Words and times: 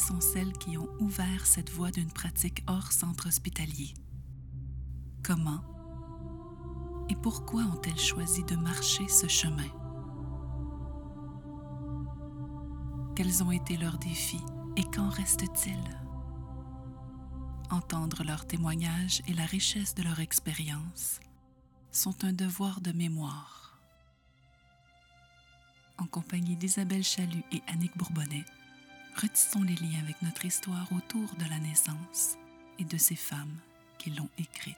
Sont 0.00 0.20
celles 0.20 0.52
qui 0.54 0.76
ont 0.78 0.88
ouvert 0.98 1.46
cette 1.46 1.70
voie 1.70 1.90
d'une 1.90 2.10
pratique 2.10 2.64
hors 2.66 2.90
centre 2.92 3.28
hospitalier? 3.28 3.94
Comment 5.22 5.62
et 7.08 7.16
pourquoi 7.16 7.62
ont-elles 7.62 7.98
choisi 7.98 8.44
de 8.44 8.54
marcher 8.54 9.08
ce 9.08 9.26
chemin? 9.26 9.68
Quels 13.16 13.42
ont 13.42 13.50
été 13.50 13.76
leurs 13.76 13.98
défis 13.98 14.44
et 14.76 14.84
qu'en 14.84 15.08
reste-t-il? 15.08 15.80
Entendre 17.70 18.22
leurs 18.22 18.46
témoignages 18.46 19.22
et 19.26 19.34
la 19.34 19.44
richesse 19.44 19.94
de 19.96 20.04
leur 20.04 20.20
expérience 20.20 21.18
sont 21.90 22.24
un 22.24 22.32
devoir 22.32 22.80
de 22.80 22.92
mémoire. 22.92 23.80
En 25.98 26.06
compagnie 26.06 26.56
d'Isabelle 26.56 27.04
Chalut 27.04 27.44
et 27.50 27.62
Annick 27.66 27.96
Bourbonnais, 27.96 28.44
retissons 29.16 29.62
les 29.62 29.74
liens 29.74 30.02
avec 30.02 30.20
notre 30.22 30.44
histoire 30.44 30.88
autour 30.96 31.34
de 31.36 31.48
la 31.50 31.58
naissance 31.58 32.36
et 32.78 32.84
de 32.84 32.96
ces 32.96 33.16
femmes 33.16 33.56
qui 33.98 34.10
l'ont 34.10 34.30
écrite. 34.38 34.76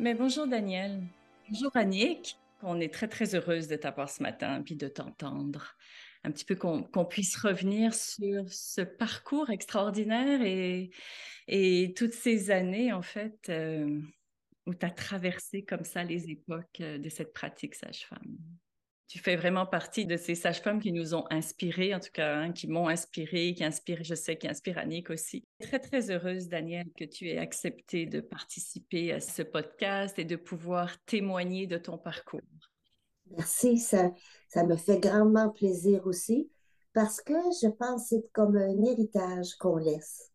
Mais 0.00 0.14
bonjour 0.14 0.46
Daniel. 0.46 1.02
Bonjour 1.48 1.70
Annick. 1.76 2.36
On 2.62 2.80
est 2.80 2.92
très 2.92 3.08
très 3.08 3.34
heureuse 3.34 3.68
de 3.68 3.76
t'avoir 3.76 4.10
ce 4.10 4.22
matin 4.22 4.62
puis 4.62 4.76
de 4.76 4.88
t'entendre. 4.88 5.76
Un 6.24 6.30
petit 6.30 6.44
peu 6.44 6.56
qu'on 6.56 7.04
puisse 7.04 7.36
revenir 7.36 7.94
sur 7.94 8.50
ce 8.50 8.80
parcours 8.80 9.50
extraordinaire 9.50 10.40
et, 10.42 11.94
toutes 11.94 12.14
ces 12.14 12.50
années 12.50 12.92
en 12.92 13.02
fait 13.02 13.50
euh, 13.50 14.00
où 14.66 14.74
tu 14.74 14.86
as 14.86 14.90
traversé 14.90 15.62
comme 15.64 15.84
ça 15.84 16.02
les 16.02 16.30
époques 16.30 16.80
euh, 16.80 16.96
de 16.96 17.08
cette 17.10 17.34
pratique 17.34 17.74
sage-femme. 17.74 18.38
Tu 19.06 19.18
fais 19.18 19.36
vraiment 19.36 19.66
partie 19.66 20.06
de 20.06 20.16
ces 20.16 20.34
sages-femmes 20.34 20.80
qui 20.80 20.90
nous 20.90 21.14
ont 21.14 21.24
inspirés, 21.30 21.94
en 21.94 22.00
tout 22.00 22.10
cas, 22.12 22.36
hein, 22.36 22.52
qui 22.52 22.66
m'ont 22.66 22.88
inspiré, 22.88 23.54
qui 23.54 23.62
inspirent, 23.62 24.02
je 24.02 24.14
sais, 24.14 24.36
qui 24.36 24.48
inspirent 24.48 24.78
Annick 24.78 25.10
aussi. 25.10 25.44
Très, 25.60 25.78
très 25.78 26.10
heureuse, 26.10 26.48
Daniel, 26.48 26.86
que 26.96 27.04
tu 27.04 27.28
aies 27.28 27.38
accepté 27.38 28.06
de 28.06 28.20
participer 28.20 29.12
à 29.12 29.20
ce 29.20 29.42
podcast 29.42 30.18
et 30.18 30.24
de 30.24 30.36
pouvoir 30.36 30.98
témoigner 31.04 31.66
de 31.66 31.76
ton 31.76 31.98
parcours. 31.98 32.40
Merci, 33.30 33.78
ça, 33.78 34.10
ça 34.48 34.64
me 34.64 34.76
fait 34.76 35.00
grandement 35.00 35.50
plaisir 35.50 36.06
aussi 36.06 36.50
parce 36.92 37.20
que 37.20 37.34
je 37.62 37.68
pense 37.68 38.02
que 38.02 38.08
c'est 38.08 38.32
comme 38.32 38.56
un 38.56 38.82
héritage 38.84 39.54
qu'on 39.56 39.76
laisse. 39.76 40.30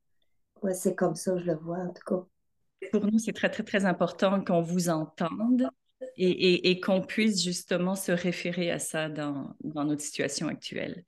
C'est 0.73 0.95
comme 0.95 1.15
ça, 1.15 1.37
je 1.37 1.45
le 1.45 1.55
vois 1.55 1.77
en 1.77 1.93
tout 1.93 2.03
cas. 2.05 2.89
Pour 2.91 3.05
nous, 3.05 3.19
c'est 3.19 3.33
très, 3.33 3.49
très, 3.49 3.63
très 3.63 3.85
important 3.85 4.43
qu'on 4.43 4.61
vous 4.61 4.89
entende 4.89 5.69
et, 6.17 6.79
qu'on 6.79 7.01
puisse 7.01 7.43
justement 7.43 7.95
se 7.95 8.11
référer 8.11 8.71
à 8.71 8.79
ça 8.79 9.09
dans, 9.09 9.55
dans, 9.63 9.83
notre 9.83 10.01
situation 10.01 10.47
actuelle. 10.47 11.03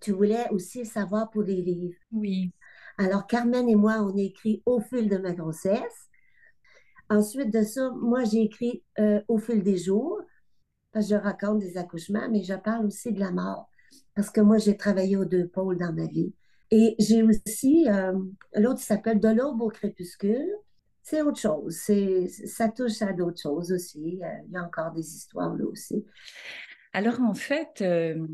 Tu 0.00 0.12
voulais 0.12 0.48
aussi 0.50 0.84
savoir 0.84 1.30
pour 1.30 1.42
les 1.42 1.62
livres. 1.62 1.94
Oui. 2.12 2.52
Alors, 2.98 3.26
Carmen 3.26 3.68
et 3.68 3.74
moi, 3.74 3.98
on 4.00 4.16
a 4.16 4.22
écrit 4.22 4.62
Au 4.66 4.80
fil 4.80 5.08
de 5.08 5.16
ma 5.16 5.32
grossesse. 5.32 6.08
Ensuite 7.10 7.52
de 7.52 7.62
ça, 7.62 7.90
moi, 7.90 8.24
j'ai 8.24 8.42
écrit 8.42 8.82
euh, 8.98 9.20
Au 9.28 9.38
fil 9.38 9.62
des 9.62 9.76
jours, 9.76 10.20
parce 10.92 11.08
que 11.08 11.14
je 11.14 11.20
raconte 11.20 11.58
des 11.58 11.76
accouchements, 11.76 12.28
mais 12.30 12.42
je 12.42 12.54
parle 12.54 12.86
aussi 12.86 13.12
de 13.12 13.20
la 13.20 13.30
mort, 13.30 13.68
parce 14.14 14.30
que 14.30 14.40
moi, 14.40 14.58
j'ai 14.58 14.76
travaillé 14.76 15.16
aux 15.16 15.24
deux 15.24 15.48
pôles 15.48 15.78
dans 15.78 15.92
ma 15.92 16.06
vie. 16.06 16.32
Et 16.70 16.94
j'ai 16.98 17.22
aussi, 17.22 17.88
euh, 17.88 18.18
l'autre 18.54 18.80
s'appelle 18.80 19.20
De 19.20 19.28
l'aube 19.28 19.60
au 19.60 19.68
crépuscule 19.68 20.50
c'est 21.04 21.20
autre 21.20 21.38
chose. 21.38 21.76
C'est, 21.76 22.26
ça 22.28 22.68
touche 22.70 23.02
à 23.02 23.12
d'autres 23.12 23.40
choses 23.40 23.70
aussi. 23.70 24.18
Euh, 24.22 24.26
il 24.46 24.52
y 24.52 24.56
a 24.56 24.64
encore 24.64 24.90
des 24.90 25.06
histoires 25.06 25.54
là 25.54 25.64
aussi. 25.66 26.04
Alors, 26.94 27.20
en 27.20 27.34
fait, 27.34 27.82
euh, 27.82 28.26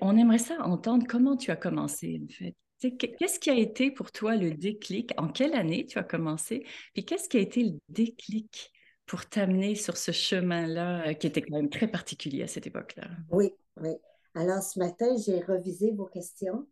on 0.00 0.16
aimerait 0.16 0.38
ça 0.38 0.56
entendre 0.62 1.06
comment 1.06 1.36
tu 1.36 1.50
as 1.50 1.56
commencé, 1.56 2.20
en 2.24 2.32
fait. 2.32 2.54
Qu'est-ce 2.96 3.38
qui 3.40 3.50
a 3.50 3.54
été 3.54 3.90
pour 3.90 4.10
toi 4.10 4.36
le 4.36 4.52
déclic? 4.52 5.12
En 5.18 5.28
quelle 5.28 5.54
année 5.54 5.84
tu 5.84 5.98
as 5.98 6.04
commencé? 6.04 6.64
Puis 6.94 7.04
qu'est-ce 7.04 7.28
qui 7.28 7.36
a 7.36 7.40
été 7.40 7.64
le 7.64 7.78
déclic 7.88 8.72
pour 9.04 9.26
t'amener 9.26 9.74
sur 9.74 9.96
ce 9.96 10.12
chemin-là 10.12 11.08
euh, 11.08 11.12
qui 11.12 11.26
était 11.26 11.42
quand 11.42 11.56
même 11.56 11.70
très 11.70 11.88
particulier 11.88 12.44
à 12.44 12.46
cette 12.46 12.66
époque-là? 12.66 13.08
Oui, 13.30 13.52
oui. 13.82 13.96
Alors, 14.34 14.62
ce 14.62 14.78
matin, 14.78 15.14
j'ai 15.26 15.40
revisé 15.40 15.90
vos 15.90 16.06
questions 16.06 16.66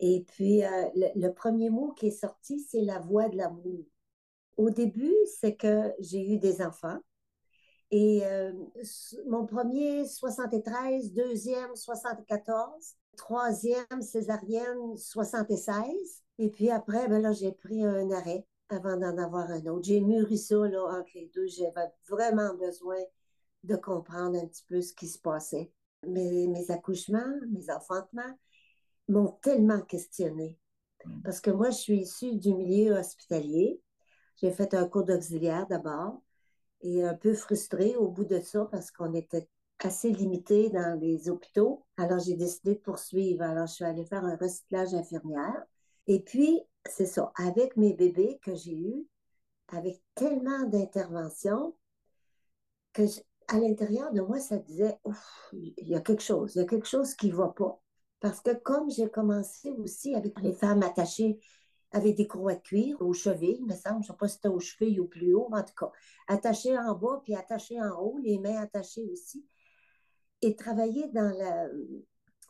et 0.00 0.24
puis, 0.24 0.64
euh, 0.64 0.88
le, 1.14 1.30
premier 1.30 1.70
mot 1.70 1.92
qui 1.92 2.08
est 2.08 2.10
sorti, 2.10 2.60
c'est 2.60 2.82
la 2.82 2.98
voix 2.98 3.28
de 3.28 3.36
l'amour. 3.36 3.84
Au 4.56 4.70
début, 4.70 5.14
c'est 5.40 5.56
que 5.56 5.92
j'ai 6.00 6.34
eu 6.34 6.38
des 6.38 6.62
enfants. 6.62 6.98
Et 7.90 8.26
euh, 8.26 8.52
mon 9.26 9.46
premier, 9.46 10.06
73, 10.06 11.12
deuxième, 11.12 11.74
74, 11.74 12.94
troisième, 13.16 14.02
césarienne, 14.02 14.96
76. 14.96 16.24
Et 16.38 16.50
puis 16.50 16.70
après, 16.70 17.08
ben 17.08 17.22
là, 17.22 17.32
j'ai 17.32 17.52
pris 17.52 17.84
un 17.84 18.10
arrêt 18.10 18.46
avant 18.68 18.96
d'en 18.96 19.16
avoir 19.16 19.50
un 19.50 19.64
autre. 19.66 19.84
J'ai 19.84 20.00
mûri 20.00 20.36
ça 20.36 20.56
là, 20.56 20.84
entre 20.98 21.10
les 21.14 21.30
deux. 21.34 21.46
J'avais 21.46 21.88
vraiment 22.08 22.54
besoin 22.54 22.98
de 23.64 23.76
comprendre 23.76 24.38
un 24.38 24.46
petit 24.46 24.64
peu 24.68 24.80
ce 24.82 24.92
qui 24.92 25.08
se 25.08 25.18
passait. 25.18 25.70
Mes, 26.06 26.46
mes 26.48 26.70
accouchements, 26.70 27.34
mes 27.50 27.70
enfantements, 27.70 28.34
m'ont 29.08 29.38
tellement 29.42 29.80
questionné. 29.80 30.58
Mm. 31.04 31.22
Parce 31.22 31.40
que 31.40 31.50
moi, 31.50 31.70
je 31.70 31.76
suis 31.76 31.98
issue 31.98 32.36
du 32.36 32.54
milieu 32.54 32.92
hospitalier. 32.92 33.80
J'ai 34.36 34.50
fait 34.50 34.74
un 34.74 34.86
cours 34.86 35.04
d'auxiliaire 35.04 35.66
d'abord 35.66 36.22
et 36.82 37.04
un 37.04 37.14
peu 37.14 37.34
frustrée 37.34 37.96
au 37.96 38.08
bout 38.08 38.24
de 38.24 38.40
ça 38.40 38.66
parce 38.70 38.90
qu'on 38.90 39.14
était 39.14 39.48
assez 39.78 40.10
limité 40.10 40.70
dans 40.70 40.98
les 41.00 41.28
hôpitaux. 41.28 41.84
Alors, 41.96 42.18
j'ai 42.18 42.34
décidé 42.34 42.74
de 42.74 42.80
poursuivre. 42.80 43.42
Alors, 43.42 43.66
je 43.66 43.74
suis 43.74 43.84
allée 43.84 44.04
faire 44.04 44.24
un 44.24 44.36
recyclage 44.36 44.94
infirmière. 44.94 45.64
Et 46.06 46.20
puis, 46.20 46.62
c'est 46.88 47.06
ça, 47.06 47.32
avec 47.36 47.76
mes 47.76 47.94
bébés 47.94 48.38
que 48.42 48.54
j'ai 48.54 48.76
eus, 48.76 49.06
avec 49.68 50.00
tellement 50.14 50.64
d'interventions, 50.64 51.74
que 52.92 53.02
à 53.48 53.58
l'intérieur 53.58 54.12
de 54.12 54.20
moi, 54.20 54.40
ça 54.40 54.58
disait, 54.58 54.98
il 55.52 55.88
y 55.88 55.94
a 55.94 56.00
quelque 56.00 56.22
chose, 56.22 56.54
il 56.54 56.58
y 56.58 56.62
a 56.62 56.66
quelque 56.66 56.86
chose 56.86 57.14
qui 57.14 57.30
ne 57.30 57.36
va 57.36 57.48
pas. 57.48 57.80
Parce 58.20 58.40
que 58.40 58.54
comme 58.54 58.90
j'ai 58.90 59.10
commencé 59.10 59.70
aussi 59.72 60.14
avec 60.14 60.40
les 60.40 60.52
femmes 60.52 60.82
attachées 60.82 61.38
avec 61.92 62.16
des 62.16 62.26
croix 62.26 62.54
de 62.54 62.60
cuir 62.60 63.00
aux 63.00 63.12
chevilles, 63.12 63.58
il 63.60 63.66
me 63.66 63.74
semble, 63.74 64.02
je 64.02 64.08
ne 64.08 64.12
sais 64.12 64.18
pas 64.18 64.28
si 64.28 64.34
c'était 64.34 64.48
aux 64.48 64.60
chevilles 64.60 65.00
ou 65.00 65.06
plus 65.06 65.34
haut, 65.34 65.48
mais 65.50 65.58
en 65.58 65.62
tout 65.62 65.74
cas, 65.74 65.90
attachées 66.26 66.76
en 66.76 66.94
bas 66.94 67.20
puis 67.22 67.34
attachées 67.34 67.80
en 67.80 67.98
haut, 68.00 68.18
les 68.18 68.38
mains 68.38 68.60
attachées 68.60 69.04
aussi. 69.10 69.46
Et 70.42 70.56
travailler 70.56 71.08
dans 71.08 71.34
la, 71.38 71.68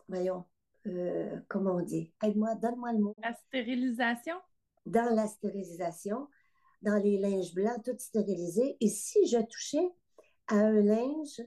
voyons, 0.08 0.44
euh, 0.86 1.38
comment 1.48 1.76
on 1.76 1.82
dit? 1.82 2.12
Aide-moi, 2.22 2.54
donne-moi 2.56 2.92
le 2.92 2.98
mot. 2.98 3.14
La 3.22 3.34
stérilisation? 3.34 4.36
Dans 4.86 5.14
la 5.14 5.26
stérilisation, 5.26 6.28
dans 6.82 6.96
les 6.96 7.18
linges 7.18 7.54
blancs, 7.54 7.82
tout 7.84 7.96
stérilisé. 7.98 8.76
Et 8.80 8.88
si 8.88 9.26
je 9.26 9.38
touchais 9.38 9.90
à 10.48 10.56
un 10.56 10.80
linge, 10.80 11.42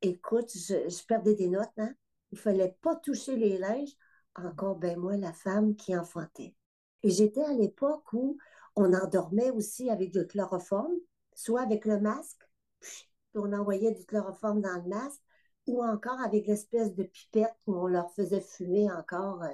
écoute, 0.00 0.50
je, 0.54 0.88
je 0.88 1.06
perdais 1.06 1.34
des 1.34 1.48
notes, 1.48 1.68
hein? 1.78 1.94
Il 2.32 2.38
fallait 2.38 2.76
pas 2.82 2.96
toucher 2.96 3.36
les 3.36 3.58
linges, 3.58 3.94
encore 4.34 4.76
ben 4.76 4.98
moi, 4.98 5.16
la 5.16 5.32
femme 5.32 5.76
qui 5.76 5.96
enfantait. 5.96 6.54
Et 7.02 7.10
j'étais 7.10 7.44
à 7.44 7.52
l'époque 7.52 8.12
où 8.12 8.38
on 8.76 8.92
endormait 8.94 9.50
aussi 9.50 9.90
avec 9.90 10.12
du 10.12 10.26
chloroforme, 10.26 10.94
soit 11.34 11.60
avec 11.60 11.84
le 11.84 12.00
masque, 12.00 12.48
puis 12.80 13.06
on 13.34 13.52
envoyait 13.52 13.92
du 13.92 14.04
chloroforme 14.04 14.60
dans 14.60 14.82
le 14.82 14.88
masque, 14.88 15.20
ou 15.66 15.84
encore 15.84 16.20
avec 16.20 16.46
l'espèce 16.46 16.94
de 16.94 17.04
pipette 17.04 17.54
où 17.66 17.74
on 17.74 17.86
leur 17.86 18.12
faisait 18.14 18.40
fumer 18.40 18.90
encore 18.90 19.42
euh, 19.42 19.52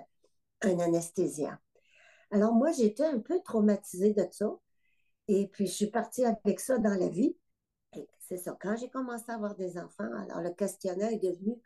un 0.63 0.79
anesthésiant. 0.79 1.57
Alors 2.31 2.53
moi, 2.55 2.73
j'étais 2.73 3.05
un 3.05 3.21
peu 3.21 3.41
traumatisée 3.43 4.15
de 4.15 4.27
ça. 4.31 4.59
Et 5.29 5.49
puis, 5.49 5.67
je 5.67 5.73
suis 5.73 5.91
partie 5.91 6.25
avec 6.25 6.61
ça 6.61 6.79
dans 6.79 6.95
la 6.99 7.09
vie. 7.09 7.37
C'est 8.19 8.39
ça. 8.39 8.57
Quand 8.61 8.77
j'ai 8.77 8.91
commencé 8.91 9.25
à 9.29 9.35
avoir 9.35 9.55
des 9.55 9.79
enfants, 9.79 10.11
alors 10.23 10.41
le 10.41 10.51
questionnaire 10.51 11.11
est 11.11 11.19
devenu 11.19 11.61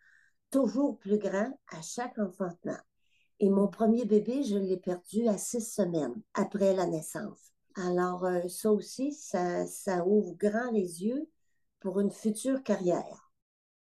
toujours 0.53 0.99
plus 0.99 1.19
grand 1.19 1.59
à 1.73 1.83
chaque 1.83 2.19
enfantement. 2.19 2.79
Et 3.41 3.51
mon 3.51 3.67
premier 3.67 4.05
bébé, 4.05 4.45
je 4.45 4.57
l'ai 4.57 4.77
perdu 4.77 5.27
à 5.27 5.37
six 5.37 5.63
semaines 5.63 6.23
après 6.35 6.75
la 6.75 6.87
naissance. 6.87 7.53
Alors, 7.75 8.25
euh, 8.25 8.47
ça 8.49 8.71
aussi, 8.71 9.13
ça, 9.13 10.07
ouvre 10.07 10.35
grand 10.37 10.71
les 10.71 11.03
yeux 11.03 11.29
pour 11.81 11.99
une 11.99 12.13
future 12.13 12.63
carrière. 12.63 13.33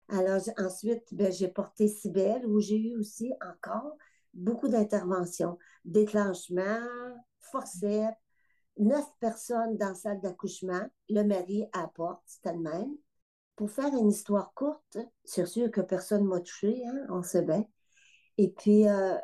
Alors 0.09 0.41
ensuite, 0.59 1.13
ben, 1.13 1.31
j'ai 1.31 1.49
porté 1.49 1.87
Cybelle 1.87 2.47
où 2.47 2.61
j'ai 2.61 2.79
eu 2.79 2.97
aussi 2.97 3.33
encore 3.47 3.97
beaucoup 4.33 4.69
d'interventions, 4.69 5.59
déclenchement, 5.85 6.81
forceps, 7.39 8.17
neuf 8.79 9.05
personnes 9.21 9.77
dans 9.77 9.89
la 9.89 9.95
salle 9.95 10.21
d'accouchement, 10.21 10.87
le 11.09 11.23
mari 11.23 11.65
apporte, 11.73 12.23
c'était 12.27 12.53
le 12.53 12.61
même. 12.61 12.97
Pour 13.61 13.71
faire 13.71 13.95
une 13.95 14.09
histoire 14.09 14.55
courte, 14.55 14.97
c'est 15.23 15.45
sûr 15.45 15.71
que 15.71 15.83
personne 15.83 16.23
ne 16.23 16.29
m'a 16.29 16.41
touché, 16.41 16.83
hein, 16.87 17.07
on 17.11 17.23
sait 17.23 17.43
bien. 17.43 17.63
Et 18.39 18.49
puis, 18.49 18.89
euh, 18.89 19.19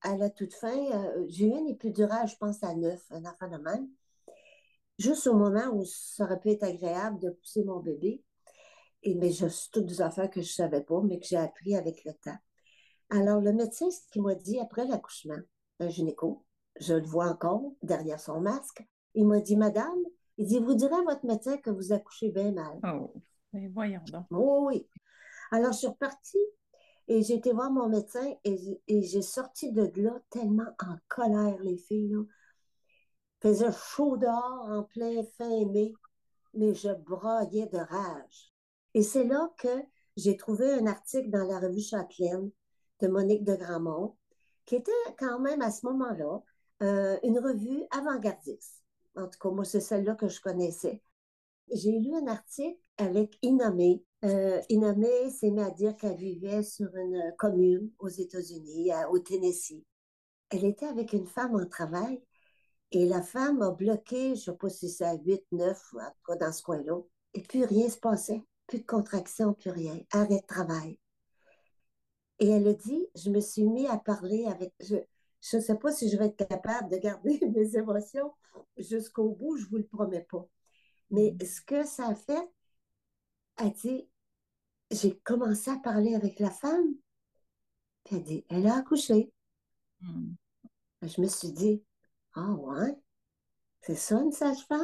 à 0.00 0.16
la 0.16 0.30
toute 0.30 0.54
fin, 0.54 0.74
euh, 0.74 1.26
j'ai 1.28 1.48
eu 1.48 1.52
un 1.52 1.66
épidural, 1.66 2.26
je 2.26 2.34
pense, 2.38 2.62
à 2.62 2.74
neuf, 2.74 3.04
un 3.10 3.22
enfant 3.26 3.48
de 3.48 3.58
même. 3.58 3.90
Juste 4.98 5.26
au 5.26 5.34
moment 5.34 5.66
où 5.74 5.84
ça 5.84 6.24
aurait 6.24 6.40
pu 6.40 6.52
être 6.52 6.62
agréable 6.62 7.20
de 7.20 7.28
pousser 7.32 7.64
mon 7.64 7.80
bébé. 7.80 8.22
Et, 9.02 9.14
mais 9.14 9.30
je, 9.30 9.44
toutes 9.70 9.84
des 9.84 10.00
affaires 10.00 10.30
que 10.30 10.40
je 10.40 10.48
ne 10.48 10.54
savais 10.54 10.80
pas, 10.80 11.02
mais 11.02 11.18
que 11.18 11.26
j'ai 11.26 11.36
appris 11.36 11.76
avec 11.76 12.02
le 12.06 12.14
temps. 12.14 12.38
Alors, 13.10 13.42
le 13.42 13.52
médecin, 13.52 13.90
ce 13.90 14.10
qu'il 14.10 14.22
m'a 14.22 14.34
dit 14.34 14.58
après 14.58 14.86
l'accouchement, 14.86 15.36
un 15.80 15.88
gynéco, 15.90 16.46
je 16.80 16.94
le 16.94 17.04
vois 17.04 17.26
encore 17.26 17.74
derrière 17.82 18.20
son 18.20 18.40
masque, 18.40 18.88
il 19.14 19.26
m'a 19.26 19.40
dit, 19.40 19.56
Madame, 19.56 20.00
il 20.38 20.46
dit, 20.46 20.60
vous 20.60 20.76
direz 20.76 20.94
à 20.94 21.02
votre 21.02 21.26
médecin 21.26 21.58
que 21.58 21.68
vous 21.68 21.92
accouchez 21.92 22.30
bien 22.30 22.52
mal. 22.52 22.80
Oh, 22.84 23.12
mais 23.52 23.68
voyons 23.68 24.02
donc. 24.10 24.26
Oh, 24.30 24.66
oui. 24.68 24.86
Alors, 25.50 25.72
je 25.72 25.78
suis 25.78 25.86
repartie 25.86 26.38
et 27.08 27.22
j'ai 27.22 27.34
été 27.34 27.52
voir 27.52 27.70
mon 27.70 27.88
médecin 27.88 28.34
et, 28.44 28.78
j'ai 28.88 29.22
sorti 29.22 29.72
de 29.72 29.90
là 29.96 30.18
tellement 30.30 30.70
en 30.80 30.96
colère, 31.08 31.62
les 31.62 31.76
filles. 31.76 32.16
Il 32.16 33.48
faisait 33.48 33.72
chaud 33.72 34.16
dehors 34.16 34.68
en 34.70 34.84
plein 34.84 35.22
fin 35.36 35.66
mai, 35.66 35.92
mais 36.54 36.74
je 36.74 36.90
broyais 36.90 37.66
de 37.66 37.78
rage. 37.78 38.52
Et 38.94 39.02
c'est 39.02 39.24
là 39.24 39.50
que 39.58 39.82
j'ai 40.16 40.36
trouvé 40.36 40.72
un 40.72 40.86
article 40.86 41.30
dans 41.30 41.44
la 41.44 41.58
revue 41.58 41.80
Châtelaine 41.80 42.50
de 43.00 43.08
Monique 43.08 43.44
de 43.44 43.56
Grandmont, 43.56 44.16
qui 44.64 44.76
était 44.76 44.92
quand 45.18 45.40
même 45.40 45.62
à 45.62 45.70
ce 45.70 45.86
moment-là 45.86 46.42
euh, 46.82 47.18
une 47.22 47.38
revue 47.38 47.82
avant-gardiste. 47.90 48.82
En 49.16 49.28
tout 49.28 49.38
cas, 49.38 49.50
moi, 49.50 49.64
c'est 49.64 49.80
celle-là 49.80 50.14
que 50.14 50.28
je 50.28 50.40
connaissais. 50.40 51.02
J'ai 51.72 51.98
lu 51.98 52.14
un 52.14 52.26
article 52.26 52.78
avec 52.98 53.38
Inamé. 53.42 54.04
Euh, 54.24 54.60
Inamé 54.68 55.30
s'est 55.30 55.50
mis 55.50 55.62
à 55.62 55.70
dire 55.70 55.96
qu'elle 55.96 56.16
vivait 56.16 56.62
sur 56.62 56.94
une 56.96 57.34
commune 57.38 57.90
aux 57.98 58.08
États-Unis, 58.08 58.90
au 59.10 59.18
Tennessee. 59.18 59.84
Elle 60.50 60.64
était 60.64 60.86
avec 60.86 61.12
une 61.12 61.26
femme 61.26 61.54
en 61.54 61.66
travail 61.66 62.22
et 62.92 63.06
la 63.06 63.22
femme 63.22 63.62
a 63.62 63.70
bloqué, 63.70 64.28
je 64.28 64.30
ne 64.32 64.36
sais 64.36 64.52
pas 64.52 64.68
si 64.68 64.90
c'est 64.90 65.04
à 65.04 65.14
8, 65.14 65.44
9, 65.52 65.94
en 65.94 65.98
tout 65.98 66.32
cas 66.32 66.36
dans 66.36 66.52
ce 66.52 66.62
coin-là. 66.62 67.00
Et 67.34 67.40
puis 67.40 67.64
rien 67.64 67.88
se 67.88 67.98
passait. 67.98 68.42
Plus 68.66 68.80
de 68.80 68.86
contraction, 68.86 69.54
plus 69.54 69.70
rien. 69.70 69.98
Arrêt 70.12 70.40
de 70.40 70.46
travail. 70.46 70.98
Et 72.38 72.48
elle 72.48 72.68
a 72.68 72.74
dit, 72.74 73.06
je 73.14 73.30
me 73.30 73.40
suis 73.40 73.64
mis 73.64 73.86
à 73.86 73.98
parler 73.98 74.46
avec, 74.46 74.72
je 74.80 74.96
ne 75.56 75.60
sais 75.60 75.76
pas 75.76 75.92
si 75.92 76.10
je 76.10 76.16
vais 76.16 76.26
être 76.26 76.46
capable 76.48 76.90
de 76.90 76.96
garder 76.98 77.40
mes 77.54 77.76
émotions 77.76 78.32
jusqu'au 78.76 79.30
bout, 79.30 79.56
je 79.56 79.64
ne 79.64 79.68
vous 79.70 79.76
le 79.78 79.86
promets 79.86 80.26
pas. 80.30 80.46
Mais 81.10 81.32
mm. 81.40 81.46
ce 81.46 81.60
que 81.62 81.84
ça 81.86 82.08
a 82.08 82.14
fait, 82.14 82.48
elle 83.58 83.72
dit, 83.72 84.08
j'ai 84.90 85.18
commencé 85.20 85.70
à 85.70 85.78
parler 85.78 86.14
avec 86.14 86.38
la 86.38 86.50
femme, 86.50 86.94
puis 88.04 88.16
elle 88.16 88.22
dit, 88.24 88.44
elle 88.48 88.66
a 88.66 88.76
accouché. 88.76 89.32
Mm. 90.00 90.34
Je 91.02 91.20
me 91.20 91.26
suis 91.26 91.52
dit, 91.52 91.82
ah 92.34 92.52
ouais, 92.52 92.96
c'est 93.80 93.96
ça 93.96 94.20
une 94.20 94.32
sage-femme? 94.32 94.80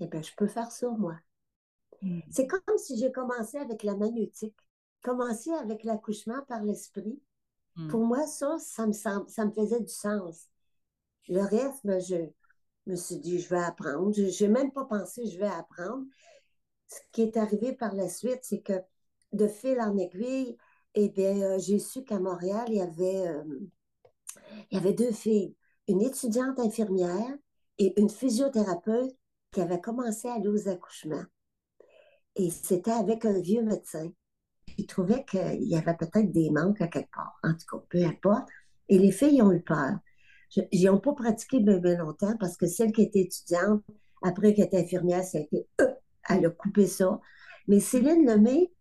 Eh 0.00 0.06
bien, 0.06 0.22
je 0.22 0.32
peux 0.36 0.46
faire 0.46 0.70
ça, 0.70 0.88
moi. 0.90 1.18
Mm. 2.02 2.20
C'est 2.30 2.46
comme 2.46 2.78
si 2.78 2.98
j'ai 2.98 3.12
commencé 3.12 3.58
avec 3.58 3.82
la 3.82 3.96
magnétique, 3.96 4.56
commencé 5.02 5.50
avec 5.52 5.84
l'accouchement 5.84 6.42
par 6.48 6.62
l'esprit. 6.62 7.20
Pour 7.90 8.06
moi, 8.06 8.26
ça, 8.26 8.56
ça 8.58 8.86
me, 8.86 8.92
ça 8.92 9.44
me 9.44 9.50
faisait 9.52 9.80
du 9.80 9.92
sens. 9.92 10.48
Le 11.28 11.42
reste, 11.42 11.84
ben, 11.84 12.00
je 12.00 12.16
me 12.86 12.96
suis 12.96 13.18
dit, 13.18 13.38
je 13.38 13.50
vais 13.50 13.62
apprendre. 13.62 14.14
Je 14.14 14.44
n'ai 14.44 14.50
même 14.50 14.72
pas 14.72 14.86
pensé, 14.86 15.26
je 15.26 15.38
vais 15.38 15.46
apprendre. 15.46 16.06
Ce 16.88 17.00
qui 17.12 17.22
est 17.22 17.36
arrivé 17.36 17.72
par 17.72 17.94
la 17.94 18.08
suite, 18.08 18.40
c'est 18.42 18.60
que 18.60 18.80
de 19.32 19.48
fil 19.48 19.80
en 19.80 19.96
aiguille, 19.96 20.56
eh 20.94 21.08
bien, 21.10 21.40
euh, 21.42 21.58
j'ai 21.58 21.78
su 21.78 22.04
qu'à 22.04 22.18
Montréal, 22.18 22.64
il 22.68 22.76
y, 22.76 22.80
avait, 22.80 23.28
euh, 23.28 23.44
il 24.70 24.76
y 24.76 24.80
avait 24.80 24.94
deux 24.94 25.12
filles, 25.12 25.54
une 25.88 26.02
étudiante 26.02 26.58
infirmière 26.58 27.36
et 27.78 27.98
une 28.00 28.08
physiothérapeute 28.08 29.14
qui 29.52 29.60
avaient 29.60 29.80
commencé 29.80 30.28
à 30.28 30.34
aller 30.34 30.48
aux 30.48 30.68
accouchements. 30.68 31.24
Et 32.36 32.50
c'était 32.50 32.92
avec 32.92 33.24
un 33.24 33.40
vieux 33.40 33.62
médecin. 33.62 34.10
Il 34.78 34.86
trouvait 34.86 35.24
qu'il 35.24 35.64
y 35.64 35.76
avait 35.76 35.96
peut-être 35.96 36.32
des 36.32 36.50
manques 36.50 36.80
à 36.80 36.88
quelque 36.88 37.10
part. 37.10 37.38
En 37.42 37.52
tout 37.54 37.78
cas, 37.78 37.84
peu 37.88 38.04
importe. 38.04 38.48
Et 38.88 38.98
les 38.98 39.12
filles 39.12 39.42
ont 39.42 39.52
eu 39.52 39.62
peur. 39.62 39.98
Ils 40.70 40.86
n'ont 40.86 41.00
pas 41.00 41.14
pratiqué 41.14 41.60
bien, 41.60 41.78
longtemps 41.96 42.36
parce 42.38 42.56
que 42.56 42.66
celle 42.66 42.92
qui 42.92 43.02
était 43.02 43.20
étudiante, 43.20 43.82
après 44.22 44.54
qu'elle 44.54 44.66
était 44.66 44.80
infirmière, 44.80 45.24
ça 45.24 45.38
a 45.38 45.40
été, 45.42 45.66
euh, 45.80 45.88
elle 46.28 46.46
a 46.46 46.50
coupé 46.50 46.86
ça. 46.86 47.20
Mais 47.68 47.80
Céline 47.80 48.26
Lemay, 48.26 48.72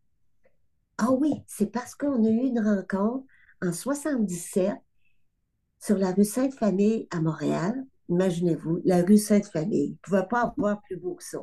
ah 0.97 1.11
oui, 1.11 1.33
c'est 1.47 1.71
parce 1.71 1.95
qu'on 1.95 2.23
a 2.23 2.29
eu 2.29 2.47
une 2.47 2.59
rencontre 2.59 3.25
en 3.61 3.73
77 3.73 4.73
sur 5.79 5.97
la 5.97 6.11
rue 6.11 6.23
Sainte-Famille 6.23 7.07
à 7.11 7.19
Montréal. 7.21 7.85
Imaginez-vous, 8.09 8.81
la 8.85 9.01
rue 9.01 9.17
Sainte-Famille. 9.17 9.85
Il 9.85 9.91
ne 9.91 9.97
pouvait 9.97 10.27
pas 10.27 10.41
avoir 10.41 10.81
plus 10.83 10.97
beau 10.97 11.15
que 11.15 11.23
ça. 11.23 11.39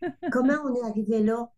Comment 0.32 0.56
on 0.64 0.74
est 0.74 0.82
arrivé 0.82 1.22
là? 1.22 1.50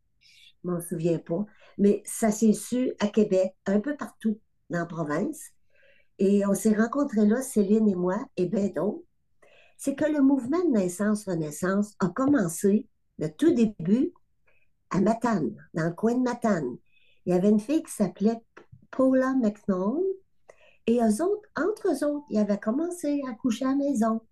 Je 0.64 0.70
m'en 0.70 0.81
souviens 0.81 1.19
pas. 1.19 1.46
Mais 1.76 2.02
ça 2.05 2.31
s'est 2.31 2.52
su 2.52 2.93
à 2.99 3.06
Québec, 3.06 3.55
un 3.67 3.81
peu 3.81 3.96
partout 3.96 4.41
dans 4.70 4.81
la 4.81 4.87
province. 4.87 5.52
Et 6.19 6.44
on 6.46 6.55
s'est 6.55 6.75
rencontrés 6.75 7.26
là, 7.26 7.41
Céline 7.43 7.88
et 7.88 7.94
moi, 7.94 8.19
et 8.37 8.46
ben 8.46 8.73
d'autres. 8.73 9.05
C'est 9.76 9.94
que 9.94 10.05
le 10.05 10.20
mouvement 10.20 10.62
de 10.64 10.73
naissance-renaissance 10.73 11.94
a 12.00 12.08
commencé, 12.08 12.88
le 13.19 13.29
tout 13.29 13.53
début, 13.53 14.12
à 14.91 15.00
Matane, 15.00 15.55
dans 15.75 15.85
le 15.85 15.93
coin 15.93 16.15
de 16.15 16.23
Matane. 16.23 16.76
Il 17.26 17.35
y 17.35 17.37
avait 17.37 17.50
une 17.50 17.61
fille 17.61 17.82
qui 17.82 17.93
s'appelait 17.93 18.41
Paula 18.91 19.35
McNaught, 19.35 20.03
et 20.87 21.00
eux 21.00 21.23
autres, 21.23 21.49
entre 21.55 21.88
eux 21.88 22.05
autres, 22.06 22.25
ils 22.31 22.38
avaient 22.38 22.59
commencé 22.59 23.20
à 23.29 23.35
coucher 23.35 23.67
à 23.67 23.69
la 23.69 23.76
maison. 23.76 24.23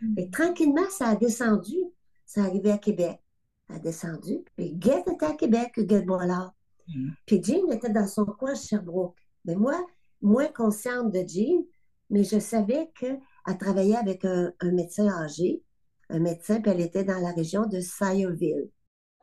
Mm. 0.00 0.14
Et 0.16 0.30
tranquillement, 0.30 0.88
ça 0.90 1.08
a 1.08 1.16
descendu. 1.16 1.76
Ça 2.24 2.42
arrivait 2.44 2.72
à 2.72 2.78
Québec. 2.78 3.20
Ça 3.68 3.76
a 3.76 3.78
descendu. 3.78 4.38
Puis 4.56 4.72
Guette 4.72 5.06
était 5.08 5.26
à 5.26 5.34
Québec, 5.34 5.72
Guette 5.78 6.06
Boilard. 6.06 6.54
Mm. 6.88 7.10
Puis 7.26 7.42
Jean 7.44 7.70
était 7.70 7.90
dans 7.90 8.06
son 8.06 8.24
coin 8.24 8.52
à 8.52 8.54
Sherbrooke. 8.54 9.18
Mais 9.44 9.56
moi, 9.56 9.78
moins 10.22 10.48
consciente 10.48 11.12
de 11.12 11.22
Jean, 11.26 11.66
mais 12.08 12.24
je 12.24 12.38
savais 12.38 12.90
qu'elle 12.98 13.20
travaillait 13.58 13.96
avec 13.96 14.24
un, 14.24 14.52
médecin 14.72 15.08
âgé, 15.08 15.62
un 16.08 16.18
médecin, 16.18 16.60
puis 16.60 16.70
elle 16.70 16.80
était 16.80 17.04
dans 17.04 17.18
la 17.18 17.32
région 17.32 17.66
de 17.66 17.80
Sayreville. 17.80 18.70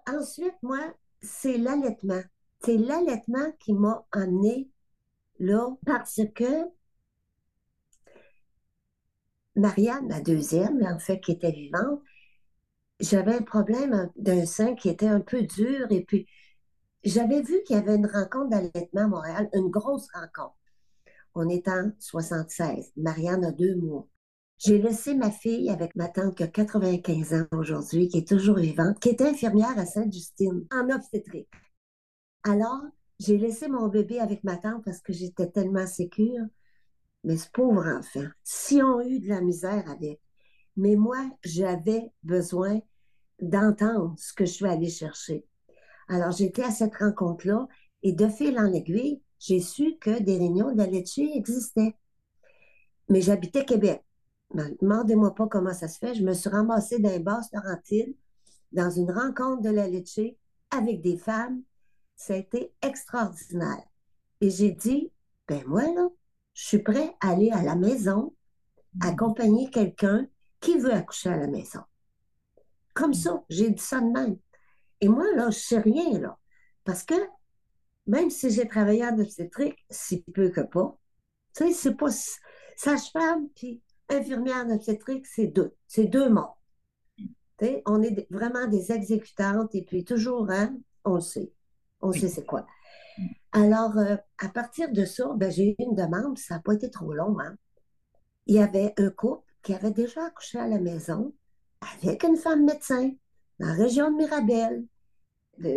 Ensuite, 0.07 0.55
moi, 0.61 0.79
c'est 1.21 1.57
l'allaitement. 1.57 2.21
C'est 2.63 2.77
l'allaitement 2.77 3.51
qui 3.59 3.73
m'a 3.73 4.05
amené 4.11 4.69
là 5.39 5.75
parce 5.85 6.21
que 6.35 6.65
Marianne, 9.55 10.07
ma 10.07 10.21
deuxième, 10.21 10.83
en 10.83 10.99
fait, 10.99 11.19
qui 11.19 11.31
était 11.31 11.51
vivante, 11.51 12.01
j'avais 12.99 13.35
un 13.35 13.41
problème 13.41 14.09
d'un 14.15 14.45
sein 14.45 14.75
qui 14.75 14.89
était 14.89 15.07
un 15.07 15.19
peu 15.19 15.43
dur 15.43 15.87
et 15.91 16.03
puis 16.03 16.27
j'avais 17.03 17.41
vu 17.41 17.61
qu'il 17.63 17.75
y 17.75 17.79
avait 17.79 17.95
une 17.95 18.07
rencontre 18.07 18.49
d'allaitement 18.49 19.01
à 19.01 19.07
Montréal, 19.07 19.49
une 19.53 19.69
grosse 19.69 20.07
rencontre. 20.13 20.55
On 21.35 21.49
est 21.49 21.67
en 21.67 21.91
76. 21.99 22.91
Marianne 22.95 23.45
a 23.45 23.51
deux 23.51 23.75
mois. 23.75 24.07
J'ai 24.57 24.77
laissé 24.77 25.13
ma 25.15 25.29
fille 25.29 25.69
avec 25.69 25.95
ma 25.95 26.07
tante 26.07 26.35
qui 26.37 26.43
a 26.43 26.47
95 26.47 27.33
ans 27.33 27.47
aujourd'hui, 27.51 28.07
qui 28.07 28.19
est 28.19 28.27
toujours 28.27 28.57
vivante, 28.57 28.99
qui 28.99 29.09
était 29.09 29.27
infirmière 29.27 29.77
à 29.77 29.85
Sainte-Justine, 29.85 30.65
en 30.71 30.89
obstétrique. 30.89 31.49
Alors, 32.43 32.81
j'ai 33.19 33.37
laissé 33.37 33.67
mon 33.67 33.87
bébé 33.87 34.19
avec 34.19 34.43
ma 34.43 34.57
tante 34.57 34.83
parce 34.85 35.01
que 35.01 35.13
j'étais 35.13 35.49
tellement 35.49 35.87
sécure. 35.87 36.45
Mais 37.23 37.37
ce 37.37 37.49
pauvre 37.49 37.87
enfant, 37.87 38.27
si 38.43 38.81
on 38.81 38.99
a 38.99 39.05
eu 39.05 39.19
de 39.19 39.29
la 39.29 39.41
misère 39.41 39.89
avec. 39.89 40.19
Mais 40.75 40.95
moi, 40.95 41.29
j'avais 41.43 42.11
besoin 42.23 42.81
d'entendre 43.41 44.15
ce 44.17 44.33
que 44.33 44.45
je 44.45 44.51
suis 44.51 44.65
allée 44.65 44.89
chercher. 44.89 45.45
Alors, 46.09 46.31
j'étais 46.31 46.63
à 46.63 46.71
cette 46.71 46.95
rencontre-là 46.95 47.67
et 48.01 48.11
de 48.11 48.27
fil 48.27 48.57
en 48.59 48.73
aiguille, 48.73 49.21
j'ai 49.39 49.59
su 49.59 49.97
que 49.99 50.21
des 50.21 50.37
réunions 50.37 50.71
de 50.73 50.77
la 50.77 50.87
existaient. 50.87 51.95
Mais 53.09 53.21
j'habitais 53.21 53.65
Québec. 53.65 54.03
Demandez-moi 54.53 55.33
pas 55.33 55.47
comment 55.47 55.73
ça 55.73 55.87
se 55.87 55.97
fait. 55.97 56.13
Je 56.13 56.23
me 56.23 56.33
suis 56.33 56.49
ramassée 56.49 56.99
dans 56.99 57.09
les 57.09 57.19
basses 57.19 57.51
Laurentides, 57.51 58.15
dans 58.71 58.89
une 58.89 59.11
rencontre 59.11 59.61
de 59.61 59.69
la 59.69 59.87
laitier 59.87 60.37
avec 60.71 61.01
des 61.01 61.17
femmes. 61.17 61.63
Ça 62.15 62.33
a 62.33 62.37
été 62.37 62.73
extraordinaire. 62.81 63.83
Et 64.41 64.49
j'ai 64.49 64.71
dit, 64.71 65.11
ben 65.47 65.63
moi, 65.67 65.83
là, 65.93 66.09
je 66.53 66.67
suis 66.67 66.79
prêt 66.79 67.15
à 67.19 67.31
aller 67.31 67.49
à 67.51 67.63
la 67.63 67.75
maison, 67.75 68.35
accompagner 69.01 69.69
quelqu'un 69.69 70.27
qui 70.59 70.77
veut 70.77 70.93
accoucher 70.93 71.29
à 71.29 71.37
la 71.37 71.47
maison. 71.47 71.81
Comme 72.93 73.13
ça, 73.13 73.43
j'ai 73.49 73.71
dit 73.71 73.81
ça 73.81 73.99
de 73.99 74.11
même. 74.11 74.37
Et 75.01 75.07
moi, 75.07 75.25
là, 75.35 75.49
je 75.49 75.59
sais 75.59 75.79
rien, 75.79 76.19
là. 76.19 76.37
Parce 76.83 77.03
que 77.03 77.15
même 78.05 78.29
si 78.29 78.51
j'ai 78.51 78.67
travaillé 78.67 79.05
en 79.05 79.17
obstétrique, 79.19 79.77
si 79.89 80.21
peu 80.21 80.49
que 80.49 80.61
pas, 80.61 80.97
tu 81.55 81.65
sais, 81.65 81.73
c'est 81.73 81.95
pas 81.95 82.09
sage-femme 82.75 83.47
puis 83.55 83.81
infirmière 84.09 84.65
en 84.65 84.75
obstétrique, 84.75 85.25
c'est 85.27 85.47
deux. 85.47 85.73
C'est 85.87 86.05
deux 86.05 86.29
mots. 86.29 86.55
Tu 87.17 87.65
sais, 87.65 87.83
on 87.85 88.01
est 88.01 88.27
vraiment 88.31 88.67
des 88.67 88.91
exécutantes 88.91 89.73
et 89.75 89.83
puis 89.83 90.03
toujours, 90.03 90.49
hein, 90.49 90.75
on 91.05 91.15
le 91.15 91.21
sait. 91.21 91.51
On 92.01 92.11
sait 92.11 92.27
c'est 92.27 92.45
quoi. 92.45 92.65
Alors, 93.51 93.97
euh, 93.97 94.15
à 94.39 94.49
partir 94.49 94.91
de 94.91 95.05
ça, 95.05 95.31
ben, 95.35 95.51
j'ai 95.51 95.69
eu 95.71 95.75
une 95.79 95.95
demande, 95.95 96.37
ça 96.37 96.55
n'a 96.55 96.61
pas 96.61 96.73
été 96.73 96.89
trop 96.89 97.13
long. 97.13 97.39
Hein. 97.39 97.55
Il 98.47 98.55
y 98.55 98.59
avait 98.59 98.93
un 98.97 99.09
couple 99.09 99.47
qui 99.61 99.73
avait 99.73 99.91
déjà 99.91 100.25
accouché 100.25 100.59
à 100.59 100.67
la 100.67 100.79
maison 100.79 101.33
avec 101.95 102.23
une 102.23 102.37
femme 102.37 102.65
médecin 102.65 103.11
dans 103.59 103.67
la 103.67 103.73
région 103.73 104.11
de 104.11 104.17
Mirabel. 104.17 104.85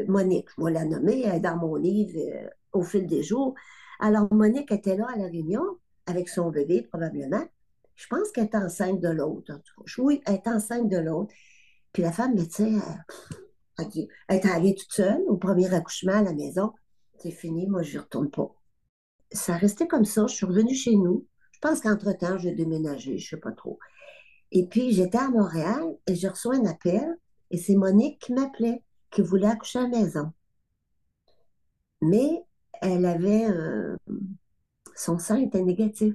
Monique, 0.09 0.49
je 0.56 0.64
vais 0.64 0.73
la 0.73 0.85
nommer, 0.87 1.23
elle 1.23 1.37
est 1.37 1.40
dans 1.40 1.56
mon 1.56 1.75
livre 1.75 2.18
euh, 2.18 2.49
au 2.73 2.83
fil 2.83 3.06
des 3.06 3.23
jours. 3.23 3.54
Alors, 4.00 4.33
Monique 4.33 4.73
était 4.73 4.97
là 4.97 5.06
à 5.12 5.16
la 5.16 5.26
réunion 5.26 5.62
avec 6.06 6.28
son 6.28 6.50
bébé, 6.50 6.83
probablement. 6.83 7.45
Je 7.97 8.07
pense 8.09 8.31
qu'elle 8.31 8.45
est 8.45 8.55
enceinte 8.55 9.00
de 9.00 9.09
l'autre. 9.09 9.53
Oui, 9.99 10.23
elle 10.26 10.35
est 10.35 10.49
enceinte 10.49 10.88
de 10.88 10.99
l'autre. 10.99 11.35
Puis 11.93 12.03
la 12.03 12.12
femme 12.12 12.35
médecin, 12.35 12.81
elle, 13.79 14.09
elle 14.29 14.37
est 14.37 14.47
allée 14.47 14.75
toute 14.75 14.93
seule 14.93 15.23
au 15.26 15.37
premier 15.37 15.73
accouchement 15.73 16.12
à 16.12 16.23
la 16.23 16.35
maison. 16.35 16.73
C'est 17.19 17.31
fini, 17.31 17.67
moi, 17.67 17.83
je 17.83 17.93
n'y 17.93 17.99
retourne 17.99 18.31
pas. 18.31 18.55
Ça 19.33 19.57
restait 19.57 19.88
comme 19.88 20.05
ça. 20.05 20.26
Je 20.26 20.35
suis 20.35 20.47
revenue 20.47 20.75
chez 20.75 20.95
nous. 20.95 21.26
Je 21.53 21.59
pense 21.61 21.81
qu'entre-temps, 21.81 22.37
j'ai 22.38 22.53
déménagé, 22.53 23.19
je 23.19 23.25
ne 23.25 23.29
sais 23.31 23.41
pas 23.41 23.53
trop. 23.53 23.79
Et 24.53 24.67
puis, 24.67 24.93
j'étais 24.93 25.19
à 25.19 25.31
Montréal 25.31 25.97
et 26.07 26.15
je 26.15 26.29
reçois 26.29 26.57
un 26.57 26.67
appel 26.67 27.19
et 27.50 27.57
c'est 27.57 27.76
Monique 27.76 28.21
qui 28.21 28.35
m'appelait, 28.35 28.83
qui 29.11 29.23
voulait 29.23 29.49
accoucher 29.49 29.79
à 29.79 29.83
la 29.83 29.88
maison. 29.88 30.33
Mais 32.03 32.45
elle 32.83 33.07
avait. 33.07 33.47
son 34.95 35.19
sang 35.19 35.37
était 35.37 35.62
négatif. 35.62 36.15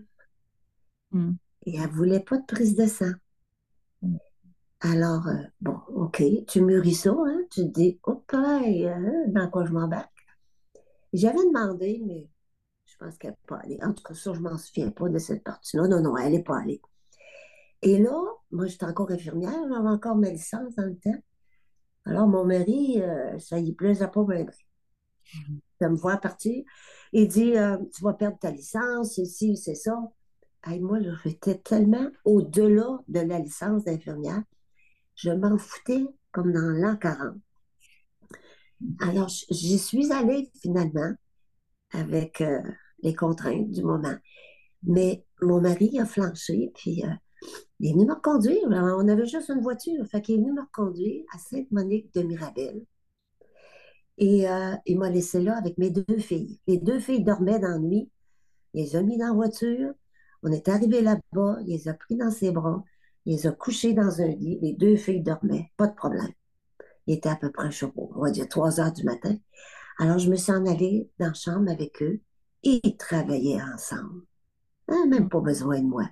Hmm. 1.12 1.34
Et 1.66 1.76
elle 1.78 1.84
ne 1.84 1.96
voulait 1.96 2.20
pas 2.20 2.38
de 2.38 2.46
prise 2.46 2.76
de 2.76 2.86
sang. 2.86 3.12
Hmm. 4.02 4.18
Alors, 4.82 5.28
euh, 5.28 5.44
bon, 5.62 5.80
OK, 5.90 6.24
tu 6.48 6.62
mûris 6.62 6.96
ça, 6.96 7.12
hein? 7.12 7.42
Tu 7.52 7.62
te 7.62 7.68
dis, 7.68 8.00
oh, 8.04 8.24
dans 8.32 9.50
quoi 9.52 9.66
je 9.66 9.72
m'embarque? 9.72 10.10
J'avais 11.14 11.46
demandé, 11.46 12.02
mais 12.06 12.28
je 12.86 12.98
pense 12.98 13.18
qu'elle 13.18 13.32
n'est 13.32 13.48
pas 13.48 13.58
allée. 13.58 13.80
En 13.84 13.94
tout 13.94 14.04
cas, 14.04 14.14
ça, 14.14 14.34
je 14.34 14.40
ne 14.40 14.50
m'en 14.50 14.58
souviens 14.58 14.90
pas 14.92 15.10
de 15.10 15.18
cette 15.20 15.44
partie-là. 15.44 15.88
Non, 15.88 16.02
non, 16.02 16.18
elle 16.18 16.32
n'est 16.32 16.44
pas 16.44 16.60
allée. 16.60 16.82
Et 17.82 17.98
là, 17.98 18.20
moi, 18.52 18.68
j'étais 18.68 18.86
encore 18.86 19.12
infirmière, 19.12 19.54
j'avais 19.70 19.90
encore 19.90 20.16
ma 20.16 20.30
licence 20.30 20.76
dans 20.76 20.86
le 20.86 20.98
temps. 20.98 21.20
Alors, 22.06 22.28
mon 22.28 22.46
mari, 22.46 23.02
euh, 23.02 23.38
ça 23.40 23.60
y 23.60 23.74
plaisait 23.74 24.08
pas 24.08 24.24
bien. 24.24 24.46
De 25.80 25.88
me 25.88 25.96
voir 25.96 26.20
partir. 26.20 26.64
Il 27.14 27.28
dit 27.28 27.58
euh, 27.58 27.78
Tu 27.94 28.04
vas 28.04 28.14
perdre 28.14 28.38
ta 28.40 28.52
licence, 28.52 29.16
c'est 29.16 29.26
ci, 29.26 29.58
c'est 29.58 29.76
ça. 29.76 29.98
Et 30.70 30.80
moi, 30.80 31.00
j'étais 31.24 31.58
tellement 31.58 32.08
au-delà 32.24 33.00
de 33.08 33.20
la 33.20 33.40
licence 33.40 33.86
d'infirmière, 33.86 34.44
je 35.16 35.32
m'en 35.32 35.58
foutais 35.58 36.06
comme 36.32 36.52
dans 36.52 36.60
l'an 36.60 36.96
40. 36.98 37.36
Alors, 39.00 39.30
j'y 39.50 39.78
suis 39.78 40.12
allée 40.12 40.52
finalement 40.62 41.14
avec 41.92 42.42
euh, 42.42 42.62
les 43.04 43.14
contraintes 43.14 43.70
du 43.72 43.84
moment. 43.84 44.16
Mais 44.84 45.24
mon 45.42 45.62
mari 45.62 46.00
a 46.00 46.06
flanché, 46.06 46.72
puis 46.76 47.04
euh, 47.04 47.14
il 47.80 47.90
est 47.90 47.94
venu 47.94 48.06
me 48.06 48.14
reconduire. 48.14 48.62
On 48.68 49.08
avait 49.08 49.26
juste 49.26 49.50
une 49.50 49.62
voiture, 49.62 50.06
fait 50.08 50.22
qu'il 50.22 50.36
est 50.36 50.38
venu 50.40 50.54
me 50.54 50.62
reconduire 50.62 51.24
à 51.34 51.38
Sainte-Monique 51.38 52.14
de 52.14 52.22
Mirabel. 52.22 52.86
Et 54.18 54.48
euh, 54.48 54.76
il 54.86 55.00
m'a 55.00 55.10
laissé 55.10 55.42
là 55.42 55.58
avec 55.58 55.78
mes 55.78 55.90
deux 55.90 56.18
filles. 56.18 56.60
Les 56.68 56.78
deux 56.78 57.00
filles 57.00 57.24
dormaient 57.24 57.60
dans 57.60 57.70
la 57.70 57.80
nuit. 57.80 58.10
Il 58.74 58.84
les 58.84 58.96
a 58.96 59.02
mis 59.02 59.18
dans 59.18 59.28
la 59.28 59.34
voiture. 59.34 59.94
On 60.44 60.52
est 60.52 60.68
arrivé 60.70 61.02
là-bas, 61.02 61.58
il 61.62 61.68
les 61.68 61.88
a 61.88 61.94
pris 61.94 62.16
dans 62.16 62.32
ses 62.32 62.52
bras, 62.52 62.84
il 63.26 63.36
les 63.36 63.48
a 63.48 63.52
couchés 63.52 63.94
dans 63.94 64.22
un 64.22 64.28
lit. 64.28 64.60
Les 64.62 64.74
deux 64.74 64.96
filles 64.96 65.22
dormaient, 65.22 65.72
pas 65.78 65.88
de 65.88 65.96
problème. 65.96 66.32
Il 67.08 67.16
était 67.16 67.30
à 67.30 67.36
peu 67.36 67.52
près, 67.52 67.72
chaud, 67.72 67.92
on 67.96 68.22
va 68.22 68.32
dire 68.32 68.48
3 68.48 68.80
heures 68.80 68.94
du 68.94 69.04
matin. 69.04 69.36
Alors, 70.00 70.18
je 70.18 70.30
me 70.30 70.36
suis 70.36 70.52
en 70.52 70.66
allée 70.66 71.10
dans 71.20 71.28
la 71.28 71.34
chambre 71.34 71.70
avec 71.70 72.02
eux 72.02 72.22
et 72.64 72.80
ils 72.84 72.98
travaillaient 72.98 73.62
ensemble. 73.62 74.24
Hein, 74.88 75.06
même 75.08 75.30
pas 75.30 75.40
besoin 75.40 75.80
de 75.80 75.88
moi. 75.88 76.08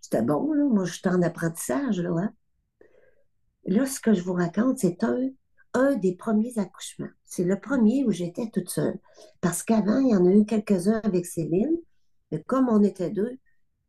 C'était 0.00 0.22
bon, 0.22 0.52
là. 0.52 0.64
Moi, 0.64 0.84
j'étais 0.84 1.08
en 1.08 1.22
apprentissage, 1.22 2.00
là. 2.00 2.10
Hein. 2.16 2.32
Là, 3.64 3.86
ce 3.86 4.00
que 4.00 4.14
je 4.14 4.22
vous 4.22 4.32
raconte, 4.32 4.78
c'est 4.78 5.04
un, 5.04 5.30
un 5.74 5.96
des 5.96 6.16
premiers 6.16 6.58
accouchements. 6.58 7.10
C'est 7.24 7.44
le 7.44 7.60
premier 7.60 8.04
où 8.04 8.10
j'étais 8.10 8.48
toute 8.50 8.70
seule. 8.70 8.98
Parce 9.40 9.62
qu'avant, 9.62 9.98
il 9.98 10.08
y 10.08 10.16
en 10.16 10.26
a 10.26 10.30
eu 10.30 10.44
quelques-uns 10.44 11.00
avec 11.04 11.26
Céline. 11.26 11.76
Mais 12.30 12.42
comme 12.42 12.68
on 12.68 12.82
était 12.82 13.10
deux, 13.10 13.38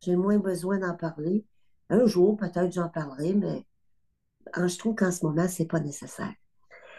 j'ai 0.00 0.16
moins 0.16 0.38
besoin 0.38 0.78
d'en 0.78 0.96
parler. 0.96 1.44
Un 1.90 2.06
jour, 2.06 2.36
peut-être 2.36 2.72
j'en 2.72 2.88
parlerai, 2.88 3.34
mais 3.34 3.66
je 4.56 4.78
trouve 4.78 4.94
qu'en 4.94 5.12
ce 5.12 5.24
moment, 5.24 5.48
ce 5.48 5.62
n'est 5.62 5.68
pas 5.68 5.80
nécessaire. 5.80 6.34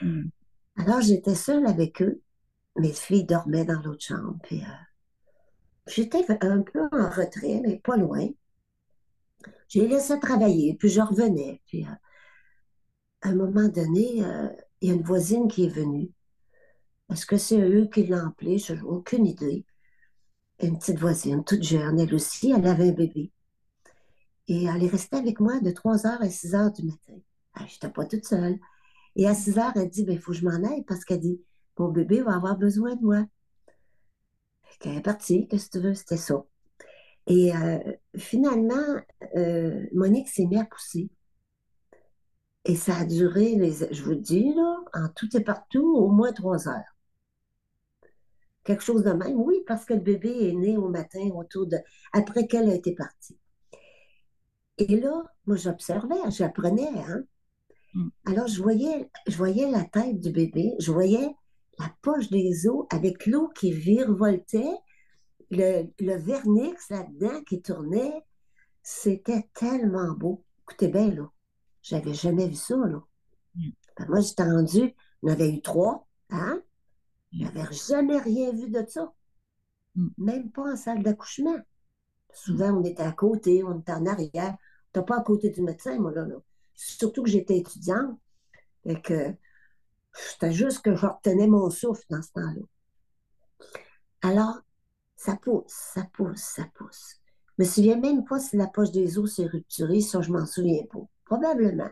Hmm. 0.02 0.30
Alors, 0.78 1.02
j'étais 1.02 1.36
seule 1.36 1.66
avec 1.68 2.02
eux. 2.02 2.22
Mes 2.78 2.94
filles 2.94 3.26
dormaient 3.26 3.66
dans 3.66 3.82
l'autre 3.82 4.04
chambre. 4.04 4.38
Puis, 4.44 4.62
euh, 4.62 4.84
j'étais 5.88 6.26
un 6.42 6.62
peu 6.62 6.82
en 6.92 7.10
retrait, 7.10 7.62
mais 7.64 7.78
pas 7.78 7.98
loin. 7.98 8.28
J'ai 9.68 9.88
laissé 9.88 10.20
travailler, 10.20 10.76
puis 10.76 10.90
je 10.90 11.02
revenais. 11.02 11.62
Puis, 11.68 11.86
euh, 11.86 11.96
à 13.22 13.30
un 13.30 13.36
moment 13.36 13.68
donné, 13.68 14.24
euh, 14.24 14.50
il 14.82 14.90
y 14.90 14.92
a 14.92 14.96
une 14.96 15.04
voisine 15.04 15.48
qui 15.48 15.66
est 15.66 15.70
venue. 15.70 16.12
Est-ce 17.12 17.26
que 17.26 17.38
c'est 17.38 17.62
eux 17.62 17.88
qui 17.88 18.08
l'ont 18.08 18.28
appelée? 18.28 18.58
Je 18.58 18.74
n'ai 18.74 18.82
aucune 18.82 19.26
idée. 19.28 19.66
Une 20.62 20.78
petite 20.78 21.00
voisine, 21.00 21.44
toute 21.44 21.64
jeune, 21.64 22.00
elle 22.00 22.14
aussi, 22.14 22.52
elle 22.52 22.66
avait 22.68 22.90
un 22.90 22.94
bébé. 22.94 23.32
Et 24.48 24.66
elle 24.66 24.84
est 24.84 24.90
restée 24.90 25.18
avec 25.18 25.40
moi 25.40 25.60
de 25.60 25.72
3 25.72 25.98
h 25.98 26.22
à 26.22 26.30
6 26.30 26.54
h 26.54 26.76
du 26.76 26.86
matin. 26.86 27.14
Je 27.58 27.64
n'étais 27.64 27.90
pas 27.90 28.06
toute 28.06 28.26
seule. 28.26 28.60
Et 29.16 29.28
à 29.28 29.34
6 29.34 29.58
heures, 29.58 29.74
elle 29.76 29.90
dit, 29.90 30.02
il 30.02 30.06
ben, 30.06 30.20
faut 30.20 30.32
que 30.32 30.38
je 30.38 30.46
m'en 30.46 30.64
aille 30.64 30.84
parce 30.84 31.06
qu'elle 31.06 31.20
dit, 31.20 31.42
mon 31.78 31.90
bébé 31.90 32.22
va 32.22 32.36
avoir 32.36 32.58
besoin 32.58 32.96
de 32.96 33.02
moi. 33.02 33.26
Elle 34.86 34.98
est 34.98 35.02
partie, 35.02 35.48
qu'est-ce 35.48 35.68
que 35.68 35.78
tu 35.78 35.84
veux, 35.84 35.94
c'était 35.94 36.18
ça. 36.18 36.44
Et 37.28 37.56
euh, 37.56 37.80
finalement, 38.18 39.02
euh, 39.36 39.86
Monique 39.94 40.28
s'est 40.30 40.46
mise 40.46 40.60
à 40.60 40.66
pousser. 40.66 41.10
Et 42.66 42.76
ça 42.76 42.98
a 42.98 43.06
duré, 43.06 43.58
je 43.92 44.04
vous 44.04 44.12
le 44.12 44.18
dis, 44.18 44.54
là, 44.54 44.78
en 44.94 45.10
tout 45.10 45.36
et 45.36 45.42
partout, 45.42 45.96
au 45.96 46.10
moins 46.10 46.32
trois 46.32 46.68
heures. 46.68 46.93
Quelque 48.64 48.84
chose 48.84 49.04
de 49.04 49.12
même, 49.12 49.40
oui, 49.40 49.56
parce 49.68 49.86
que 49.86 49.94
le 49.94 50.00
bébé 50.00 50.50
est 50.50 50.54
né 50.54 50.78
au 50.78 50.90
matin 50.90 51.30
autour 51.36 51.68
de. 51.68 51.78
après 52.14 52.48
qu'elle 52.48 52.70
a 52.70 52.76
été 52.76 52.94
partie. 52.94 53.38
Et 54.78 55.00
là, 55.00 55.24
moi, 55.46 55.58
j'observais, 55.58 56.16
j'apprenais, 56.30 56.90
hein. 57.08 57.24
Mm. 57.94 58.10
Alors, 58.26 58.48
je 58.48 58.62
voyais, 58.62 59.10
je 59.28 59.38
voyais 59.38 59.70
la 59.70 59.84
tête 59.84 60.20
du 60.20 60.32
bébé, 60.32 60.74
je 60.80 60.92
voyais 60.92 61.30
la 61.80 61.92
poche 62.02 62.30
des 62.30 62.68
os 62.68 62.86
avec 62.90 63.26
l'eau 63.26 63.50
qui 63.50 63.72
virevoltait, 63.72 64.78
le, 65.52 65.84
le 66.00 66.16
vernix 66.16 66.90
là-dedans 66.90 67.42
qui 67.44 67.62
tournait. 67.62 68.24
C'était 68.82 69.48
tellement 69.54 70.14
beau. 70.14 70.44
Écoutez 70.64 70.88
bien, 70.88 71.14
là. 71.14 71.30
J'avais 71.82 72.14
jamais 72.14 72.48
vu 72.48 72.56
ça, 72.56 72.76
là. 72.78 73.02
Mm. 73.56 73.70
Ben, 73.98 74.08
moi, 74.08 74.22
j'étais 74.22 74.44
rendu, 74.44 74.96
on 75.22 75.28
avait 75.28 75.50
eu 75.50 75.62
trois, 75.62 76.08
hein? 76.30 76.62
Je 77.34 77.44
n'avais 77.44 77.74
jamais 77.74 78.20
rien 78.20 78.52
vu 78.52 78.70
de 78.70 78.86
ça. 78.88 79.12
Mm. 79.96 80.08
Même 80.18 80.52
pas 80.52 80.74
en 80.74 80.76
salle 80.76 81.04
d'accouchement. 81.04 81.58
Souvent, 82.34 82.72
on 82.72 82.84
était 82.84 83.04
à 83.04 83.12
côté, 83.12 83.64
on 83.64 83.80
était 83.80 83.92
en 83.92 84.06
arrière. 84.06 84.58
On 84.94 85.00
n'était 85.00 85.06
pas 85.06 85.18
à 85.18 85.24
côté 85.24 85.50
du 85.50 85.62
médecin, 85.62 86.00
moi, 86.00 86.12
là. 86.12 86.26
là. 86.26 86.36
Surtout 86.76 87.24
que 87.24 87.30
j'étais 87.30 87.58
étudiante. 87.58 88.20
Et 88.86 89.02
que 89.02 89.34
c'était 90.14 90.52
juste 90.52 90.82
que 90.82 90.96
je 90.96 91.06
retenais 91.06 91.48
mon 91.48 91.70
souffle 91.70 92.04
dans 92.10 92.22
ce 92.22 92.32
temps-là. 92.34 92.62
Alors, 94.22 94.60
ça 95.16 95.36
pousse, 95.38 95.64
ça 95.68 96.06
pousse, 96.14 96.42
ça 96.42 96.66
pousse. 96.76 97.18
Je 97.58 97.64
me 97.64 97.68
souviens 97.68 97.98
même 97.98 98.26
pas 98.26 98.40
si 98.40 98.58
la 98.58 98.68
poche 98.68 98.92
des 98.92 99.18
os 99.18 99.36
s'est 99.36 99.46
rupturée, 99.46 100.02
ça, 100.02 100.22
je 100.22 100.32
m'en 100.32 100.46
souviens 100.46 100.84
pas. 100.92 101.06
Probablement. 101.26 101.90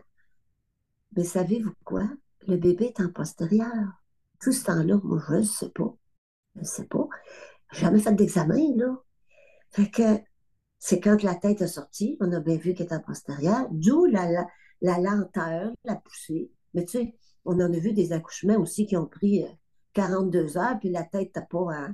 Mais 1.16 1.24
savez-vous 1.24 1.74
quoi? 1.84 2.08
Le 2.46 2.56
bébé 2.56 2.86
est 2.86 3.00
en 3.00 3.10
postérieur. 3.10 4.01
Tout 4.42 4.52
ce 4.52 4.64
temps-là, 4.64 5.00
je 5.28 5.34
ne 5.36 5.42
sais 5.42 5.70
pas. 5.70 5.96
Je 6.56 6.60
ne 6.60 6.66
sais 6.66 6.84
pas. 6.84 7.08
jamais 7.72 8.00
fait 8.00 8.12
d'examen, 8.12 8.76
là. 8.76 8.96
Fait 9.70 9.88
que 9.88 10.20
c'est 10.78 11.00
quand 11.00 11.22
la 11.22 11.36
tête 11.36 11.62
est 11.62 11.68
sortie, 11.68 12.16
on 12.20 12.32
a 12.32 12.40
bien 12.40 12.56
vu 12.56 12.74
qu'elle 12.74 12.86
était 12.86 12.94
en 12.96 13.00
postérieur, 13.00 13.68
d'où 13.70 14.04
la, 14.06 14.46
la 14.80 14.98
lenteur, 14.98 15.72
la 15.84 15.96
poussée. 15.96 16.50
Mais 16.74 16.84
tu 16.84 16.98
sais, 16.98 17.16
on 17.44 17.54
en 17.60 17.72
a 17.72 17.78
vu 17.78 17.92
des 17.92 18.12
accouchements 18.12 18.56
aussi 18.56 18.86
qui 18.86 18.96
ont 18.96 19.06
pris 19.06 19.44
42 19.94 20.56
euh, 20.56 20.60
heures, 20.60 20.78
puis 20.80 20.90
la 20.90 21.04
tête 21.04 21.34
n'était 21.36 21.46
pas, 21.48 21.88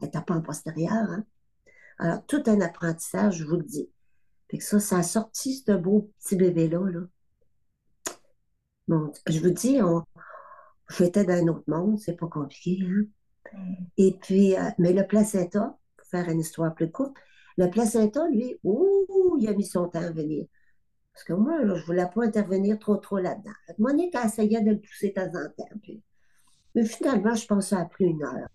pas 0.00 0.34
en 0.34 0.42
postérieur. 0.42 0.92
Hein. 0.92 1.24
Alors, 1.98 2.26
tout 2.26 2.42
un 2.46 2.60
apprentissage, 2.60 3.38
je 3.38 3.44
vous 3.44 3.56
le 3.56 3.64
dis. 3.64 3.90
Fait 4.50 4.58
que 4.58 4.64
ça, 4.64 4.78
ça 4.80 4.98
a 4.98 5.02
sorti 5.02 5.62
ce 5.66 5.72
beau 5.72 6.12
petit 6.20 6.36
bébé-là. 6.36 6.90
Là. 6.90 7.00
je 9.26 9.40
vous 9.40 9.50
dis, 9.50 9.80
on, 9.82 10.04
j'étais 10.90 11.24
dans 11.24 11.34
un 11.34 11.48
autre 11.48 11.64
monde, 11.66 11.98
c'est 11.98 12.16
pas 12.16 12.26
compliqué. 12.26 12.78
Hein? 12.82 13.04
Et 13.96 14.16
puis, 14.20 14.56
euh, 14.56 14.70
mais 14.78 14.92
le 14.92 15.06
placenta, 15.06 15.78
pour 15.96 16.06
faire 16.08 16.28
une 16.28 16.40
histoire 16.40 16.74
plus 16.74 16.90
courte, 16.90 17.16
le 17.56 17.70
placenta, 17.70 18.28
lui, 18.28 18.56
ouh, 18.64 19.36
il 19.40 19.48
a 19.48 19.54
mis 19.54 19.64
son 19.64 19.88
temps 19.88 20.02
à 20.02 20.10
venir. 20.10 20.46
Parce 21.12 21.24
que 21.24 21.32
moi, 21.32 21.58
je 21.62 21.72
ne 21.72 21.80
voulais 21.80 22.06
pas 22.14 22.24
intervenir 22.24 22.78
trop, 22.78 22.96
trop 22.96 23.18
là-dedans. 23.18 23.52
Monique 23.78 24.14
a 24.14 24.26
essayé 24.26 24.60
de 24.60 24.72
le 24.72 24.80
pousser 24.80 25.08
de 25.08 25.14
temps 25.14 25.28
en 25.28 25.48
temps. 25.56 25.80
Mais 26.74 26.84
finalement, 26.84 27.34
je 27.34 27.60
ça 27.60 27.80
a 27.80 27.84
pris 27.86 28.04
une 28.04 28.22
heure. 28.22 28.48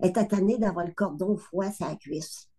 Elle 0.00 0.10
était 0.10 0.26
tannée 0.26 0.58
d'avoir 0.58 0.84
le 0.84 0.92
cordon 0.92 1.36
froid 1.36 1.70
sur 1.70 1.86
la 1.86 1.94
cuisse. 1.94 2.50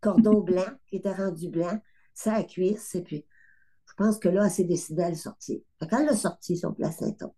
Cordon 0.00 0.40
blanc, 0.44 0.72
qui 0.86 0.96
était 0.96 1.12
rendu 1.12 1.50
blanc, 1.50 1.78
sur 2.14 2.32
la 2.32 2.44
cuisse. 2.44 2.94
Et 2.94 3.02
puis, 3.02 3.26
je 3.86 3.94
pense 3.96 4.18
que 4.18 4.30
là, 4.30 4.44
elle 4.46 4.50
s'est 4.50 4.64
décidée 4.64 5.02
à 5.02 5.10
le 5.10 5.14
sortir. 5.14 5.60
quand 5.78 5.98
elle 5.98 6.08
a 6.08 6.16
sorti 6.16 6.56
son 6.56 6.72
placenta, 6.72 7.30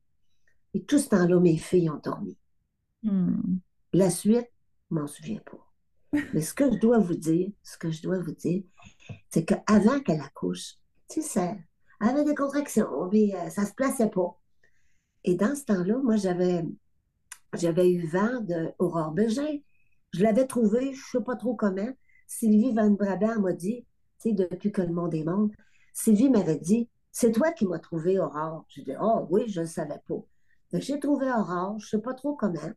et 0.74 0.84
tout 0.84 0.98
ce 0.98 1.08
temps-là, 1.08 1.40
mes 1.40 1.56
filles 1.56 1.90
ont 1.90 2.00
dormi. 2.02 2.36
Hmm. 3.02 3.58
La 3.92 4.10
suite, 4.10 4.50
je 4.90 4.94
m'en 4.94 5.06
souviens 5.06 5.40
pas. 5.40 5.68
Mais 6.32 6.40
ce 6.40 6.54
que 6.54 6.70
je 6.72 6.78
dois 6.78 6.98
vous 6.98 7.16
dire, 7.16 7.50
ce 7.62 7.76
que 7.78 7.90
je 7.90 8.02
dois 8.02 8.18
vous 8.18 8.32
dire, 8.32 8.62
c'est 9.30 9.44
qu'avant 9.44 10.00
qu'elle 10.00 10.20
accouche, 10.20 10.74
tu 11.08 11.22
sais, 11.22 11.58
elle 12.00 12.08
avait 12.08 12.24
des 12.24 12.34
contractions, 12.34 13.08
puis 13.08 13.34
euh, 13.34 13.50
ça 13.50 13.64
se 13.64 13.74
plaçait 13.74 14.10
pas. 14.10 14.38
Et 15.24 15.34
dans 15.34 15.54
ce 15.54 15.64
temps-là, 15.64 15.98
moi, 15.98 16.16
j'avais, 16.16 16.64
j'avais 17.54 17.90
eu 17.90 18.06
vent 18.06 18.40
d'Aurore 18.40 19.12
Bégin. 19.12 19.58
Je 20.12 20.22
l'avais 20.22 20.46
trouvé, 20.46 20.94
je 20.94 21.02
sais 21.12 21.22
pas 21.22 21.36
trop 21.36 21.54
comment. 21.54 21.90
Sylvie 22.26 22.72
Van 22.72 22.90
Brabant 22.90 23.40
m'a 23.40 23.52
dit, 23.52 23.84
tu 24.20 24.30
sais, 24.30 24.32
depuis 24.34 24.70
que 24.72 24.82
le 24.82 24.92
monde 24.92 25.14
est 25.14 25.24
monde, 25.24 25.52
Sylvie 25.92 26.30
m'avait 26.30 26.58
dit, 26.58 26.88
c'est 27.10 27.32
toi 27.32 27.52
qui 27.52 27.66
m'as 27.66 27.78
trouvé 27.78 28.18
Aurore. 28.18 28.64
J'ai 28.68 28.82
dit, 28.82 28.92
oh 29.00 29.26
oui, 29.30 29.48
je 29.48 29.62
ne 29.62 29.66
savais 29.66 30.00
pas. 30.06 30.22
J'ai 30.72 31.00
trouvé 31.00 31.30
Aurore, 31.30 31.78
je 31.78 31.86
ne 31.86 31.88
sais 31.88 32.02
pas 32.02 32.14
trop 32.14 32.34
comment. 32.34 32.72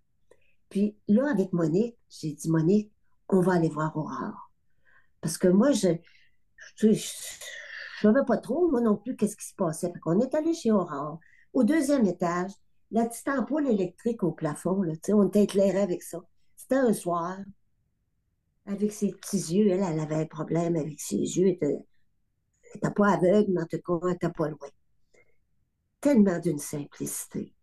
Puis 0.70 0.98
là, 1.10 1.30
avec 1.30 1.52
Monique, 1.52 1.98
j'ai 2.10 2.32
dit, 2.34 2.50
Monique, 2.50 2.92
on 3.28 3.42
va 3.42 3.54
aller 3.54 3.70
voir 3.70 3.96
Aurore. 3.98 4.52
Parce 5.20 5.38
que 5.38 5.50
moi, 5.50 5.72
je 5.72 5.90
ne 6.84 6.94
savais 8.02 8.26
pas 8.26 8.38
trop, 8.38 8.70
moi 8.70 8.80
non 8.80 8.96
plus, 8.96 9.18
qu'est-ce 9.18 9.36
qui 9.36 9.46
se 9.46 9.56
passait. 9.56 9.92
On 10.06 10.20
est 10.22 10.34
allé 10.34 10.54
chez 10.54 10.72
Aurore. 10.72 11.20
Au 11.54 11.66
deuxième 11.66 12.06
étage, 12.06 12.52
la 12.92 13.06
petite 13.06 13.28
ampoule 13.28 13.68
électrique 13.68 14.24
au 14.24 14.32
plafond, 14.32 14.82
là, 14.84 14.94
on 15.10 15.28
était 15.28 15.44
éclairé 15.44 15.82
avec 15.82 16.02
ça. 16.02 16.20
C'était 16.56 16.76
un 16.76 16.94
soir. 16.94 17.38
Avec 18.68 18.94
ses 18.94 19.12
petits 19.12 19.56
yeux, 19.56 19.68
elle, 19.68 19.82
elle 19.82 20.00
avait 20.00 20.16
un 20.16 20.26
problème 20.26 20.78
avec 20.78 21.00
ses 21.02 21.18
yeux. 21.18 21.58
Elle 21.62 21.84
n'était 22.76 22.92
pas 22.92 23.14
aveugle, 23.14 23.52
mais 23.52 23.62
en 23.64 23.66
tout 23.66 23.80
cas, 23.80 24.00
elle 24.04 24.14
n'était 24.14 24.30
pas 24.30 24.48
loin. 24.48 24.70
Tellement 26.00 26.40
d'une 26.40 26.60
simplicité 26.60 27.54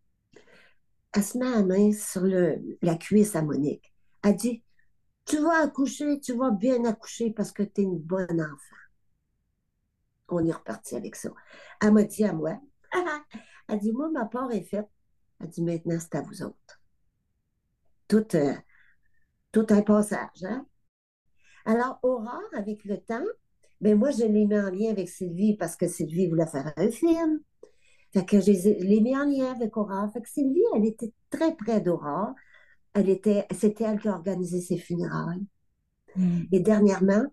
elle 1.13 1.25
se 1.25 1.39
met 1.39 1.51
la 1.51 1.63
main 1.63 1.93
sur 1.93 2.23
la 2.25 2.97
cuisse 2.97 3.35
à 3.35 3.43
Monique. 3.43 3.93
Elle 4.23 4.37
dit 4.37 4.63
Tu 5.25 5.39
vas 5.39 5.63
accoucher, 5.63 6.21
tu 6.21 6.35
vas 6.35 6.51
bien 6.51 6.85
accoucher 6.85 7.31
parce 7.31 7.53
que 7.53 7.63
tu 7.63 7.81
es 7.81 7.85
une 7.85 7.99
bonne 7.99 8.41
enfant. 8.41 8.77
On 10.29 10.45
est 10.45 10.53
reparti 10.53 10.97
avec 10.97 11.17
ça. 11.17 11.31
Elle 11.81 11.93
m'a 11.93 12.05
dit 12.05 12.25
à 12.25 12.33
moi 12.33 12.61
Elle 13.69 13.79
dit 13.79 13.93
Moi, 13.93 14.11
ma 14.11 14.27
part 14.27 14.51
est 14.53 14.63
faite. 14.63 14.89
Elle 15.41 15.49
dit 15.49 15.63
Maintenant, 15.63 15.99
c'est 15.99 16.15
à 16.17 16.23
vous 16.23 16.43
autres. 16.43 16.81
Tout, 18.07 18.37
euh, 18.37 18.55
un 19.55 19.83
passage. 19.83 20.45
Hein? 20.45 20.67
Alors, 21.65 21.99
Aurore, 22.03 22.41
avec 22.55 22.85
le 22.85 22.99
temps, 22.99 23.25
ben 23.81 23.99
moi, 23.99 24.11
je 24.11 24.19
l'ai 24.19 24.29
mis 24.29 24.59
en 24.59 24.71
lien 24.71 24.91
avec 24.91 25.09
Sylvie 25.09 25.57
parce 25.57 25.77
que 25.77 25.87
Sylvie 25.87 26.29
voulait 26.29 26.47
faire 26.47 26.73
un 26.77 26.91
film. 26.91 27.41
Fait 28.13 28.25
que 28.25 28.41
je 28.41 28.51
l'ai 28.51 29.01
mis 29.01 29.17
en 29.17 29.25
lien 29.25 29.53
avec 29.53 29.77
Aurore. 29.77 30.11
Fait 30.13 30.23
que 30.23 30.29
Sylvie, 30.29 30.63
elle 30.75 30.87
était 30.87 31.13
très 31.31 31.55
près 31.55 31.81
d'Aurore. 31.81 32.33
Elle 32.95 33.11
était, 33.11 33.47
c'était 33.53 33.85
elle 33.85 34.01
qui 34.01 34.09
a 34.09 34.15
organisé 34.15 34.61
ses 34.61 34.79
funérailles. 34.79 35.47
Mm. 36.17 36.41
Et 36.53 36.61
dernièrement, 36.61 37.25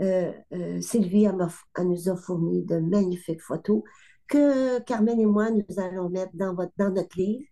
euh, 0.00 0.32
euh, 0.52 0.80
Sylvie 0.80 1.24
elle, 1.24 1.86
nous 1.86 2.08
a 2.08 2.16
fourni 2.16 2.64
de 2.64 2.78
magnifiques 2.78 3.42
photos 3.42 3.82
que 4.26 4.80
Carmen 4.80 5.20
et 5.20 5.26
moi, 5.26 5.50
nous 5.50 5.78
allons 5.78 6.08
mettre 6.08 6.34
dans, 6.34 6.54
votre, 6.54 6.72
dans 6.78 6.90
notre 6.90 7.16
livre 7.18 7.44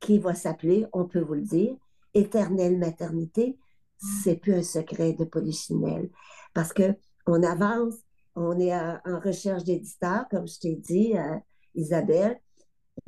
qui 0.00 0.18
va 0.18 0.34
s'appeler, 0.34 0.86
on 0.92 1.04
peut 1.04 1.20
vous 1.20 1.34
le 1.34 1.42
dire, 1.42 1.76
Éternelle 2.14 2.78
maternité. 2.78 3.58
C'est 3.98 4.36
plus 4.36 4.54
un 4.54 4.62
secret 4.62 5.12
de 5.12 5.24
Polichinelle. 5.24 6.10
Parce 6.54 6.72
que 6.72 6.94
on 7.26 7.42
avance, 7.42 7.94
on 8.34 8.58
est 8.58 8.74
en 8.74 9.20
recherche 9.22 9.62
d'éditeurs, 9.64 10.26
comme 10.30 10.48
je 10.48 10.58
t'ai 10.58 10.76
dit. 10.76 11.16
Euh, 11.16 11.36
Isabelle. 11.74 12.40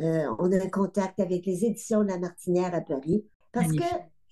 Euh, 0.01 0.27
on 0.39 0.51
a 0.53 0.57
un 0.57 0.69
contact 0.69 1.21
avec 1.21 1.47
les 1.47 1.65
éditions 1.65 2.03
de 2.03 2.09
la 2.09 2.19
Martinière 2.19 2.75
à 2.75 2.81
Paris. 2.81 3.25
Parce 3.53 3.73
que 3.73 3.85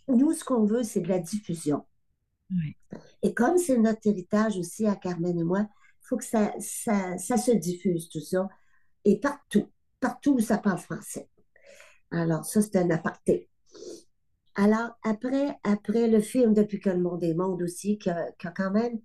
nous, 0.08 0.32
ce 0.32 0.44
qu'on 0.44 0.64
veut, 0.64 0.82
c'est 0.82 1.00
de 1.00 1.08
la 1.08 1.18
diffusion. 1.18 1.84
Et 3.22 3.34
comme 3.34 3.58
c'est 3.58 3.78
notre 3.78 4.06
héritage 4.06 4.56
aussi 4.56 4.86
à 4.86 4.96
Carmen 4.96 5.38
et 5.38 5.44
moi, 5.44 5.60
il 5.60 6.06
faut 6.06 6.16
que 6.16 6.24
ça, 6.24 6.52
ça, 6.58 7.16
se 7.18 7.52
diffuse, 7.52 8.08
tout 8.08 8.20
ça. 8.20 8.48
Et 9.04 9.20
partout, 9.20 9.68
partout 10.00 10.34
où 10.34 10.40
ça 10.40 10.58
parle 10.58 10.78
français. 10.78 11.28
Alors, 12.10 12.44
ça, 12.44 12.60
c'est 12.60 12.76
un 12.76 12.90
aparté. 12.90 13.48
Alors, 14.56 14.90
après, 15.04 15.56
après 15.62 16.08
le 16.08 16.20
film 16.20 16.54
Depuis 16.54 16.80
que 16.80 16.90
le 16.90 17.00
monde 17.00 17.22
est 17.22 17.34
monde 17.34 17.62
aussi, 17.62 17.98
qui 17.98 18.10
a, 18.10 18.32
quand 18.42 18.72
même 18.72 19.00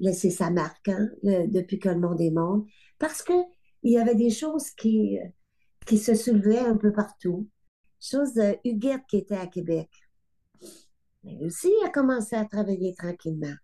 laissé 0.00 0.30
sa 0.30 0.50
marque, 0.50 0.88
hein, 0.88 1.08
Depuis 1.22 1.78
que 1.78 1.88
le 1.88 2.00
monde 2.00 2.20
est 2.20 2.32
monde, 2.32 2.66
parce 2.98 3.22
que 3.22 3.32
il 3.82 3.92
y 3.92 3.98
avait 3.98 4.14
des 4.14 4.30
choses 4.30 4.70
qui, 4.70 5.18
se 5.86 6.14
soulevaient 6.14 6.58
un 6.58 6.76
peu 6.76 6.92
partout. 6.92 7.48
Chose 8.00 8.34
de 8.34 8.56
Huguette 8.64 9.02
qui 9.08 9.18
était 9.18 9.36
à 9.36 9.46
Québec. 9.46 9.88
Mais 11.24 11.38
aussi 11.44 11.72
a 11.84 11.88
commencé 11.90 12.36
à 12.36 12.44
travailler 12.44 12.94
tranquillement. 12.94 13.54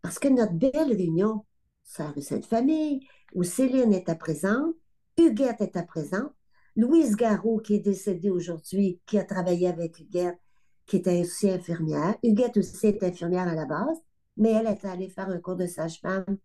Parce 0.00 0.18
que 0.18 0.28
notre 0.28 0.54
belle 0.54 0.92
réunion, 0.92 1.44
ça 1.84 2.10
rue 2.10 2.22
Sainte-Famille, 2.22 3.06
où 3.34 3.42
Céline 3.42 3.92
était 3.92 4.16
présente, 4.16 4.74
Huguette 5.18 5.60
était 5.60 5.84
présente, 5.84 6.32
Louise 6.74 7.16
Garot, 7.16 7.58
qui 7.58 7.74
est 7.74 7.80
décédée 7.80 8.30
aujourd'hui, 8.30 9.00
qui 9.06 9.18
a 9.18 9.24
travaillé 9.24 9.68
avec 9.68 9.98
Huguette, 9.98 10.38
qui 10.86 10.96
était 10.96 11.20
aussi 11.20 11.50
infirmière. 11.50 12.16
Huguette 12.22 12.56
aussi 12.56 12.86
est 12.86 13.02
infirmière 13.02 13.46
à 13.46 13.54
la 13.54 13.66
base, 13.66 13.98
mais 14.36 14.52
elle 14.52 14.66
est 14.66 14.84
allée 14.84 15.08
faire 15.08 15.28
un 15.28 15.38
cours 15.38 15.56
de 15.56 15.66
sage-femme 15.66 16.38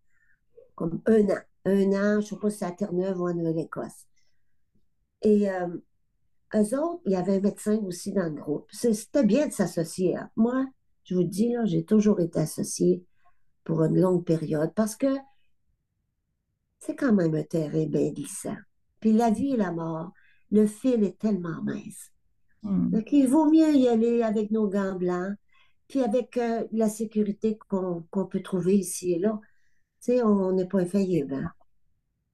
comme 0.76 1.02
un 1.08 1.30
an 1.30 1.42
un 1.68 1.92
an, 1.94 2.12
je 2.14 2.18
ne 2.18 2.22
sais 2.22 2.36
pas 2.38 2.50
si 2.50 2.58
c'est 2.58 2.66
à 2.66 2.72
Terre-Neuve 2.72 3.20
ou 3.20 3.30
en 3.30 3.34
Nouvelle-Écosse. 3.34 4.06
Et 5.22 5.50
euh, 5.50 5.68
eux 6.56 6.80
autres, 6.80 7.02
il 7.06 7.12
y 7.12 7.16
avait 7.16 7.38
un 7.38 7.42
médecin 7.42 7.78
aussi 7.86 8.12
dans 8.12 8.26
le 8.26 8.42
groupe. 8.42 8.68
C'était 8.72 9.24
bien 9.24 9.48
de 9.48 9.54
s'associer. 9.54 10.16
Hein. 10.16 10.30
Moi, 10.36 10.66
je 11.04 11.16
vous 11.16 11.24
dis, 11.24 11.56
j'ai 11.66 11.84
toujours 11.86 12.20
été 12.20 12.40
associée 12.40 13.04
pour 13.64 13.84
une 13.84 14.00
longue 14.00 14.26
période 14.26 14.72
parce 14.76 14.96
que 14.96 15.16
c'est 16.80 16.96
quand 16.96 17.14
même 17.14 17.36
un 17.36 17.44
terrain 17.44 17.86
bien 17.86 18.12
glissant. 18.12 18.56
Puis 19.00 19.14
la 19.14 19.30
vie 19.30 19.54
et 19.54 19.58
la 19.58 19.72
mort, 19.72 20.12
le 20.52 20.68
fil 20.68 21.04
est 21.04 21.20
tellement 21.20 21.62
mince. 21.64 22.12
Hmm. 22.64 22.90
Donc, 22.92 23.12
il 23.12 23.28
vaut 23.28 23.50
mieux 23.50 23.76
y 23.76 23.88
aller 23.88 24.24
avec 24.24 24.52
nos 24.52 24.68
gants 24.68 24.96
blancs, 24.96 25.36
puis 25.88 26.02
avec 26.02 26.38
euh, 26.38 26.66
la 26.72 26.90
sécurité 26.90 27.58
qu'on 27.68 28.26
peut 28.30 28.42
trouver 28.42 28.78
ici 28.78 29.14
et 29.14 29.20
là. 29.20 29.40
On 30.10 30.52
n'est 30.54 30.68
pas 30.68 30.80
infaillible. 30.80 31.34
Hein. 31.34 31.52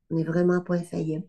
On 0.10 0.16
n'est 0.16 0.24
vraiment 0.24 0.62
pas 0.62 0.76
infaillible. 0.76 1.26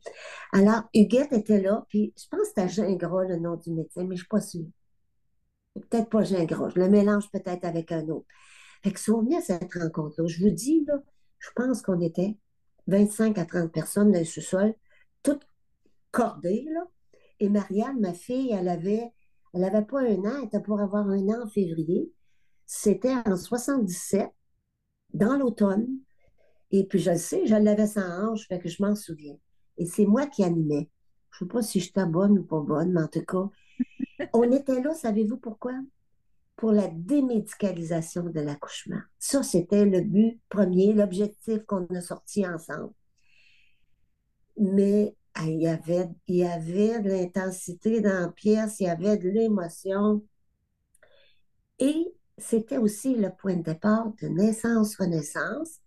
Alors, 0.53 0.83
Huguette 0.95 1.33
était 1.33 1.61
là, 1.61 1.85
puis 1.89 2.13
je 2.17 2.27
pense 2.29 2.41
que 2.41 2.47
c'était 2.49 2.69
Gingras, 2.69 3.25
le 3.25 3.37
nom 3.37 3.57
du 3.57 3.73
médecin, 3.73 4.03
mais 4.03 4.09
je 4.09 4.13
ne 4.13 4.17
suis 4.17 4.29
pas 4.29 4.41
sûre. 4.41 4.67
Peut-être 5.75 6.11
pas 6.11 6.23
Gingras. 6.23 6.71
Je 6.75 6.81
le 6.81 6.89
mélange 6.89 7.31
peut-être 7.31 7.65
avec 7.65 7.93
un 7.93 8.09
autre. 8.09 8.27
Fait 8.83 8.93
que 8.93 9.01
souvenez 9.01 9.37
à 9.37 9.41
cette 9.41 9.73
rencontre-là. 9.73 10.27
Je 10.29 10.45
vous 10.45 10.51
dis, 10.51 10.85
là, 10.87 10.95
je 11.39 11.49
pense 11.57 11.83
qu'on 11.83 12.01
était 12.01 12.37
25 12.87 13.39
à 13.39 13.47
30 13.47 13.73
personnes 13.73 14.13
dans 14.13 14.19
le 14.19 14.25
sous-sol, 14.25 14.75
toutes 15.23 15.47
cordées, 16.11 16.67
là. 16.71 16.83
Et 17.41 17.49
Marianne, 17.49 18.01
ma 18.01 18.13
fille, 18.13 18.53
elle 18.53 18.69
avait, 18.69 19.11
elle 19.53 19.63
n'avait 19.63 19.85
pas 19.85 20.01
un 20.01 20.19
an, 20.25 20.39
elle 20.39 20.47
était 20.47 20.61
pour 20.61 20.81
avoir 20.81 21.09
un 21.09 21.29
an 21.29 21.45
en 21.45 21.49
février. 21.49 22.13
C'était 22.67 23.15
en 23.27 23.37
77, 23.37 24.31
dans 25.13 25.37
l'automne. 25.37 25.89
Et 26.77 26.83
puis, 26.83 26.99
je 26.99 27.13
le 27.13 27.19
sais, 27.19 27.47
je 27.47 27.55
l'avais 27.55 27.87
sans 27.87 28.33
hanche, 28.33 28.49
fait 28.49 28.59
que 28.59 28.69
je 28.69 28.83
m'en 28.83 28.97
souviens. 28.97 29.37
Et 29.79 29.87
c'est 29.87 30.07
moi 30.07 30.27
qui 30.27 30.43
animais. 30.43 30.91
Je 31.31 31.45
ne 31.45 31.49
sais 31.49 31.53
pas 31.53 31.63
si 31.63 31.79
j'étais 31.79 32.05
bonne 32.05 32.37
ou 32.37 32.43
pas 32.43 32.59
bonne, 32.59 32.93
mais 32.93 33.03
en 33.03 33.07
tout 33.07 33.25
cas, 33.25 33.49
on 34.33 34.51
était 34.51 34.83
là, 34.83 34.93
savez-vous 34.93 35.37
pourquoi? 35.37 35.73
Pour 36.57 36.73
la 36.73 36.89
démédicalisation 36.89 38.25
de 38.25 38.41
l'accouchement. 38.41 38.99
Ça, 39.21 39.45
c'était 39.45 39.85
le 39.85 40.01
but 40.01 40.41
premier, 40.49 40.93
l'objectif 40.93 41.65
qu'on 41.65 41.87
a 41.95 42.01
sorti 42.01 42.45
ensemble. 42.45 42.93
Mais 44.59 45.15
ah, 45.35 45.47
il 45.47 45.63
y 45.63 45.69
avait, 45.69 46.09
il 46.27 46.37
y 46.39 46.45
avait 46.45 47.01
de 47.01 47.09
l'intensité 47.09 48.01
dans 48.01 48.21
la 48.21 48.29
pièce, 48.31 48.81
il 48.81 48.87
y 48.87 48.89
avait 48.89 49.17
de 49.17 49.29
l'émotion. 49.29 50.25
Et 51.79 52.13
c'était 52.37 52.79
aussi 52.79 53.15
le 53.15 53.31
point 53.31 53.55
de 53.59 53.63
départ 53.63 54.13
de 54.21 54.27
naissance-renaissance 54.27 55.79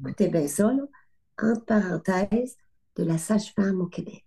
écoutez 0.00 0.28
bien 0.28 0.46
ça, 0.46 0.72
entre 1.38 1.64
parenthèses, 1.64 2.56
de 2.96 3.04
la 3.04 3.18
sage-femme 3.18 3.80
au 3.80 3.86
Québec. 3.86 4.24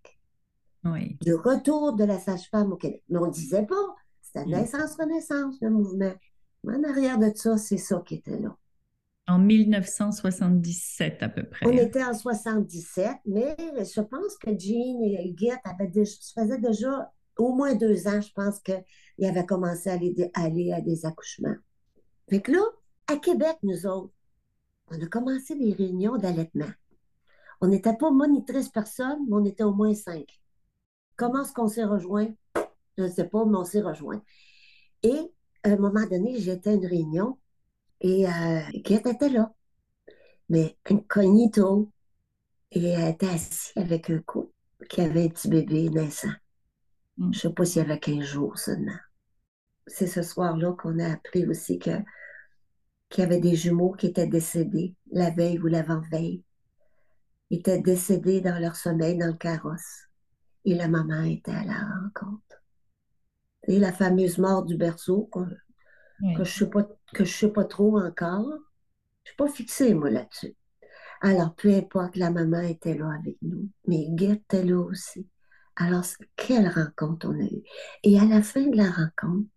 Oui. 0.84 1.18
Du 1.22 1.34
retour 1.34 1.94
de 1.94 2.04
la 2.04 2.20
sage-femme 2.20 2.74
au 2.74 2.78
Québec. 2.78 3.04
Mais 3.10 3.20
on 3.20 3.28
ne 3.28 3.32
disait 3.32 3.66
pas, 3.66 3.96
C'était 4.22 4.46
naissance-renaissance, 4.46 5.56
le 5.62 5.70
mouvement. 5.70 6.14
En 6.68 6.84
arrière 6.84 7.20
de 7.20 7.32
ça, 7.34 7.58
c'est 7.58 7.78
ça 7.78 8.02
qui 8.06 8.16
était 8.16 8.40
là. 8.40 8.56
En 9.28 9.40
1977 9.40 11.24
à 11.24 11.30
peu 11.30 11.44
près. 11.44 11.66
On 11.66 11.72
était 11.72 12.04
en 12.04 12.14
77, 12.14 13.10
mais 13.26 13.56
je 13.60 14.02
pense 14.02 14.38
que 14.38 14.52
Jean 14.52 15.02
et 15.04 15.34
Guette 15.34 15.62
avaient 15.64 15.88
déjà, 15.88 16.12
faisait 16.36 16.60
déjà 16.60 17.12
au 17.38 17.54
moins 17.54 17.76
deux 17.76 18.08
ans, 18.08 18.22
je 18.22 18.32
pense 18.34 18.60
qu'ils 18.60 19.26
avaient 19.26 19.46
commencé 19.46 19.90
à 19.90 19.94
aller, 19.94 20.32
aller 20.34 20.72
à 20.72 20.82
des 20.82 21.06
accouchements. 21.06 21.56
Fait 22.30 22.42
que 22.42 22.52
là, 22.52 22.64
à 23.08 23.18
Québec, 23.18 23.58
nous 23.64 23.86
autres, 23.86 24.14
on 24.92 25.02
a 25.02 25.08
commencé 25.08 25.56
des 25.56 25.74
réunions 25.74 26.18
d'allaitement. 26.18 26.72
On 27.62 27.68
n'était 27.68 27.96
pas 27.96 28.12
monitrice 28.12 28.70
personne, 28.70 29.20
mais 29.28 29.36
on 29.36 29.46
était 29.46 29.64
au 29.64 29.74
moins 29.74 29.94
cinq. 29.94 30.40
Comment 31.16 31.44
est-ce 31.44 31.54
qu'on 31.54 31.68
s'est 31.68 31.86
rejoint? 31.86 32.28
Je 32.98 33.04
ne 33.04 33.10
sais 33.10 33.28
pas, 33.28 33.46
mais 33.46 33.58
on 33.58 33.66
s'est 33.66 33.82
rejoint. 33.82 34.22
Et 35.04 35.32
à 35.64 35.70
un 35.70 35.78
moment 35.78 36.06
donné, 36.06 36.40
j'étais 36.40 36.72
à 36.72 36.74
une 36.74 36.86
réunion 36.86 37.38
et 38.02 38.28
euh, 38.28 38.62
était 38.74 39.30
là. 39.30 39.54
Mais 40.50 40.78
incognito. 40.90 41.92
Et 42.72 42.86
elle 42.90 43.14
était 43.14 43.28
assise 43.28 43.72
avec 43.76 44.10
un 44.10 44.20
couple 44.20 44.52
qui 44.90 45.02
avait 45.02 45.26
un 45.26 45.30
petit 45.30 45.48
bébé 45.48 45.90
naissant. 45.90 46.34
Mm. 47.18 47.34
Je 47.34 47.38
ne 47.38 47.42
sais 47.42 47.54
pas 47.54 47.66
s'il 47.66 47.82
y 47.82 47.86
avait 47.86 48.00
15 48.00 48.24
jours 48.24 48.58
seulement. 48.58 48.98
C'est 49.88 50.08
ce 50.08 50.22
soir-là 50.22 50.74
qu'on 50.74 51.00
a 51.00 51.14
appris 51.14 51.48
aussi 51.48 51.80
que 51.80 51.92
qu'il 53.10 53.24
y 53.24 53.26
avait 53.26 53.40
des 53.40 53.56
jumeaux 53.56 53.94
qui 53.94 54.08
étaient 54.08 54.28
décédés 54.28 54.96
la 55.12 55.30
veille 55.30 55.60
ou 55.60 55.68
l'avant-veille. 55.68 56.44
Étaient 57.52 57.80
décédés 57.82 58.42
dans 58.42 58.60
leur 58.60 58.76
sommeil 58.76 59.18
dans 59.18 59.28
le 59.28 59.34
carrosse. 59.34 60.08
Et 60.66 60.74
la 60.74 60.88
maman 60.88 61.24
était 61.24 61.52
à 61.52 61.64
la 61.64 61.78
rencontre. 61.78 62.64
Et 63.68 63.80
la 63.80 63.92
fameuse 63.92 64.38
mort 64.38 64.64
du 64.64 64.78
berceau, 64.78 65.30
que, 65.32 65.40
je 66.22 66.40
ne 66.40 66.44
sais, 66.44 66.70
pas, 66.70 66.88
sais 67.26 67.50
pas 67.50 67.66
trop 67.66 68.00
encore. 68.00 68.48
Je 68.50 68.52
ne 68.52 69.26
suis 69.26 69.36
pas 69.38 69.48
fixée, 69.48 69.94
moi, 69.94 70.10
là-dessus. 70.10 70.56
Alors, 71.22 71.56
peu 71.56 71.74
importe, 71.74 72.16
la 72.18 72.32
maman 72.32 72.62
était 72.62 72.96
là 72.96 73.10
avec 73.18 73.38
nous, 73.42 73.70
mais 73.88 74.08
Guette 74.10 74.42
était 74.44 74.64
là 74.64 74.80
aussi. 74.80 75.28
Alors, 75.76 76.04
quelle 76.36 76.68
rencontre 76.68 77.28
on 77.28 77.40
a 77.40 77.44
eue. 77.44 77.64
Et 78.04 78.20
à 78.20 78.26
la 78.26 78.42
fin 78.42 78.68
de 78.68 78.78
la 78.78 78.90
rencontre, 78.92 79.50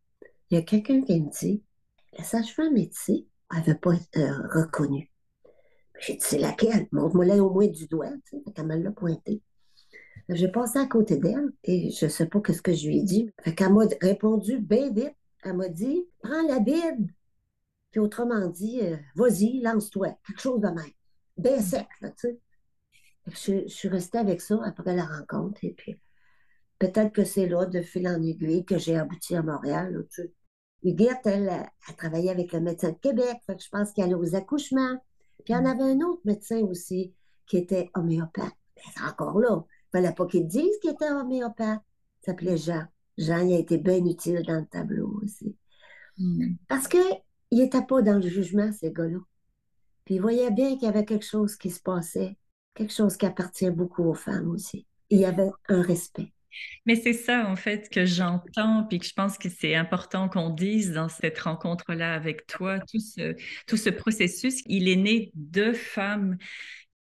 il 0.50 0.54
y 0.54 0.56
a 0.56 0.62
quelqu'un 0.62 1.02
qui 1.02 1.20
me 1.20 1.30
dit, 1.30 1.62
la 2.16 2.24
sage-femme 2.24 2.76
ici 2.76 3.28
n'avait 3.52 3.74
pas 3.74 3.92
euh, 4.16 4.32
reconnue. 4.52 5.10
J'ai 6.00 6.14
dit, 6.14 6.20
c'est 6.20 6.38
laquelle? 6.38 6.86
Montre-moi 6.92 7.24
là 7.24 7.42
au 7.42 7.50
moins 7.50 7.66
du 7.66 7.86
doigt, 7.86 8.10
tu 8.28 8.36
sais, 8.36 8.42
elle 8.56 8.82
l'a 8.82 8.90
pointé. 8.92 9.42
J'ai 10.28 10.48
passé 10.48 10.78
à 10.78 10.86
côté 10.86 11.16
d'elle 11.16 11.50
et 11.64 11.90
je 11.90 12.04
ne 12.04 12.10
sais 12.10 12.26
pas 12.26 12.40
ce 12.46 12.60
que 12.60 12.74
je 12.74 12.86
lui 12.86 12.98
ai 12.98 13.02
dit. 13.02 13.30
Fait 13.42 13.54
qu'elle 13.54 13.72
m'a 13.72 13.84
répondu 14.00 14.58
bien 14.58 14.92
vite. 14.92 15.14
Elle 15.42 15.56
m'a 15.56 15.68
dit, 15.68 16.06
prends 16.22 16.42
la 16.46 16.60
Bible. 16.60 17.12
Puis 17.90 18.00
autrement 18.00 18.46
dit, 18.48 18.80
euh, 18.82 18.96
vas-y, 19.14 19.60
lance-toi. 19.60 20.08
Quelque 20.26 20.40
chose 20.40 20.60
de 20.60 20.68
même. 20.68 20.92
Bien 21.36 21.60
sec, 21.60 21.86
là, 22.02 22.10
tu 22.10 22.28
sais. 22.28 22.40
Je, 23.26 23.62
je, 23.66 23.74
suis 23.74 23.88
restée 23.88 24.18
avec 24.18 24.40
ça 24.40 24.60
après 24.64 24.94
la 24.94 25.04
rencontre. 25.04 25.64
Et 25.64 25.72
puis, 25.72 25.98
peut-être 26.78 27.12
que 27.12 27.24
c'est 27.24 27.46
là, 27.46 27.64
de 27.66 27.80
fil 27.80 28.06
en 28.08 28.22
aiguille, 28.22 28.64
que 28.64 28.78
j'ai 28.78 28.96
abouti 28.96 29.34
à 29.36 29.42
Montréal. 29.42 29.94
Là, 29.94 30.00
tu 30.02 30.22
sais. 30.22 30.32
Huguette, 30.82 31.26
elle, 31.26 31.48
a 31.48 31.92
travaillé 31.96 32.30
avec 32.30 32.52
le 32.52 32.60
médecin 32.60 32.90
de 32.90 32.98
Québec. 32.98 33.38
Fait 33.46 33.56
que 33.56 33.62
je 33.62 33.68
pense 33.68 33.92
qu'elle 33.92 34.06
allait 34.06 34.14
aux 34.14 34.34
accouchements. 34.34 34.96
Puis 35.44 35.52
il 35.52 35.52
y 35.52 35.56
en 35.56 35.62
mm. 35.62 35.66
avait 35.66 35.92
un 35.92 36.00
autre 36.00 36.20
médecin 36.24 36.60
aussi 36.60 37.12
qui 37.46 37.56
était 37.56 37.90
homéopathe. 37.94 38.54
C'est 38.76 39.02
encore 39.02 39.38
là. 39.40 39.64
Il 39.94 39.98
ne 39.98 40.02
fallait 40.02 40.14
pas 40.14 40.26
qu'il 40.26 40.46
dise 40.46 40.78
qu'il 40.80 40.90
était 40.90 41.10
homéopathe. 41.10 41.80
Il 42.22 42.26
s'appelait 42.26 42.56
Jean. 42.56 42.84
Jean, 43.16 43.38
il 43.38 43.54
a 43.54 43.58
été 43.58 43.78
bien 43.78 44.04
utile 44.04 44.42
dans 44.46 44.60
le 44.60 44.66
tableau 44.66 45.20
aussi. 45.22 45.56
Mm. 46.18 46.54
Parce 46.68 46.86
qu'il 46.86 47.02
n'était 47.52 47.84
pas 47.84 48.02
dans 48.02 48.16
le 48.16 48.28
jugement, 48.28 48.70
ces 48.72 48.92
gars-là. 48.92 49.18
Puis 50.04 50.14
il 50.14 50.22
voyait 50.22 50.50
bien 50.50 50.74
qu'il 50.74 50.84
y 50.84 50.88
avait 50.88 51.04
quelque 51.04 51.26
chose 51.26 51.56
qui 51.56 51.70
se 51.70 51.80
passait, 51.80 52.38
quelque 52.74 52.92
chose 52.92 53.16
qui 53.16 53.26
appartient 53.26 53.70
beaucoup 53.70 54.04
aux 54.04 54.14
femmes 54.14 54.48
aussi. 54.48 54.86
Il 55.10 55.18
y 55.18 55.24
avait 55.24 55.50
un 55.68 55.82
respect. 55.82 56.32
Mais 56.86 56.96
c'est 56.96 57.12
ça, 57.12 57.46
en 57.48 57.56
fait, 57.56 57.88
que 57.90 58.04
j'entends, 58.06 58.84
puis 58.88 58.98
que 58.98 59.06
je 59.06 59.14
pense 59.14 59.38
que 59.38 59.48
c'est 59.48 59.74
important 59.74 60.28
qu'on 60.28 60.50
dise 60.50 60.92
dans 60.92 61.08
cette 61.08 61.38
rencontre-là 61.38 62.14
avec 62.14 62.46
toi. 62.46 62.78
Tout 62.80 63.00
ce, 63.00 63.34
tout 63.66 63.76
ce 63.76 63.90
processus, 63.90 64.62
il 64.66 64.88
est 64.88 64.96
né 64.96 65.30
de 65.34 65.72
femmes 65.72 66.36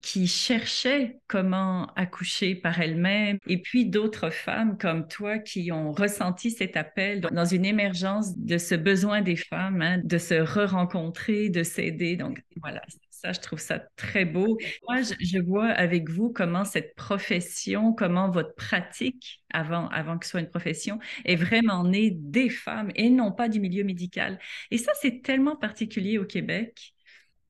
qui 0.01 0.27
cherchaient 0.27 1.19
comment 1.27 1.87
accoucher 1.95 2.55
par 2.55 2.79
elles-mêmes, 2.79 3.39
et 3.47 3.61
puis 3.61 3.87
d'autres 3.87 4.29
femmes 4.29 4.77
comme 4.77 5.07
toi 5.07 5.37
qui 5.39 5.71
ont 5.71 5.91
ressenti 5.91 6.51
cet 6.51 6.77
appel 6.77 7.19
dans 7.19 7.45
une 7.45 7.65
émergence 7.65 8.37
de 8.37 8.57
ce 8.57 8.75
besoin 8.75 9.21
des 9.21 9.35
femmes, 9.35 9.81
hein, 9.81 9.99
de 10.03 10.17
se 10.17 10.35
re-rencontrer, 10.35 11.49
de 11.49 11.63
s'aider. 11.63 12.15
Donc 12.15 12.41
voilà, 12.61 12.81
ça, 13.27 13.33
je 13.33 13.39
trouve 13.41 13.59
ça 13.59 13.79
très 13.95 14.25
beau. 14.25 14.57
Moi, 14.87 15.01
je, 15.01 15.39
vois 15.39 15.67
avec 15.67 16.09
vous 16.09 16.31
comment 16.31 16.63
cette 16.63 16.95
profession, 16.95 17.93
comment 17.93 18.29
votre 18.29 18.55
pratique, 18.55 19.43
avant, 19.53 19.87
avant 19.89 20.17
que 20.17 20.25
ce 20.25 20.31
soit 20.31 20.39
une 20.39 20.49
profession, 20.49 20.99
est 21.25 21.35
vraiment 21.35 21.83
née 21.83 22.11
des 22.11 22.49
femmes 22.49 22.91
et 22.95 23.09
non 23.09 23.31
pas 23.31 23.49
du 23.49 23.59
milieu 23.59 23.83
médical. 23.83 24.39
Et 24.71 24.77
ça, 24.77 24.91
c'est 25.01 25.21
tellement 25.21 25.55
particulier 25.55 26.17
au 26.17 26.25
Québec. 26.25 26.93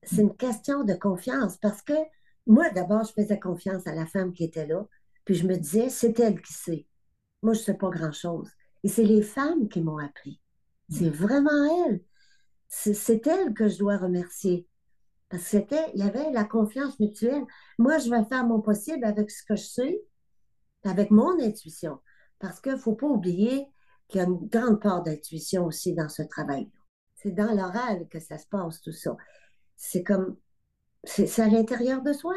C'est 0.03 0.21
une 0.21 0.35
question 0.35 0.83
de 0.83 0.93
confiance 0.93 1.57
parce 1.57 1.81
que 1.81 1.93
moi, 2.45 2.69
d'abord, 2.71 3.03
je 3.03 3.13
faisais 3.13 3.39
confiance 3.39 3.85
à 3.87 3.93
la 3.93 4.05
femme 4.05 4.33
qui 4.33 4.45
était 4.45 4.67
là, 4.67 4.85
puis 5.25 5.35
je 5.35 5.45
me 5.45 5.57
disais, 5.57 5.89
c'est 5.89 6.19
elle 6.19 6.41
qui 6.41 6.53
sait. 6.53 6.85
Moi, 7.43 7.53
je 7.53 7.59
ne 7.59 7.65
sais 7.65 7.73
pas 7.77 7.89
grand-chose. 7.89 8.49
Et 8.83 8.87
c'est 8.87 9.03
les 9.03 9.21
femmes 9.21 9.67
qui 9.67 9.81
m'ont 9.81 9.97
appris. 9.97 10.39
C'est 10.89 11.09
vraiment 11.09 11.85
elles. 11.85 12.01
C'est 12.69 13.27
elles 13.27 13.53
que 13.53 13.67
je 13.67 13.77
dois 13.77 13.97
remercier. 13.97 14.65
Parce 15.29 15.43
que 15.43 15.49
c'était, 15.49 15.91
il 15.93 15.99
y 15.99 16.07
avait 16.07 16.31
la 16.31 16.45
confiance 16.45 16.99
mutuelle. 16.99 17.43
Moi, 17.77 17.97
je 17.97 18.09
vais 18.09 18.23
faire 18.25 18.45
mon 18.45 18.61
possible 18.61 19.03
avec 19.03 19.29
ce 19.29 19.43
que 19.43 19.55
je 19.55 19.65
sais, 19.65 20.01
avec 20.83 21.11
mon 21.11 21.39
intuition. 21.39 21.99
Parce 22.39 22.61
qu'il 22.61 22.73
ne 22.73 22.77
faut 22.77 22.95
pas 22.95 23.07
oublier 23.07 23.67
qu'il 24.07 24.21
y 24.21 24.23
a 24.23 24.27
une 24.27 24.47
grande 24.47 24.81
part 24.81 25.03
d'intuition 25.03 25.65
aussi 25.65 25.93
dans 25.93 26.09
ce 26.09 26.21
travail-là. 26.21 26.69
C'est 27.15 27.31
dans 27.31 27.53
l'oral 27.53 28.07
que 28.09 28.19
ça 28.19 28.37
se 28.37 28.47
passe, 28.47 28.81
tout 28.81 28.91
ça. 28.91 29.17
C'est 29.75 30.03
comme, 30.03 30.37
c'est 31.03 31.41
à 31.41 31.47
l'intérieur 31.47 32.01
de 32.01 32.13
soi. 32.13 32.35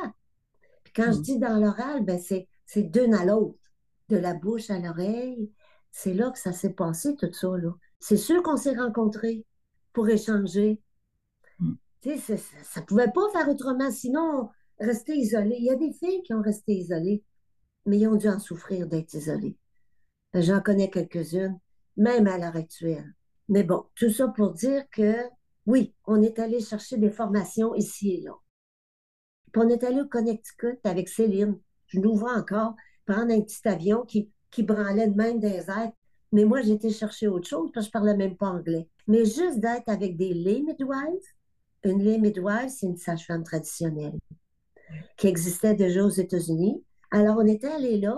Puis 0.84 0.92
quand 0.94 1.12
je 1.12 1.18
mm. 1.18 1.22
dis 1.22 1.38
dans 1.38 1.58
l'oral, 1.58 2.04
ben 2.04 2.18
c'est 2.18 2.48
d'une 2.76 3.14
à 3.14 3.24
l'autre, 3.24 3.58
de 4.08 4.16
la 4.16 4.34
bouche 4.34 4.70
à 4.70 4.78
l'oreille. 4.78 5.52
C'est 5.92 6.14
là 6.14 6.30
que 6.30 6.38
ça 6.38 6.52
s'est 6.52 6.72
passé, 6.72 7.14
tout 7.16 7.32
ça. 7.32 7.48
C'est 8.00 8.16
sûr 8.16 8.42
qu'on 8.42 8.56
s'est 8.56 8.76
rencontrés 8.76 9.44
pour 9.92 10.08
échanger, 10.08 10.80
ça 12.02 12.80
ne 12.80 12.86
pouvait 12.86 13.12
pas 13.12 13.30
faire 13.32 13.48
autrement, 13.48 13.90
sinon 13.90 14.48
rester 14.78 15.16
isolé. 15.16 15.56
Il 15.58 15.64
y 15.64 15.70
a 15.70 15.76
des 15.76 15.92
filles 15.92 16.22
qui 16.22 16.32
ont 16.34 16.42
resté 16.42 16.72
isolées, 16.72 17.22
mais 17.86 17.98
ils 17.98 18.08
ont 18.08 18.16
dû 18.16 18.28
en 18.28 18.38
souffrir 18.38 18.86
d'être 18.86 19.14
isolées. 19.14 19.56
J'en 20.34 20.60
connais 20.60 20.90
quelques-unes, 20.90 21.58
même 21.96 22.26
à 22.26 22.38
l'heure 22.38 22.56
actuelle. 22.56 23.14
Mais 23.48 23.64
bon, 23.64 23.84
tout 23.96 24.10
ça 24.10 24.28
pour 24.28 24.52
dire 24.52 24.84
que 24.90 25.16
oui, 25.66 25.94
on 26.06 26.22
est 26.22 26.38
allé 26.38 26.60
chercher 26.60 26.96
des 26.96 27.10
formations 27.10 27.74
ici 27.74 28.14
et 28.14 28.20
là. 28.22 28.32
Puis 29.52 29.62
on 29.62 29.68
est 29.68 29.84
allé 29.84 30.00
au 30.00 30.06
Connecticut 30.06 30.78
avec 30.84 31.08
Céline. 31.08 31.58
Je 31.86 31.98
nous 31.98 32.14
vois 32.14 32.34
encore 32.34 32.74
prendre 33.04 33.32
un 33.32 33.40
petit 33.40 33.66
avion 33.66 34.04
qui, 34.04 34.30
qui 34.50 34.62
branlait 34.62 35.08
de 35.08 35.16
même 35.16 35.40
des 35.40 35.68
airs. 35.68 35.92
Mais 36.32 36.44
moi, 36.44 36.62
j'étais 36.62 36.90
chercher 36.90 37.26
autre 37.26 37.48
chose 37.48 37.70
parce 37.74 37.86
que 37.86 37.88
je 37.88 37.92
parlais 37.92 38.16
même 38.16 38.36
pas 38.36 38.46
anglais. 38.46 38.88
Mais 39.08 39.24
juste 39.24 39.58
d'être 39.58 39.88
avec 39.88 40.16
des 40.16 40.32
lay 40.32 40.62
midwives, 40.62 41.34
une 41.84 42.02
lait 42.02 42.18
midwife, 42.18 42.70
c'est 42.70 42.86
une 42.86 42.96
sage-femme 42.96 43.44
traditionnelle 43.44 44.18
qui 45.16 45.28
existait 45.28 45.74
déjà 45.74 46.04
aux 46.04 46.08
États-Unis. 46.08 46.82
Alors, 47.10 47.38
on 47.38 47.46
était 47.46 47.68
allé 47.68 47.98
là. 47.98 48.16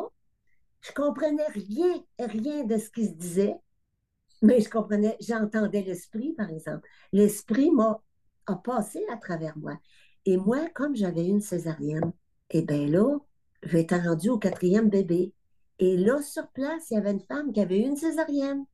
Je 0.81 0.92
comprenais 0.92 1.46
rien, 1.48 2.03
rien 2.18 2.64
de 2.64 2.77
ce 2.77 2.90
qui 2.90 3.07
se 3.07 3.12
disait, 3.12 3.57
mais 4.42 4.61
je 4.61 4.68
comprenais, 4.68 5.16
j'entendais 5.20 5.83
l'esprit, 5.83 6.33
par 6.33 6.51
exemple. 6.51 6.88
L'esprit 7.12 7.70
m'a 7.70 8.01
a 8.46 8.57
passé 8.57 9.05
à 9.12 9.16
travers 9.16 9.57
moi. 9.57 9.79
Et 10.27 10.37
moi, 10.37 10.68
comme 10.75 10.96
j'avais 10.96 11.27
une 11.27 11.40
césarienne, 11.40 12.12
eh 12.51 12.62
bien 12.62 12.88
là, 12.88 13.18
j'étais 13.62 13.98
rendue 13.98 14.31
au 14.31 14.38
quatrième 14.38 14.88
bébé. 14.88 15.33
Et 15.79 15.96
là, 15.96 16.20
sur 16.22 16.48
place, 16.48 16.90
il 16.90 16.94
y 16.94 16.96
avait 16.96 17.12
une 17.12 17.20
femme 17.20 17.53
qui 17.53 17.61
avait 17.61 17.79
une 17.79 17.96
césarienne. 17.96 18.64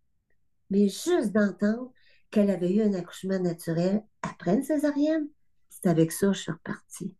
Mais 0.70 0.88
juste 0.88 1.32
d'entendre 1.32 1.92
qu'elle 2.30 2.50
avait 2.50 2.72
eu 2.72 2.82
un 2.82 2.94
accouchement 2.94 3.38
naturel 3.38 4.04
après 4.22 4.54
une 4.54 4.62
césarienne. 4.62 5.28
C'est 5.68 5.88
avec 5.88 6.12
ça 6.12 6.28
que 6.28 6.32
je 6.34 6.40
suis 6.40 6.52
repartie. 6.52 7.14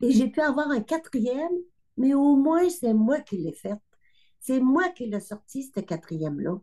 Et 0.00 0.10
j'ai 0.10 0.28
pu 0.28 0.40
avoir 0.40 0.70
un 0.70 0.80
quatrième, 0.80 1.52
mais 1.96 2.14
au 2.14 2.36
moins, 2.36 2.68
c'est 2.68 2.94
moi 2.94 3.20
qui 3.20 3.38
l'ai 3.38 3.52
fait. 3.52 3.76
C'est 4.40 4.60
moi 4.60 4.88
qui 4.90 5.06
l'ai 5.06 5.20
sorti, 5.20 5.70
ce 5.74 5.80
quatrième-là. 5.80 6.58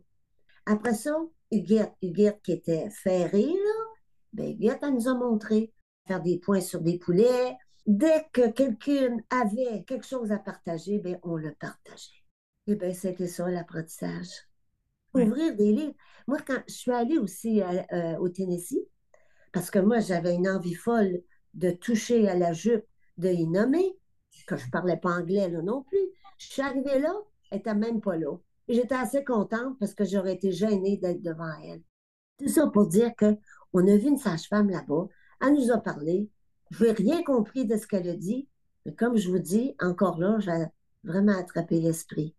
Après 0.66 0.94
ça, 0.94 1.16
Huguette, 1.50 1.94
Huguette 2.02 2.40
qui 2.42 2.52
était 2.52 2.90
ferrée, 2.90 3.46
là, 3.46 3.84
ben, 4.32 4.50
Huguette, 4.50 4.80
elle 4.82 4.94
nous 4.94 5.08
a 5.08 5.14
montré 5.14 5.72
faire 6.06 6.22
des 6.22 6.38
points 6.38 6.60
sur 6.60 6.80
des 6.82 6.98
poulets. 6.98 7.56
Dès 7.86 8.26
que 8.32 8.50
quelqu'un 8.50 9.16
avait 9.30 9.84
quelque 9.84 10.06
chose 10.06 10.30
à 10.30 10.38
partager, 10.38 10.98
ben, 10.98 11.18
on 11.22 11.36
le 11.36 11.54
partageait. 11.54 12.24
Et 12.66 12.76
bien, 12.76 12.92
c'était 12.92 13.26
ça 13.26 13.48
l'apprentissage. 13.48 14.49
Ouvrir 15.14 15.56
des 15.56 15.72
livres. 15.72 15.94
Moi, 16.26 16.38
quand 16.46 16.62
je 16.68 16.74
suis 16.74 16.92
allée 16.92 17.18
aussi 17.18 17.62
euh, 17.62 18.16
au 18.18 18.28
Tennessee, 18.28 18.86
parce 19.52 19.70
que 19.70 19.78
moi, 19.78 20.00
j'avais 20.00 20.34
une 20.34 20.48
envie 20.48 20.74
folle 20.74 21.22
de 21.54 21.70
toucher 21.70 22.28
à 22.28 22.36
la 22.36 22.52
jupe 22.52 22.84
de 23.18 23.30
nommer, 23.46 23.96
que 24.46 24.56
je 24.56 24.66
ne 24.66 24.70
parlais 24.70 24.96
pas 24.96 25.10
anglais 25.10 25.48
là 25.48 25.62
non 25.62 25.82
plus. 25.82 26.08
Je 26.38 26.46
suis 26.46 26.62
arrivée 26.62 26.98
là, 26.98 27.14
elle 27.50 27.58
n'était 27.58 27.74
même 27.74 28.00
pas 28.00 28.16
là. 28.16 28.36
J'étais 28.68 28.94
assez 28.94 29.24
contente 29.24 29.78
parce 29.78 29.94
que 29.94 30.04
j'aurais 30.04 30.34
été 30.34 30.52
gênée 30.52 30.96
d'être 30.96 31.22
devant 31.22 31.52
elle. 31.64 31.82
Tout 32.38 32.48
ça 32.48 32.66
pour 32.68 32.86
dire 32.86 33.12
qu'on 33.16 33.88
a 33.88 33.96
vu 33.96 34.08
une 34.08 34.18
sage-femme 34.18 34.70
là-bas, 34.70 35.08
elle 35.42 35.54
nous 35.54 35.70
a 35.70 35.78
parlé, 35.78 36.28
je 36.70 36.84
n'ai 36.84 36.92
rien 36.92 37.22
compris 37.22 37.66
de 37.66 37.76
ce 37.76 37.86
qu'elle 37.86 38.08
a 38.08 38.16
dit, 38.16 38.48
mais 38.86 38.94
comme 38.94 39.16
je 39.16 39.28
vous 39.28 39.38
dis, 39.38 39.74
encore 39.80 40.18
là, 40.18 40.38
j'ai 40.38 40.64
vraiment 41.04 41.36
attrapé 41.36 41.80
l'esprit. 41.80 42.34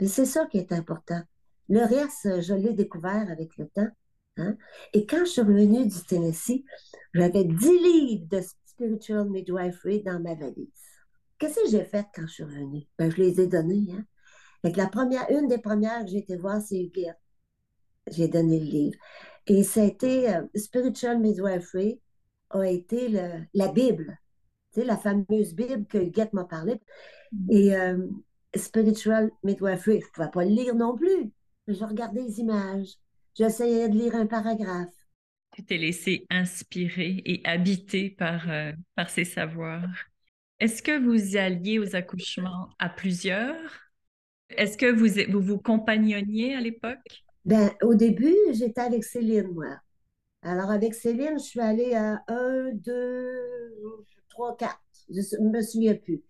Mais 0.00 0.08
c'est 0.08 0.26
ça 0.26 0.46
qui 0.46 0.58
est 0.58 0.72
important. 0.72 1.22
Le 1.68 1.80
reste, 1.80 2.40
je 2.40 2.54
l'ai 2.54 2.72
découvert 2.72 3.30
avec 3.30 3.56
le 3.56 3.68
temps. 3.68 3.88
Hein. 4.38 4.56
Et 4.92 5.06
quand 5.06 5.24
je 5.24 5.30
suis 5.30 5.40
revenue 5.40 5.86
du 5.86 6.00
Tennessee, 6.02 6.62
j'avais 7.14 7.44
10 7.44 7.54
livres 7.54 8.26
de 8.28 8.40
spiritual 8.66 9.28
midwifery 9.28 10.02
dans 10.02 10.20
ma 10.20 10.34
valise. 10.34 10.68
Qu'est-ce 11.38 11.60
que 11.60 11.70
j'ai 11.70 11.84
fait 11.84 12.06
quand 12.14 12.26
je 12.26 12.32
suis 12.32 12.44
revenue? 12.44 12.86
Ben, 12.98 13.10
je 13.10 13.16
les 13.16 13.40
ai 13.40 13.46
donnés. 13.46 13.86
Hein? 13.92 14.04
la 14.74 14.88
première, 14.88 15.30
une 15.30 15.48
des 15.48 15.58
premières 15.58 16.04
que 16.04 16.10
j'ai 16.10 16.18
été 16.18 16.36
voir, 16.36 16.60
c'est 16.60 16.78
Huguette. 16.78 17.18
J'ai 18.10 18.28
donné 18.28 18.58
le 18.58 18.66
livre. 18.66 18.98
Et 19.46 19.62
ça 19.62 19.82
a 19.82 19.84
été 19.84 20.34
euh, 20.34 20.42
Spiritual 20.54 21.18
Midwifery 21.20 22.00
a 22.50 22.66
été 22.66 23.08
la 23.54 23.68
Bible. 23.68 24.18
Tu 24.72 24.80
sais, 24.80 24.86
la 24.86 24.96
fameuse 24.96 25.54
Bible 25.54 25.86
que 25.86 25.98
Huguette 25.98 26.32
m'a 26.32 26.44
parlé. 26.44 26.80
Mm. 27.32 27.50
Et 27.50 27.76
euh, 27.76 28.06
Spiritual 28.54 29.30
Midwifery, 29.42 30.00
je 30.00 30.06
ne 30.06 30.10
pouvais 30.12 30.30
pas 30.30 30.44
le 30.44 30.50
lire 30.50 30.74
non 30.74 30.96
plus. 30.96 31.32
Je 31.68 31.84
regardais 31.84 32.22
les 32.22 32.40
images. 32.40 32.94
J'essayais 33.34 33.88
de 33.88 33.98
lire 33.98 34.14
un 34.14 34.26
paragraphe. 34.26 34.94
Tu 35.52 35.64
t'es 35.64 35.78
laissé 35.78 36.26
inspirer 36.30 37.22
et 37.24 37.40
habiter 37.44 38.10
par, 38.10 38.50
euh, 38.50 38.72
par 38.94 39.10
ces 39.10 39.24
savoirs. 39.24 39.90
Est-ce 40.60 40.82
que 40.82 40.98
vous 40.98 41.36
alliez 41.36 41.78
aux 41.78 41.96
accouchements 41.96 42.70
à 42.78 42.88
plusieurs? 42.88 43.56
Est-ce 44.50 44.76
que 44.76 44.86
vous, 44.86 45.32
vous 45.32 45.40
vous 45.44 45.58
compagnonniez 45.58 46.54
à 46.54 46.60
l'époque? 46.60 47.24
Ben, 47.44 47.70
au 47.82 47.94
début, 47.94 48.34
j'étais 48.52 48.80
avec 48.80 49.04
Céline, 49.04 49.48
moi. 49.52 49.78
Alors, 50.42 50.70
avec 50.70 50.94
Céline, 50.94 51.38
je 51.38 51.44
suis 51.44 51.60
allée 51.60 51.94
à 51.94 52.22
un, 52.28 52.70
deux, 52.72 53.74
trois, 54.28 54.56
quatre. 54.56 54.80
Je 55.08 55.20
ne 55.40 55.50
me 55.50 55.62
souviens 55.62 55.94
plus. 55.94 56.22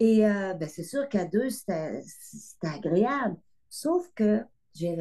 Et 0.00 0.26
euh, 0.26 0.54
ben, 0.54 0.68
c'est 0.68 0.84
sûr 0.84 1.08
qu'à 1.08 1.24
deux, 1.24 1.50
c'était 1.50 2.02
agréable. 2.62 3.36
Sauf 3.70 4.10
que 4.14 4.42
j'ai 4.74 4.94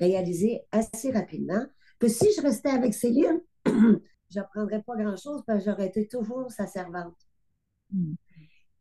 réalisé 0.00 0.62
assez 0.70 1.10
rapidement 1.10 1.64
que 1.98 2.08
si 2.08 2.32
je 2.36 2.42
restais 2.42 2.70
avec 2.70 2.94
Céline, 2.94 3.40
je 3.66 4.00
n'apprendrais 4.34 4.82
pas 4.82 4.96
grand-chose 4.96 5.42
parce 5.46 5.64
que 5.64 5.70
j'aurais 5.70 5.86
été 5.86 6.08
toujours 6.08 6.50
sa 6.50 6.66
servante. 6.66 7.16
Hmm. 7.90 8.14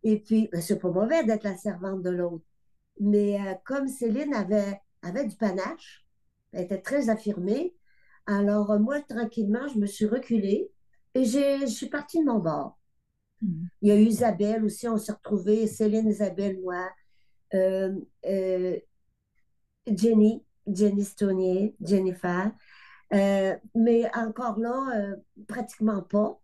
Et 0.03 0.19
puis, 0.19 0.49
ben, 0.51 0.61
c'est 0.61 0.79
pas 0.79 0.89
mauvais 0.89 1.23
d'être 1.23 1.43
la 1.43 1.55
servante 1.55 2.01
de 2.01 2.09
l'autre. 2.09 2.45
Mais 2.99 3.39
euh, 3.39 3.53
comme 3.65 3.87
Céline 3.87 4.33
avait, 4.33 4.81
avait 5.01 5.25
du 5.25 5.35
panache, 5.35 6.05
elle 6.51 6.65
était 6.65 6.81
très 6.81 7.09
affirmée, 7.09 7.75
alors 8.25 8.71
euh, 8.71 8.79
moi, 8.79 9.01
tranquillement, 9.01 9.67
je 9.67 9.79
me 9.79 9.85
suis 9.85 10.05
reculée 10.05 10.71
et 11.13 11.23
je 11.23 11.65
suis 11.67 11.89
partie 11.89 12.19
de 12.19 12.25
mon 12.25 12.39
bord. 12.39 12.79
Hmm. 13.41 13.65
Il 13.81 13.89
y 13.89 13.91
a 13.91 13.95
eu 13.95 14.05
Isabelle 14.05 14.65
aussi, 14.65 14.87
on 14.87 14.97
s'est 14.97 15.11
retrouvés, 15.11 15.67
Céline, 15.67 16.07
Isabelle, 16.07 16.59
moi, 16.61 16.89
euh, 17.53 17.95
Jenny, 19.87 20.43
Jenny 20.67 21.03
Stonier, 21.03 21.75
Jennifer. 21.81 22.51
mais 23.11 24.09
encore 24.15 24.59
là, 24.59 25.15
pratiquement 25.47 26.01
pas. 26.01 26.41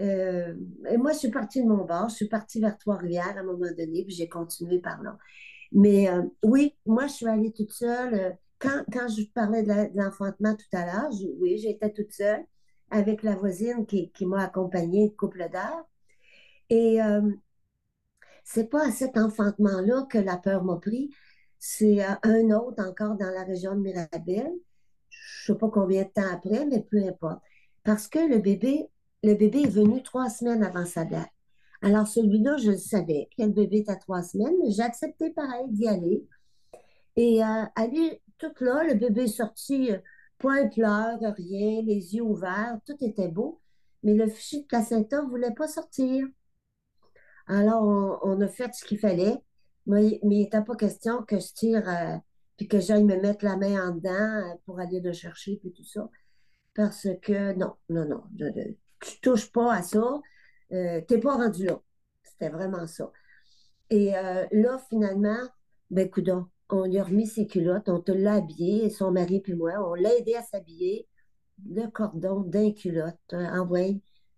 Euh, 0.00 0.54
et 0.88 0.96
moi, 0.96 1.12
je 1.12 1.18
suis 1.18 1.30
partie 1.30 1.62
de 1.62 1.68
mon 1.68 1.84
bord, 1.84 2.08
je 2.08 2.16
suis 2.16 2.28
partie 2.28 2.60
vers 2.60 2.78
Trois-Rivières 2.78 3.36
à 3.36 3.40
un 3.40 3.44
moment 3.44 3.70
donné, 3.76 4.04
puis 4.04 4.14
j'ai 4.14 4.28
continué 4.28 4.78
par 4.78 5.02
là. 5.02 5.18
Mais 5.72 6.08
euh, 6.10 6.22
oui, 6.42 6.74
moi, 6.86 7.06
je 7.06 7.12
suis 7.14 7.26
allée 7.26 7.52
toute 7.52 7.72
seule. 7.72 8.14
Euh, 8.14 8.30
quand, 8.58 8.84
quand 8.92 9.08
je 9.08 9.24
parlais 9.34 9.62
de 9.62 9.96
l'enfantement 9.98 10.54
tout 10.54 10.76
à 10.76 10.86
l'heure, 10.86 11.10
oui, 11.38 11.58
j'étais 11.58 11.92
toute 11.92 12.12
seule 12.12 12.44
avec 12.90 13.22
la 13.22 13.36
voisine 13.36 13.86
qui, 13.86 14.10
m'a 14.26 14.44
accompagnée 14.44 15.14
couple 15.16 15.48
d'heures. 15.50 15.86
Et 16.70 16.98
c'est 18.44 18.68
pas 18.68 18.86
à 18.88 18.90
cet 18.90 19.16
enfantement-là 19.16 20.06
que 20.10 20.18
la 20.18 20.36
peur 20.36 20.64
m'a 20.64 20.76
pris, 20.76 21.10
c'est 21.60 22.00
un 22.02 22.50
autre 22.50 22.82
encore 22.82 23.14
dans 23.16 23.30
la 23.30 23.44
région 23.44 23.76
de 23.76 23.80
Mirabel. 23.80 24.50
Je 25.10 25.52
sais 25.52 25.58
pas 25.58 25.68
combien 25.68 26.02
de 26.02 26.08
temps 26.08 26.32
après, 26.32 26.66
mais 26.66 26.80
peu 26.82 26.98
importe. 27.06 27.40
Parce 27.84 28.08
que 28.08 28.18
le 28.18 28.38
bébé 28.38 28.90
le 29.22 29.34
bébé 29.34 29.62
est 29.62 29.68
venu 29.68 30.02
trois 30.02 30.30
semaines 30.30 30.62
avant 30.62 30.86
sa 30.86 31.04
date. 31.04 31.28
Alors, 31.82 32.06
celui-là, 32.06 32.56
je 32.58 32.76
savais 32.76 33.28
que 33.36 33.42
le 33.42 33.50
bébé 33.50 33.78
était 33.78 33.92
à 33.92 33.96
trois 33.96 34.22
semaines, 34.22 34.54
mais 34.62 34.70
j'ai 34.70 34.82
accepté 34.82 35.30
pareil 35.30 35.66
d'y 35.68 35.86
aller. 35.86 36.26
Et 37.16 37.44
euh, 37.44 37.64
aller 37.76 38.22
tout 38.38 38.52
là, 38.60 38.84
le 38.84 38.94
bébé 38.94 39.24
est 39.24 39.28
sorti, 39.28 39.92
euh, 39.92 39.98
point 40.38 40.68
pleur, 40.68 41.18
rien, 41.20 41.82
les 41.82 42.14
yeux 42.14 42.22
ouverts, 42.22 42.78
tout 42.86 42.96
était 43.04 43.28
beau, 43.28 43.60
mais 44.02 44.14
le 44.14 44.26
fichier 44.28 44.62
de 44.62 44.66
placenta 44.66 45.22
ne 45.22 45.28
voulait 45.28 45.54
pas 45.54 45.68
sortir. 45.68 46.26
Alors, 47.46 48.20
on, 48.22 48.40
a 48.40 48.48
fait 48.48 48.72
ce 48.74 48.84
qu'il 48.84 48.98
fallait, 48.98 49.36
mais, 49.86 50.20
il 50.22 50.28
n'était 50.28 50.62
pas 50.62 50.76
question 50.76 51.22
que 51.22 51.38
je 51.38 51.52
tire, 51.52 51.88
euh, 51.88 52.16
puis 52.56 52.68
que 52.68 52.80
j'aille 52.80 53.04
me 53.04 53.16
mettre 53.16 53.44
la 53.44 53.56
main 53.56 53.88
en 53.88 53.94
dedans 53.94 54.58
pour 54.64 54.78
aller 54.80 55.00
le 55.00 55.12
chercher, 55.12 55.56
puis 55.56 55.72
tout 55.72 55.84
ça. 55.84 56.08
Parce 56.74 57.08
que 57.22 57.54
non, 57.54 57.74
non, 57.88 58.04
non, 58.06 58.22
tu 59.00 59.20
touches 59.20 59.50
pas 59.50 59.74
à 59.74 59.82
ça, 59.82 60.20
euh, 60.72 61.00
tu 61.08 61.14
n'es 61.14 61.20
pas 61.20 61.34
rendu 61.34 61.66
là. 61.66 61.80
C'était 62.22 62.50
vraiment 62.50 62.86
ça. 62.86 63.10
Et 63.90 64.16
euh, 64.16 64.46
là, 64.52 64.78
finalement, 64.88 65.40
ben, 65.90 66.08
coudon, 66.08 66.46
on 66.68 66.84
lui 66.84 66.98
a 66.98 67.04
remis 67.04 67.26
ses 67.26 67.46
culottes, 67.46 67.88
on 67.88 68.00
te 68.00 68.12
l'a 68.12 68.34
habillé, 68.34 68.90
son 68.90 69.10
mari 69.10 69.40
puis 69.40 69.54
moi, 69.54 69.72
on 69.84 69.94
l'a 69.94 70.14
aidé 70.16 70.34
à 70.36 70.42
s'habiller, 70.42 71.08
le 71.68 71.86
cordon 71.88 72.40
d'un 72.40 72.72
culotte, 72.72 73.18
hein, 73.32 73.68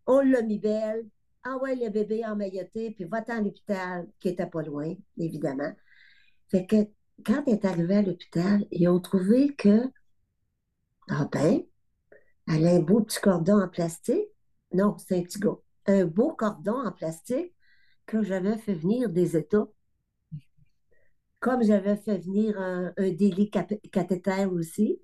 on 0.06 0.20
l'a 0.20 0.42
mis 0.42 0.58
belle, 0.58 1.06
envoie 1.44 1.74
le 1.74 1.90
bébé 1.90 2.24
emmailloté, 2.24 2.92
puis 2.92 3.04
va-t'en 3.04 3.38
à 3.38 3.40
l'hôpital, 3.40 4.08
qui 4.20 4.28
était 4.28 4.46
pas 4.46 4.62
loin, 4.62 4.94
évidemment. 5.18 5.72
Fait 6.48 6.66
que 6.66 6.76
quand 7.24 7.42
elle 7.46 7.54
est 7.54 7.64
arrivée 7.64 7.96
à 7.96 8.02
l'hôpital, 8.02 8.66
ils 8.70 8.88
ont 8.88 9.00
trouvé 9.00 9.54
que, 9.54 9.88
ah 11.08 11.28
ben, 11.30 11.62
elle 12.48 12.66
a 12.66 12.70
un 12.72 12.80
beau 12.80 13.00
petit 13.02 13.20
cordon 13.20 13.60
en 13.60 13.68
plastique, 13.68 14.28
non, 14.72 14.96
c'est 14.98 15.18
un 15.18 15.22
petit 15.22 15.38
gars. 15.38 15.58
Un 15.86 16.04
beau 16.06 16.32
cordon 16.32 16.76
en 16.86 16.92
plastique 16.92 17.54
que 18.06 18.22
j'avais 18.22 18.56
fait 18.58 18.74
venir 18.74 19.10
des 19.10 19.36
États. 19.36 19.68
Comme 21.40 21.62
j'avais 21.62 21.96
fait 21.96 22.18
venir 22.18 22.58
un, 22.58 22.92
délit 22.96 23.50
cathéter 23.50 24.46
aussi, 24.46 25.00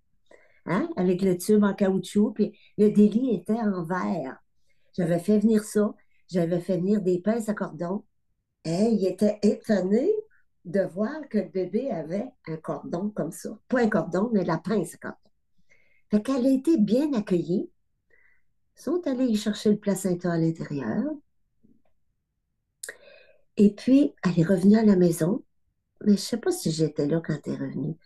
hein, 0.67 0.89
avec 0.97 1.23
le 1.23 1.37
tube 1.37 1.65
en 1.65 1.75
caoutchouc, 1.75 2.33
puis 2.33 2.59
le 2.79 2.91
délit 2.91 3.35
était 3.35 3.61
en 3.61 3.85
verre. 3.85 4.39
J'avais 4.97 5.19
fait 5.19 5.39
venir 5.39 5.65
ça. 5.65 5.95
J'avais 6.29 6.61
fait 6.61 6.79
venir 6.79 7.01
des 7.01 7.21
pinces 7.21 7.49
à 7.49 7.55
cordon. 7.55 8.05
Et 8.65 8.89
il 8.91 9.07
était 9.07 9.39
étonné 9.43 10.11
de 10.65 10.81
voir 10.81 11.29
que 11.31 11.39
le 11.39 11.49
bébé 11.49 11.91
avait 11.91 12.29
un 12.47 12.57
cordon 12.57 13.11
comme 13.11 13.33
ça. 13.33 13.59
Pas 13.69 13.81
un 13.81 13.89
cordon, 13.89 14.31
mais 14.33 14.45
la 14.45 14.59
pince 14.59 14.95
à 14.95 14.99
cordon. 14.99 15.17
Fait 16.11 16.23
qu'elle 16.23 16.47
a 16.47 16.51
été 16.51 16.77
bien 16.77 17.13
accueillie 17.13 17.71
sont 18.75 19.01
allés 19.07 19.35
chercher 19.35 19.71
le 19.71 19.79
placenta 19.79 20.33
à 20.33 20.39
l'intérieur. 20.39 21.05
Et 23.57 23.75
puis, 23.75 24.15
elle 24.25 24.39
est 24.39 24.45
revenue 24.45 24.77
à 24.77 24.85
la 24.85 24.97
maison. 24.97 25.43
Mais 26.03 26.13
je 26.13 26.13
ne 26.13 26.17
sais 26.17 26.37
pas 26.37 26.53
si 26.53 26.71
j'étais 26.71 27.07
là 27.07 27.21
quand 27.25 27.39
elle 27.47 27.55
est 27.55 27.57
revenue. 27.57 27.97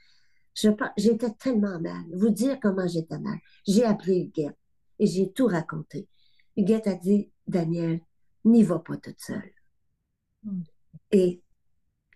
J'étais 0.97 1.31
tellement 1.33 1.79
mal. 1.81 2.05
Vous 2.15 2.31
dire 2.31 2.59
comment 2.61 2.87
j'étais 2.87 3.19
mal. 3.19 3.39
J'ai 3.67 3.85
appelé 3.85 4.21
Huguette 4.21 4.57
et 4.99 5.07
j'ai 5.07 5.31
tout 5.33 5.47
raconté. 5.47 6.09
Huguette 6.57 6.87
a 6.87 6.95
dit, 6.95 7.31
Daniel, 7.47 8.01
n'y 8.45 8.63
va 8.63 8.79
pas 8.79 8.97
toute 8.97 9.21
seule. 9.21 9.53
Hmm. 10.43 10.63
Et 11.11 11.43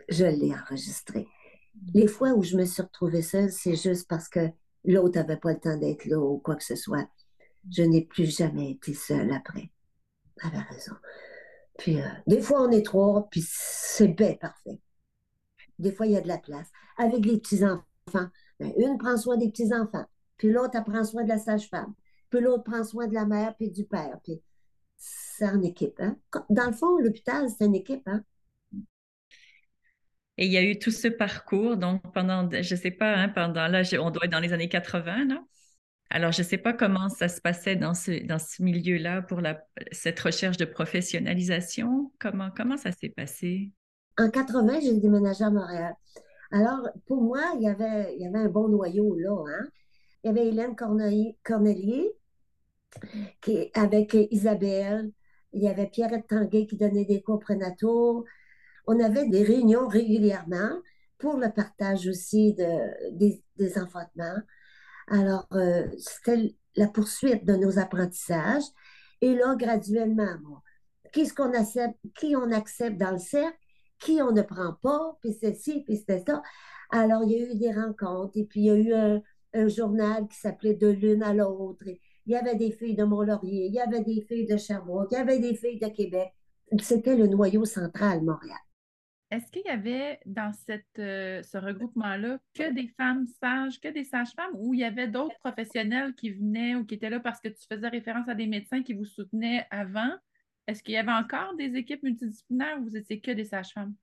je 0.09 0.25
l'ai 0.25 0.55
enregistré. 0.55 1.27
Les 1.95 2.07
fois 2.07 2.33
où 2.33 2.43
je 2.43 2.57
me 2.57 2.65
suis 2.65 2.83
retrouvée 2.83 3.23
seule, 3.23 3.53
c'est 3.53 3.77
juste 3.77 4.09
parce 4.09 4.29
que 4.29 4.49
l'autre 4.85 5.19
n'avait 5.19 5.37
pas 5.37 5.53
le 5.53 5.61
temps 5.61 5.77
d'être 5.77 6.05
là 6.07 6.19
ou 6.19 6.39
quoi 6.39 6.57
que 6.57 6.65
ce 6.65 6.77
soit 6.77 7.09
je 7.71 7.83
n'ai 7.83 8.05
plus 8.05 8.27
jamais 8.27 8.73
été 8.73 8.95
seule 8.95 9.33
après. 9.33 9.71
Elle 10.43 10.59
a 10.59 10.63
raison. 10.63 10.95
Puis, 11.79 12.01
euh, 12.01 12.09
des 12.27 12.41
fois, 12.41 12.63
on 12.63 12.71
est 12.71 12.85
trois, 12.85 13.29
puis 13.31 13.45
c'est 13.47 14.09
bien 14.09 14.35
parfait. 14.35 14.81
Des 15.79 15.93
fois, 15.93 16.07
il 16.07 16.13
y 16.13 16.17
a 16.17 16.21
de 16.21 16.29
la 16.29 16.39
place. 16.39 16.69
Avec 16.97 17.25
les 17.25 17.39
petits-enfants, 17.39 17.85
ben, 18.61 18.73
une 18.79 18.99
prend 18.99 19.17
soin 19.17 19.37
des 19.37 19.51
petits-enfants, 19.51 20.07
puis 20.37 20.51
l'autre, 20.51 20.83
prend 20.85 21.05
soin 21.05 21.25
de 21.25 21.29
la 21.29 21.39
sage-femme, 21.39 21.95
puis 22.31 22.41
l'autre 22.41 22.65
prend 22.65 22.85
soin 22.85 23.07
de 23.07 23.15
la 23.15 23.27
mère, 23.27 23.55
puis 23.57 23.71
du 23.71 23.85
père. 23.85 24.19
Puis 24.23 24.43
c'est 25.37 25.49
en 25.49 25.63
équipe. 25.63 26.01
Hein? 26.01 26.17
Dans 26.49 26.67
le 26.67 26.73
fond, 26.73 26.99
l'hôpital, 26.99 27.47
c'est 27.49 27.67
une 27.67 27.75
équipe. 27.75 28.07
Hein? 28.07 28.23
Et 30.39 30.47
il 30.47 30.53
y 30.53 30.57
a 30.57 30.63
eu 30.63 30.79
tout 30.79 30.91
ce 30.91 31.09
parcours, 31.09 31.77
donc 31.77 32.03
pendant, 32.13 32.49
je 32.51 32.75
ne 32.75 32.81
sais 32.81 32.91
pas, 32.91 33.15
hein, 33.15 33.29
pendant 33.29 33.69
là, 33.69 33.83
on 34.01 34.11
doit 34.11 34.25
être 34.25 34.33
dans 34.33 34.41
les 34.41 34.53
années 34.53 34.69
80, 34.69 35.27
là. 35.27 35.43
Alors, 36.09 36.31
je 36.31 36.43
ne 36.43 36.47
sais 36.47 36.59
pas 36.59 36.73
comment 36.73 37.09
ça 37.09 37.29
se 37.29 37.41
passait 37.41 37.75
dans 37.75 37.95
ce, 37.95 38.25
dans 38.25 38.39
ce 38.39 38.63
milieu-là 38.63 39.23
pour 39.23 39.41
la, 39.41 39.61
cette 39.91 40.21
recherche 40.21 40.57
de 40.57 40.65
professionnalisation. 40.65 42.13
Comment, 42.21 42.51
comment 42.57 42.77
ça 42.77 42.93
s'est 42.93 43.09
passé? 43.09 43.73
En 44.17 44.31
80, 44.31 44.81
j'ai 44.81 45.01
déménagé 45.01 45.43
à 45.43 45.51
Montréal. 45.51 45.95
Alors, 46.53 46.89
pour 47.07 47.23
moi, 47.23 47.43
il 47.57 47.63
y 47.63 47.69
avait, 47.69 48.15
il 48.15 48.23
y 48.23 48.27
avait 48.27 48.39
un 48.39 48.49
bon 48.49 48.69
noyau 48.69 49.17
là. 49.17 49.45
Hein? 49.49 49.67
Il 50.23 50.29
y 50.29 50.31
avait 50.31 50.47
Hélène 50.47 50.77
Cornelier, 50.77 52.13
qui, 53.41 53.71
avec 53.75 54.17
Isabelle. 54.31 55.11
Il 55.57 55.63
y 55.63 55.69
avait 55.69 55.87
Pierrette 55.87 56.27
Tanguay 56.29 56.67
qui 56.67 56.77
donnait 56.77 57.07
des 57.07 57.23
cours 57.23 57.41
prénataux. 57.41 58.27
On 58.87 59.01
avait 59.01 59.27
des 59.27 59.43
réunions 59.43 59.89
régulièrement 59.89 60.71
pour 61.17 61.39
le 61.39 61.51
partage 61.51 62.07
aussi 62.07 62.53
de, 62.53 63.41
des, 63.57 63.79
enfantements. 63.79 64.37
Alors, 65.09 65.47
euh, 65.53 65.87
c'était 65.97 66.55
la 66.77 66.89
poursuite 66.89 67.47
de 67.47 67.57
nos 67.57 67.79
apprentissages. 67.79 68.65
Et 69.23 69.35
là, 69.35 69.57
graduellement, 69.57 70.37
qu'est-ce 71.13 71.33
qu'on 71.33 71.55
accepte, 71.55 71.97
qui 72.19 72.37
on 72.37 72.53
accepte 72.53 72.99
dans 72.99 73.13
le 73.13 73.19
cercle, 73.19 73.57
qui 73.99 74.21
on 74.21 74.33
ne 74.33 74.43
prend 74.43 74.75
pas, 74.83 75.17
puis 75.23 75.33
c'est 75.41 75.55
ci, 75.55 75.83
puis 75.85 76.05
c'est 76.07 76.23
ça. 76.27 76.43
Alors, 76.91 77.25
il 77.25 77.31
y 77.31 77.43
a 77.43 77.51
eu 77.51 77.57
des 77.57 77.73
rencontres, 77.73 78.37
et 78.37 78.45
puis 78.45 78.61
il 78.61 78.67
y 78.67 78.71
a 78.71 78.77
eu 78.77 78.93
un, 78.93 79.23
journal 79.69 80.29
qui 80.29 80.37
s'appelait 80.37 80.75
De 80.75 80.89
l'une 80.89 81.23
à 81.23 81.33
l'autre. 81.33 81.83
Il 82.27 82.33
y 82.33 82.37
avait 82.37 82.57
des 82.57 82.73
filles 82.73 82.97
de 82.97 83.05
Mont-Laurier, 83.05 83.67
il 83.67 83.75
y 83.75 83.81
avait 83.81 84.03
des 84.03 84.21
filles 84.21 84.47
de 84.47 84.57
Sherbrooke, 84.57 85.09
il 85.13 85.15
y 85.15 85.19
avait 85.19 85.39
des 85.39 85.55
filles 85.55 85.79
de 85.79 85.89
Québec. 85.89 86.33
C'était 86.81 87.17
le 87.17 87.29
noyau 87.29 87.65
central, 87.65 88.23
Montréal. 88.23 88.59
Est-ce 89.31 89.51
qu'il 89.51 89.63
y 89.65 89.71
avait 89.71 90.21
dans 90.25 90.53
cette, 90.53 90.85
euh, 90.99 91.43
ce 91.43 91.59
regroupement-là 91.59 92.39
que 92.55 92.73
des 92.73 92.89
femmes 92.97 93.27
sages, 93.41 93.81
que 93.81 93.89
des 93.89 94.05
sages-femmes, 94.05 94.53
ou 94.55 94.73
il 94.73 94.81
y 94.81 94.85
avait 94.85 95.09
d'autres 95.09 95.39
professionnels 95.41 96.15
qui 96.15 96.31
venaient 96.31 96.77
ou 96.77 96.85
qui 96.85 96.95
étaient 96.95 97.11
là 97.11 97.19
parce 97.19 97.41
que 97.41 97.49
tu 97.49 97.67
faisais 97.71 97.89
référence 97.89 98.29
à 98.29 98.35
des 98.35 98.47
médecins 98.47 98.83
qui 98.83 98.95
vous 98.95 99.05
soutenaient 99.05 99.67
avant? 99.71 100.13
Est-ce 100.69 100.83
qu'il 100.83 100.95
y 100.95 100.99
avait 100.99 101.13
encore 101.13 101.55
des 101.57 101.75
équipes 101.77 102.05
multidisciplinaires 102.05 102.79
ou 102.81 102.85
vous 102.85 102.97
étiez 102.97 103.21
que 103.21 103.33
des 103.33 103.45
sages-femmes? 103.45 103.95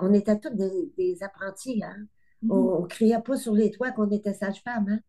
On 0.00 0.12
était 0.12 0.38
tous 0.38 0.50
des, 0.50 1.22
apprentis. 1.22 1.82
Hein? 1.84 2.06
Mm-hmm. 2.42 2.52
On 2.52 2.82
ne 2.82 2.86
criait 2.88 3.22
pas 3.22 3.36
sur 3.36 3.54
les 3.54 3.70
toits 3.70 3.92
qu'on 3.92 4.10
était 4.10 4.34
sages-femmes. 4.34 4.88
Hein? 4.88 5.00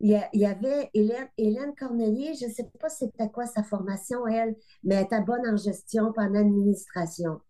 Il, 0.00 0.20
y 0.32 0.46
avait 0.46 0.90
Hélène, 0.94 1.28
Hélène 1.36 1.74
Cornelier, 1.74 2.32
je 2.40 2.46
ne 2.46 2.52
sais 2.52 2.70
pas 2.78 2.88
c'était 2.88 3.28
quoi 3.30 3.46
sa 3.46 3.64
formation, 3.64 4.26
elle, 4.28 4.54
mais 4.84 4.94
elle 4.94 5.04
était 5.04 5.20
bonne 5.20 5.46
en 5.46 5.56
gestion 5.56 6.12
en 6.16 6.34
administration. 6.34 7.40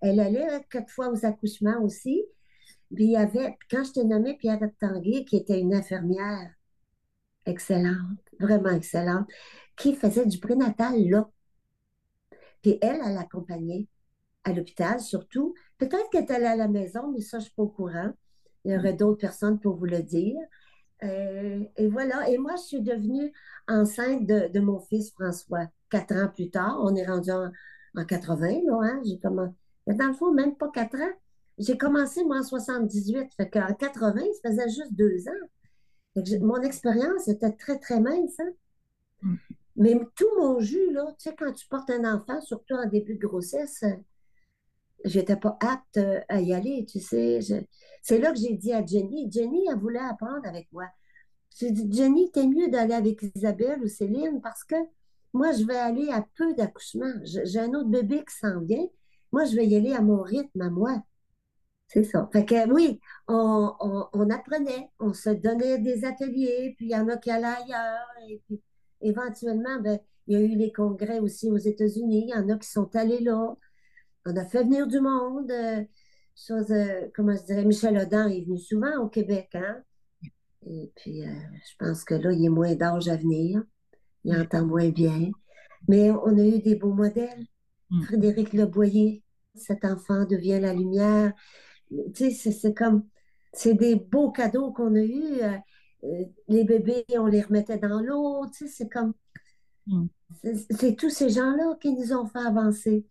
Elle 0.00 0.18
allait 0.18 0.64
quelquefois 0.68 1.10
aux 1.10 1.24
accouchements 1.24 1.80
aussi. 1.80 2.24
Puis 2.92 3.04
il 3.04 3.10
y 3.12 3.16
avait, 3.16 3.56
quand 3.70 3.84
je 3.84 3.92
t'ai 3.92 4.04
nommé 4.04 4.36
Pierrette 4.36 4.76
Tanguay, 4.80 5.24
qui 5.24 5.36
était 5.36 5.60
une 5.60 5.74
infirmière 5.74 6.50
excellente, 7.46 8.18
vraiment 8.40 8.70
excellente, 8.70 9.28
qui 9.76 9.94
faisait 9.94 10.26
du 10.26 10.38
prénatal 10.38 11.00
là. 11.08 11.30
Puis 12.62 12.78
elle, 12.82 13.00
elle 13.04 13.14
l'accompagnait 13.14 13.88
à 14.44 14.52
l'hôpital 14.52 15.00
surtout. 15.00 15.54
Peut-être 15.78 16.10
qu'elle 16.10 16.24
était 16.24 16.34
allée 16.34 16.46
à 16.46 16.56
la 16.56 16.68
maison, 16.68 17.10
mais 17.12 17.20
ça, 17.20 17.38
je 17.38 17.44
ne 17.44 17.46
suis 17.46 17.54
pas 17.54 17.62
au 17.62 17.68
courant. 17.68 18.10
Il 18.64 18.72
y 18.72 18.76
aurait 18.76 18.92
d'autres 18.92 19.20
personnes 19.20 19.58
pour 19.58 19.76
vous 19.76 19.86
le 19.86 20.02
dire. 20.02 20.36
Euh, 21.02 21.64
et 21.76 21.88
voilà. 21.88 22.28
Et 22.28 22.38
moi, 22.38 22.54
je 22.56 22.62
suis 22.62 22.80
devenue 22.80 23.32
enceinte 23.68 24.26
de, 24.26 24.60
mon 24.60 24.80
fils 24.80 25.12
François. 25.12 25.66
Quatre 25.90 26.14
ans 26.16 26.28
plus 26.28 26.50
tard, 26.50 26.78
on 26.82 26.94
est 26.94 27.06
rendu 27.06 27.30
en, 27.30 27.50
80, 28.06 28.62
là, 28.64 28.78
hein? 28.82 29.02
J'ai 29.04 29.18
commencé 29.18 29.54
dans 29.86 30.06
le 30.08 30.14
fond, 30.14 30.32
même 30.32 30.56
pas 30.56 30.70
quatre 30.70 30.96
ans. 30.96 31.12
J'ai 31.58 31.76
commencé, 31.76 32.24
moi, 32.24 32.38
en 32.38 32.42
78. 32.42 33.34
Fait 33.36 33.50
qu'en 33.50 33.74
80, 33.74 34.20
ça 34.42 34.50
faisait 34.50 34.68
juste 34.68 34.94
deux 34.94 35.28
ans. 35.28 36.40
mon 36.40 36.62
expérience 36.62 37.28
était 37.28 37.52
très, 37.52 37.78
très 37.78 38.00
mince. 38.00 38.38
Hein. 38.40 38.52
Mm. 39.22 39.34
Mais 39.76 39.98
tout 40.16 40.28
mon 40.38 40.60
jus, 40.60 40.92
là, 40.92 41.06
tu 41.18 41.28
sais, 41.30 41.34
quand 41.36 41.52
tu 41.52 41.66
portes 41.66 41.90
un 41.90 42.04
enfant, 42.14 42.40
surtout 42.42 42.74
en 42.74 42.86
début 42.86 43.14
de 43.14 43.26
grossesse, 43.26 43.84
j'étais 45.04 45.36
pas 45.36 45.56
apte 45.60 45.98
euh, 45.98 46.20
à 46.28 46.40
y 46.40 46.52
aller, 46.52 46.86
tu 46.86 47.00
sais. 47.00 47.40
C'est 48.02 48.18
là 48.18 48.32
que 48.32 48.38
j'ai 48.38 48.54
dit 48.54 48.72
à 48.72 48.84
Jenny, 48.84 49.30
Jenny, 49.30 49.66
elle 49.70 49.78
voulait 49.78 50.00
apprendre 50.00 50.46
avec 50.46 50.68
moi. 50.72 50.86
J'ai 51.58 51.70
dit, 51.70 51.86
Jenny, 51.90 52.30
t'es 52.30 52.46
mieux 52.46 52.68
d'aller 52.68 52.94
avec 52.94 53.22
Isabelle 53.34 53.82
ou 53.82 53.88
Céline 53.88 54.40
parce 54.40 54.64
que 54.64 54.76
moi, 55.34 55.52
je 55.52 55.64
vais 55.64 55.76
aller 55.76 56.10
à 56.10 56.26
peu 56.36 56.54
d'accouchements. 56.54 57.14
J'ai 57.24 57.58
un 57.58 57.72
autre 57.74 57.88
bébé 57.88 58.18
qui 58.18 58.36
s'en 58.36 58.60
vient. 58.60 58.86
Moi, 59.32 59.44
je 59.46 59.56
vais 59.56 59.66
y 59.66 59.76
aller 59.76 59.92
à 59.92 60.02
mon 60.02 60.22
rythme, 60.22 60.60
à 60.60 60.70
moi. 60.70 61.02
C'est 61.88 62.04
ça. 62.04 62.28
Fait 62.32 62.44
que 62.44 62.70
oui, 62.70 63.00
on, 63.28 64.30
apprenait, 64.30 64.90
on 64.98 65.12
se 65.12 65.30
donnait 65.30 65.78
des 65.78 66.04
ateliers, 66.04 66.74
puis 66.76 66.86
il 66.86 66.92
y 66.92 66.96
en 66.96 67.08
a 67.08 67.16
qui 67.16 67.30
allaient 67.30 67.46
ailleurs. 67.46 68.08
Et 68.28 68.42
puis 68.46 68.62
éventuellement, 69.00 69.80
ben, 69.80 69.98
il 70.26 70.38
y 70.38 70.42
a 70.42 70.44
eu 70.44 70.56
les 70.56 70.72
congrès 70.72 71.20
aussi 71.20 71.50
aux 71.50 71.58
États-Unis. 71.58 72.24
Il 72.28 72.30
y 72.30 72.34
en 72.34 72.48
a 72.48 72.58
qui 72.58 72.68
sont 72.68 72.94
allés 72.96 73.20
là. 73.20 73.54
On 74.26 74.36
a 74.36 74.44
fait 74.44 74.64
venir 74.64 74.86
du 74.86 75.00
monde. 75.00 75.50
Euh, 75.50 75.82
chose, 76.36 76.70
euh, 76.70 77.08
comment 77.14 77.36
je 77.36 77.42
dirais, 77.44 77.64
Michel 77.64 77.98
Audin 77.98 78.28
est 78.28 78.44
venu 78.44 78.58
souvent 78.58 78.96
au 78.98 79.08
Québec. 79.08 79.50
Hein? 79.54 79.82
Et 80.66 80.92
puis, 80.96 81.24
euh, 81.24 81.32
je 81.70 81.76
pense 81.78 82.04
que 82.04 82.14
là, 82.14 82.32
il 82.32 82.44
est 82.44 82.50
moins 82.50 82.74
d'âge 82.74 83.08
à 83.08 83.16
venir. 83.16 83.62
Il 84.24 84.36
entend 84.36 84.64
moins 84.64 84.88
bien. 84.90 85.30
Mais 85.88 86.10
on 86.10 86.38
a 86.38 86.44
eu 86.44 86.60
des 86.60 86.76
beaux 86.76 86.92
modèles. 86.92 87.46
Mm. 87.90 88.02
Frédéric 88.02 88.52
Leboyer, 88.52 89.22
cet 89.54 89.84
enfant 89.84 90.24
devient 90.24 90.60
la 90.60 90.72
lumière. 90.72 91.32
Tu 92.14 92.30
sais, 92.30 92.52
c'est 92.52 92.74
comme, 92.74 93.06
c'est 93.52 93.74
des 93.74 93.96
beaux 93.96 94.30
cadeaux 94.30 94.72
qu'on 94.72 94.94
a 94.94 95.02
eus. 95.02 95.42
Euh, 95.42 96.24
les 96.48 96.64
bébés, 96.64 97.04
on 97.10 97.26
les 97.26 97.42
remettait 97.42 97.78
dans 97.78 98.00
l'eau. 98.00 98.46
Tu 98.46 98.68
sais, 98.68 98.68
c'est 98.68 98.88
comme, 98.88 99.14
mm. 99.86 100.06
c'est 100.70 100.96
tous 100.96 101.10
ces 101.10 101.28
gens-là 101.28 101.76
qui 101.80 101.92
nous 101.92 102.12
ont 102.12 102.26
fait 102.26 102.38
avancer. 102.38 103.04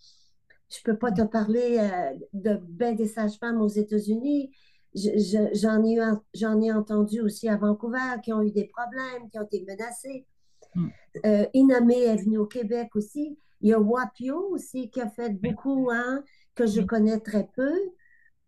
Je 0.72 0.80
ne 0.80 0.94
peux 0.94 0.98
pas 0.98 1.12
te 1.12 1.22
parler 1.22 1.78
euh, 1.80 2.14
de 2.34 2.60
ben 2.70 2.96
des 2.96 3.08
sages-femmes 3.08 3.62
aux 3.62 3.68
États-Unis. 3.68 4.52
J'en 4.94 5.84
ai, 5.86 5.98
ai 6.66 6.72
entendu 6.72 7.22
aussi 7.22 7.48
à 7.48 7.58
Vancouver 7.58 8.20
qui 8.24 8.34
ont 8.34 8.42
eu 8.42 8.52
des 8.52 8.66
problèmes, 8.66 9.30
qui 9.30 9.38
ont 9.38 9.44
été 9.44 9.66
menacés. 9.68 10.26
Mm. 10.76 10.90
Inamé 11.54 12.00
est 12.04 12.18
venu 12.18 12.38
au 12.38 12.46
Québec 12.46 12.90
aussi. 12.96 13.38
Il 13.62 13.70
y 13.70 13.74
a 13.74 13.80
Wapio 13.80 14.50
aussi 14.52 14.90
qui 14.90 15.02
a 15.02 15.10
fait 15.10 15.30
beaucoup, 15.30 15.90
hein, 15.92 16.24
que 16.56 16.66
je 16.66 16.82
connais 16.82 17.20
très 17.20 17.48
peu. 17.56 17.74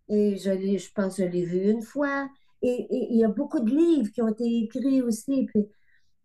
Et 0.09 0.37
je, 0.37 0.77
je 0.77 0.91
pense 0.93 1.17
que 1.17 1.23
je 1.23 1.27
l'ai 1.27 1.45
vu 1.45 1.69
une 1.69 1.81
fois. 1.81 2.27
Et, 2.61 2.87
il 2.89 3.17
y 3.17 3.23
a 3.23 3.29
beaucoup 3.29 3.59
de 3.59 3.69
livres 3.69 4.11
qui 4.11 4.21
ont 4.21 4.29
été 4.29 4.45
écrits 4.63 5.01
aussi. 5.01 5.45
Puis 5.45 5.67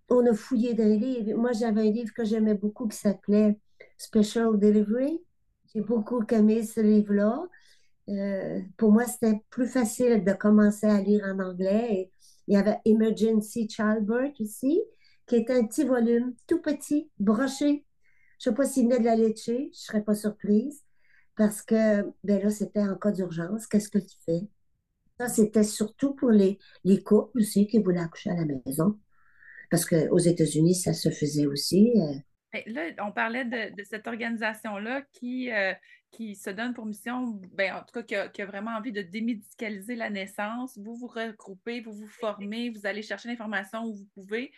on 0.08 0.24
a 0.26 0.32
fouillé 0.32 0.74
dans 0.74 0.84
les 0.84 0.98
livres. 0.98 1.37
Moi, 1.37 1.52
j'avais 1.52 1.88
un 1.88 1.90
livre 1.90 2.12
que 2.14 2.24
j'aimais 2.24 2.54
beaucoup 2.54 2.88
qui 2.88 2.96
s'appelait 2.96 3.58
Special 3.98 4.58
Delivery. 4.58 5.20
J'ai 5.74 5.81
beaucoup 5.81 6.22
aimé 6.31 6.64
ce 6.64 6.81
livre-là. 6.81 7.46
Euh, 8.09 8.61
pour 8.76 8.92
moi, 8.92 9.07
c'était 9.07 9.42
plus 9.50 9.66
facile 9.66 10.24
de 10.24 10.33
commencer 10.33 10.87
à 10.87 11.00
lire 11.00 11.24
en 11.26 11.38
anglais. 11.40 12.11
il 12.46 12.54
y 12.54 12.57
avait 12.57 12.78
Emergency 12.85 13.68
Childbirth 13.68 14.40
aussi, 14.40 14.81
qui 15.26 15.37
est 15.37 15.50
un 15.50 15.66
petit 15.66 15.85
volume, 15.85 16.35
tout 16.46 16.61
petit, 16.62 17.11
broché, 17.18 17.85
je 18.38 18.50
ne 18.50 18.54
sais 18.54 18.57
pas 18.57 18.66
s'il 18.66 18.85
venait 18.85 19.00
de 19.00 19.04
la 19.04 19.16
laitier, 19.16 19.57
je 19.57 19.68
ne 19.68 19.72
serais 19.72 20.02
pas 20.04 20.14
surprise, 20.14 20.85
parce 21.37 21.62
que 21.62 22.02
ben 22.24 22.42
là, 22.42 22.50
c'était 22.50 22.83
en 22.83 22.96
cas 22.96 23.12
d'urgence. 23.12 23.66
Qu'est-ce 23.66 23.88
que 23.90 23.98
tu 23.98 24.16
fais? 24.24 24.48
Ça, 25.18 25.28
c'était 25.28 25.64
surtout 25.64 26.14
pour 26.14 26.31
les, 26.31 26.59
les 26.85 27.02
couples 27.02 27.38
aussi 27.40 27.66
qui 27.66 27.78
voulaient 27.83 28.00
accoucher 28.00 28.31
à 28.31 28.37
la 28.37 28.44
maison. 28.66 28.98
Parce 29.70 29.85
qu'aux 29.85 30.18
États-Unis, 30.18 30.76
ça 30.76 30.94
se 30.94 31.11
faisait 31.11 31.46
aussi. 31.46 31.92
Euh. 31.96 32.14
Ben, 32.52 32.62
là, 32.66 32.82
on 33.00 33.12
parlait 33.12 33.44
de, 33.44 33.83
cette 33.85 34.06
organisation-là 34.06 35.02
qui, 35.12 35.50
euh, 35.50 35.75
qui 36.10 36.35
se 36.35 36.48
donne 36.48 36.73
pour 36.73 36.87
mission, 36.87 37.40
ben, 37.52 37.75
en 37.75 37.81
tout 37.81 38.02
cas, 38.02 38.29
qui 38.29 38.42
a, 38.42 38.46
vraiment 38.46 38.70
envie 38.73 38.92
de 38.92 39.02
démédicaliser 39.02 39.96
la 39.96 40.08
naissance. 40.08 40.79
Vous 40.79 40.96
vous 40.96 41.08
regroupez, 41.08 41.81
vous 41.81 41.92
vous 41.92 42.08
formez, 42.08 42.70
vous 42.70 42.87
allez 42.87 43.02
chercher 43.02 43.29
l'information 43.29 43.85
où 43.85 43.94
vous 43.94 44.08
pouvez. 44.14 44.52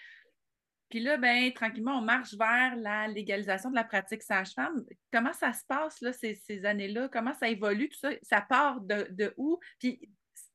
Puis 0.89 1.01
là, 1.01 1.17
ben, 1.17 1.53
tranquillement, 1.53 1.99
on 1.99 2.03
marche 2.03 2.35
vers 2.35 2.77
la 2.77 3.09
légalisation 3.09 3.71
de 3.71 3.77
la 3.77 3.85
pratique 3.85 4.23
sage-femme. 4.23 4.85
Comment 5.13 5.33
ça 5.33 5.53
se 5.53 5.65
passe, 5.65 6.05
ces, 6.13 6.65
années-là? 6.65 7.09
Comment 7.09 7.35
ça 7.35 7.49
évolue, 7.49 7.89
tout 7.89 7.99
ça? 7.99 8.11
Ça 8.23 8.41
part 8.41 8.81
de, 8.81 9.35
où? 9.37 9.59
Puis 9.79 10.01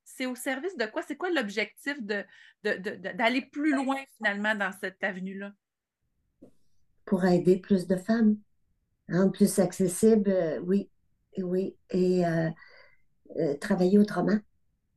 c'est 0.04 0.26
au 0.26 0.36
service 0.36 0.76
de 0.78 0.86
quoi? 0.86 1.02
C'est 1.02 1.16
quoi 1.18 1.30
l'objectif 1.32 2.02
d'aller 2.02 3.42
de, 3.42 3.50
plus 3.50 3.74
loin, 3.74 3.98
finalement, 4.18 4.56
dans 4.56 4.72
cette 4.74 5.02
avenue-là? 5.04 5.52
Pour 7.06 7.26
aider 7.26 7.58
plus 7.58 7.88
de 7.88 7.96
femmes, 7.96 8.38
rendre 9.10 9.32
plus 9.32 9.60
accessible, 9.60 10.30
euh, 10.32 10.60
oui, 10.62 10.90
oui, 11.38 11.78
et 11.92 12.26
euh, 12.26 12.50
euh, 13.38 13.56
travailler 13.58 14.00
autrement. 14.00 14.38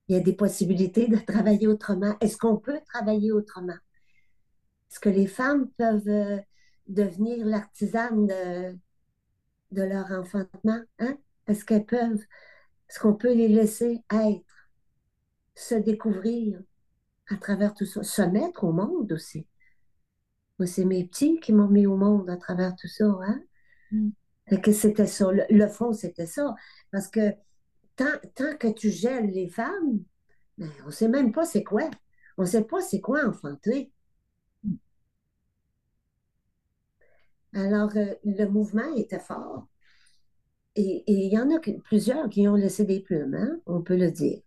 Il 0.09 0.17
y 0.17 0.19
a 0.19 0.23
des 0.23 0.33
possibilités 0.33 1.09
de 1.09 1.17
travailler 1.17 1.67
autrement. 1.67 2.17
Est-ce 2.21 2.37
qu'on 2.37 2.57
peut 2.57 2.81
travailler 2.93 3.33
autrement? 3.33 3.77
Est-ce 4.91 5.01
que 5.01 5.09
les 5.09 5.27
femmes 5.27 5.69
peuvent 5.77 6.09
euh, 6.09 6.39
devenir 6.87 7.45
l'artisane 7.45 8.27
de, 8.27 8.79
de, 9.73 9.83
leur 9.83 10.11
enfantement? 10.13 10.81
Hein? 10.99 11.17
Est-ce 11.47 11.65
qu'elles 11.65 11.85
peuvent 11.85 12.25
Est-ce 12.89 13.01
qu'on 13.01 13.15
peut 13.15 13.35
les 13.35 13.49
laisser 13.49 14.03
être, 14.11 14.71
se 15.55 15.75
découvrir 15.75 16.61
à 17.29 17.37
travers 17.37 17.75
tout 17.75 17.85
ça, 17.85 18.03
se 18.03 18.23
mettre 18.23 18.65
au 18.65 18.73
monde 18.73 19.13
aussi? 19.13 19.47
Moi, 20.59 20.67
c'est 20.67 20.85
mes 20.85 21.05
petits 21.05 21.39
qui 21.41 21.53
m'ont 21.53 21.69
mis 21.69 21.87
au 21.87 21.97
monde 21.97 22.29
à 22.31 22.37
travers 22.37 22.75
tout 22.75 22.89
ça, 22.89 23.05
hein? 23.05 23.43
Mm. 23.93 24.11
que 24.63 24.73
c'était 24.73 25.07
ça. 25.07 25.31
Le, 25.51 25.69
fond, 25.69 25.93
c'était 25.93 26.27
ça. 26.27 26.55
Parce 26.91 27.09
que 27.09 27.33
tant, 27.97 28.07
tant, 28.35 28.57
que 28.57 28.69
tu 28.69 28.91
gèles 28.91 29.31
les 29.31 29.49
femmes, 29.49 30.03
ben, 30.59 30.71
on 30.83 30.87
ne 30.87 30.91
sait 30.91 31.09
même 31.09 31.33
pas 31.33 31.45
c'est 31.45 31.65
quoi. 31.65 31.89
On 32.37 32.43
ne 32.43 32.47
sait 32.47 32.65
pas 32.65 32.81
c'est 32.81 33.01
quoi 33.01 33.27
enfanter. 33.27 33.93
Alors, 37.55 37.91
euh, 37.97 38.15
le 38.25 38.47
mouvement 38.47 38.95
était 38.97 39.19
fort. 39.19 39.67
Et 40.77 41.03
il 41.07 41.33
y 41.33 41.39
en 41.39 41.51
a 41.51 41.59
plusieurs 41.85 42.29
qui 42.29 42.47
ont 42.47 42.55
laissé 42.55 42.85
des 42.85 43.01
plumes, 43.01 43.35
hein, 43.35 43.59
on 43.67 43.83
peut 43.83 43.97
le 43.97 44.11
dire. 44.11 44.41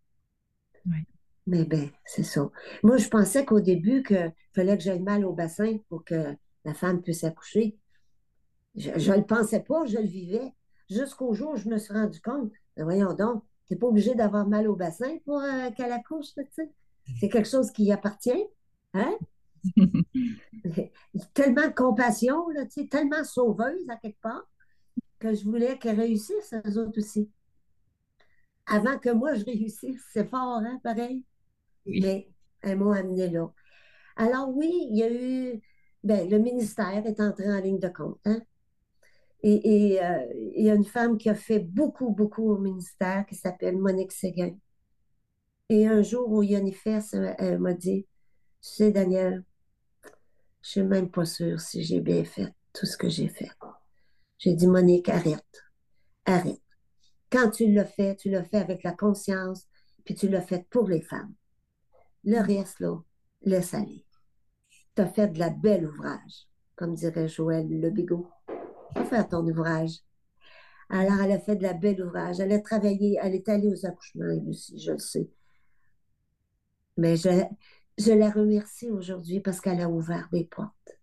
Mais 1.48 1.66
ben, 1.66 1.90
c'est 2.06 2.24
ça. 2.24 2.50
Moi, 2.84 2.98
je 2.98 3.08
pensais 3.10 3.46
qu'au 3.46 3.60
début, 3.60 4.04
qu'il 4.04 4.34
fallait 4.54 4.78
que 4.78 4.84
j'aille 4.84 5.02
mal 5.02 5.26
au 5.26 5.34
bassin 5.34 5.78
pour 5.90 6.04
que 6.06 6.36
la 6.66 6.74
femme 6.74 7.02
puisse 7.02 7.24
accoucher. 7.24 7.78
Je 8.76 8.90
ne 8.92 9.18
le 9.18 9.26
pensais 9.26 9.62
pas, 9.62 9.86
je 9.86 9.98
le 9.98 10.08
vivais. 10.08 10.54
Jusqu'au 10.90 11.34
jour 11.34 11.54
où 11.54 11.56
je 11.56 11.70
me 11.70 11.78
suis 11.78 11.94
rendu 11.94 12.22
compte, 12.22 12.52
ben, 12.78 12.84
voyons 12.84 13.14
donc, 13.14 13.44
tu 13.68 13.74
n'es 13.74 13.80
pas 13.80 13.88
obligé 13.88 14.14
d'avoir 14.16 14.48
mal 14.48 14.68
au 14.68 14.76
bassin 14.76 15.18
pour 15.26 15.40
euh, 15.40 15.72
qu'elle 15.72 15.92
accouche, 15.92 16.34
tu 16.36 16.46
sais. 16.52 16.70
C'est 17.20 17.30
quelque 17.30 17.50
chose 17.50 17.72
qui 17.72 17.86
y 17.86 17.92
appartient. 17.92 18.46
Hein? 18.94 19.18
tellement 21.34 21.68
de 21.68 21.74
compassion, 21.74 22.50
là, 22.50 22.66
tu 22.66 22.82
sais, 22.82 22.88
tellement 22.88 23.24
sauveuse 23.24 23.90
à 23.90 23.96
quelque 23.98 24.20
part, 24.22 24.48
que 25.20 25.34
je 25.34 25.44
voulais 25.44 25.78
qu'elle 25.78 26.00
réussisse, 26.00 26.54
eux 26.66 26.78
autres 26.80 27.00
aussi. 27.00 27.30
Avant 28.66 28.98
que 28.98 29.10
moi 29.10 29.34
je 29.34 29.44
réussisse, 29.46 30.02
c'est 30.14 30.30
fort, 30.30 30.62
hein, 30.64 30.80
pareil. 30.84 31.24
Mais 31.86 32.30
elles 32.62 32.78
m'ont 32.78 32.92
amené 32.92 33.30
là. 33.30 33.52
Alors 34.16 34.50
oui, 34.50 34.88
il 34.92 34.98
y 34.98 35.04
a 35.04 35.12
eu, 35.12 35.62
ben, 36.04 36.30
le 36.30 36.38
ministère 36.38 37.06
est 37.06 37.20
entré 37.20 37.52
en 37.52 37.60
ligne 37.60 37.80
de 37.80 37.88
compte, 37.88 38.20
hein? 38.26 38.42
Et, 39.44 40.00
euh, 40.04 40.26
il 40.56 40.66
y 40.66 40.70
a 40.70 40.76
une 40.76 40.86
femme 40.86 41.18
qui 41.18 41.30
a 41.30 41.36
fait 41.36 41.60
beaucoup, 41.60 42.12
beaucoup 42.12 42.52
au 42.52 42.60
ministère 42.60 43.26
qui 43.26 43.36
s'appelle 43.36 43.78
Monique 43.78 44.12
Séguin. 44.12 44.56
Et 45.70 45.88
un 45.88 46.04
jour 46.04 46.30
où 46.32 46.44
Yonifers, 46.44 47.02
elle 47.40 47.60
m'a 47.60 47.74
dit, 47.74 48.06
tu 48.62 48.70
sais, 48.70 48.92
Daniel, 48.92 49.44
je 50.62 50.70
suis 50.70 50.84
même 50.84 51.10
pas 51.10 51.26
sûre 51.26 51.60
si 51.60 51.84
j'ai 51.84 52.02
bien 52.02 52.24
fait 52.24 52.54
tout 52.74 52.86
ce 52.86 52.98
que 52.98 53.10
j'ai 53.10 53.30
fait. 53.30 53.50
J'ai 54.38 54.54
dit, 54.54 54.68
Monique, 54.68 55.10
arrête. 55.10 55.64
Arrête. 56.26 56.62
Quand 57.32 57.50
tu 57.50 57.72
l'as 57.72 57.86
fait, 57.86 58.16
tu 58.18 58.30
l'as 58.30 58.44
fait 58.44 58.58
avec 58.58 58.84
la 58.84 58.92
conscience, 58.92 59.66
puis 60.04 60.14
tu 60.14 60.28
l'as 60.28 60.42
fait 60.42 60.68
pour 60.70 60.88
les 60.88 61.02
femmes. 61.02 61.34
Le 62.24 62.40
reste, 62.40 62.80
là, 62.80 63.02
laisse 63.42 63.74
aller. 63.74 64.06
Tu 64.96 65.02
as 65.02 65.08
fait 65.08 65.28
de 65.30 65.40
la 65.40 65.50
belle 65.50 65.88
ouvrage, 65.88 66.48
comme 66.76 66.94
dirait 66.94 67.28
Joël 67.28 67.68
Le 67.68 67.90
Bigot. 67.90 68.30
Va 68.96 69.06
faire 69.06 69.28
ton 69.28 69.46
ouvrage. 69.48 70.00
Alors, 70.90 71.22
elle 71.22 71.32
a 71.32 71.40
fait 71.40 71.56
de 71.56 71.64
la 71.64 71.74
belle 71.74 72.04
ouvrage. 72.04 72.40
Elle 72.40 72.52
a 72.52 72.60
travaillé, 72.60 73.18
elle 73.22 73.34
est 73.34 73.48
allée 73.48 73.70
aux 73.70 73.86
accouchements, 73.86 74.30
elle 74.30 74.50
aussi, 74.50 74.78
je 74.80 74.92
le 74.92 75.00
sais. 75.00 75.30
Mais 76.98 77.16
je, 77.16 77.30
je 77.98 78.12
la 78.12 78.30
remercie 78.30 78.90
aujourd'hui 78.90 79.40
parce 79.40 79.62
qu'elle 79.62 79.82
a 79.82 79.90
ouvert 79.90 80.28
des 80.32 80.44
portes. 80.44 81.00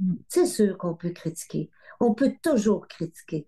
Mm. 0.00 0.16
C'est 0.28 0.46
sûr 0.46 0.76
qu'on 0.76 0.94
peut 0.94 1.10
critiquer. 1.10 1.70
On 2.00 2.14
peut 2.14 2.34
toujours 2.42 2.88
critiquer. 2.88 3.46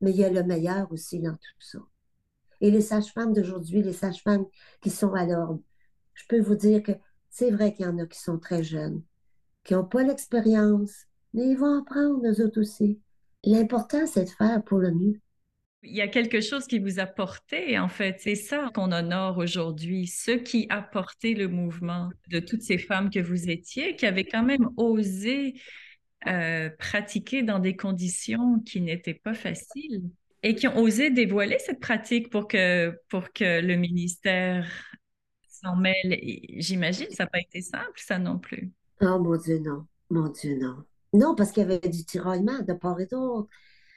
Mais 0.00 0.10
il 0.10 0.16
y 0.16 0.24
a 0.24 0.30
le 0.30 0.44
meilleur 0.44 0.90
aussi 0.92 1.18
dans 1.20 1.34
tout 1.34 1.60
ça. 1.60 1.78
Et 2.60 2.70
les 2.70 2.80
sages-femmes 2.80 3.32
d'aujourd'hui, 3.32 3.82
les 3.82 3.92
sages-femmes 3.92 4.46
qui 4.80 4.90
sont 4.90 5.14
à 5.14 5.24
l'ordre, 5.26 5.60
je 6.18 6.24
peux 6.28 6.40
vous 6.40 6.56
dire 6.56 6.82
que 6.82 6.92
c'est 7.30 7.50
vrai 7.50 7.72
qu'il 7.72 7.86
y 7.86 7.88
en 7.88 7.98
a 7.98 8.06
qui 8.06 8.18
sont 8.18 8.38
très 8.38 8.62
jeunes, 8.62 9.02
qui 9.64 9.74
n'ont 9.74 9.84
pas 9.84 10.02
l'expérience, 10.02 11.06
mais 11.32 11.48
ils 11.48 11.56
vont 11.56 11.78
apprendre, 11.78 12.20
eux 12.26 12.44
autres 12.44 12.60
aussi. 12.60 13.00
L'important, 13.44 14.06
c'est 14.06 14.24
de 14.24 14.30
faire 14.30 14.62
pour 14.64 14.78
le 14.78 14.92
mieux. 14.92 15.20
Il 15.84 15.94
y 15.94 16.00
a 16.00 16.08
quelque 16.08 16.40
chose 16.40 16.66
qui 16.66 16.80
vous 16.80 16.98
a 16.98 17.06
porté, 17.06 17.78
en 17.78 17.88
fait. 17.88 18.16
C'est 18.18 18.34
ça 18.34 18.68
qu'on 18.74 18.90
honore 18.90 19.38
aujourd'hui, 19.38 20.08
ce 20.08 20.32
qui 20.32 20.66
a 20.70 20.82
porté 20.82 21.34
le 21.34 21.46
mouvement 21.46 22.10
de 22.28 22.40
toutes 22.40 22.62
ces 22.62 22.78
femmes 22.78 23.10
que 23.10 23.20
vous 23.20 23.48
étiez, 23.48 23.94
qui 23.94 24.04
avaient 24.04 24.24
quand 24.24 24.42
même 24.42 24.68
osé 24.76 25.54
euh, 26.26 26.68
pratiquer 26.78 27.44
dans 27.44 27.60
des 27.60 27.76
conditions 27.76 28.58
qui 28.66 28.80
n'étaient 28.80 29.14
pas 29.14 29.34
faciles 29.34 30.02
et 30.42 30.56
qui 30.56 30.66
ont 30.66 30.76
osé 30.76 31.10
dévoiler 31.10 31.58
cette 31.60 31.78
pratique 31.78 32.28
pour 32.30 32.48
que, 32.48 32.98
pour 33.08 33.32
que 33.32 33.60
le 33.60 33.76
ministère 33.76 34.87
s'en 35.60 35.76
mêle. 35.76 36.18
J'imagine, 36.56 37.10
ça 37.10 37.24
n'a 37.24 37.30
pas 37.30 37.40
été 37.40 37.60
simple, 37.60 37.92
ça 37.96 38.18
non 38.18 38.38
plus. 38.38 38.72
Oh 39.00 39.18
mon 39.18 39.36
Dieu, 39.36 39.58
non. 39.58 39.86
Mon 40.10 40.28
Dieu, 40.28 40.58
non. 40.58 40.84
Non, 41.12 41.34
parce 41.34 41.52
qu'il 41.52 41.62
y 41.62 41.66
avait 41.66 41.78
du 41.78 42.04
tiraillement 42.04 42.60
de 42.60 42.72
part 42.72 43.00
et 43.00 43.06
d'autre. 43.06 43.48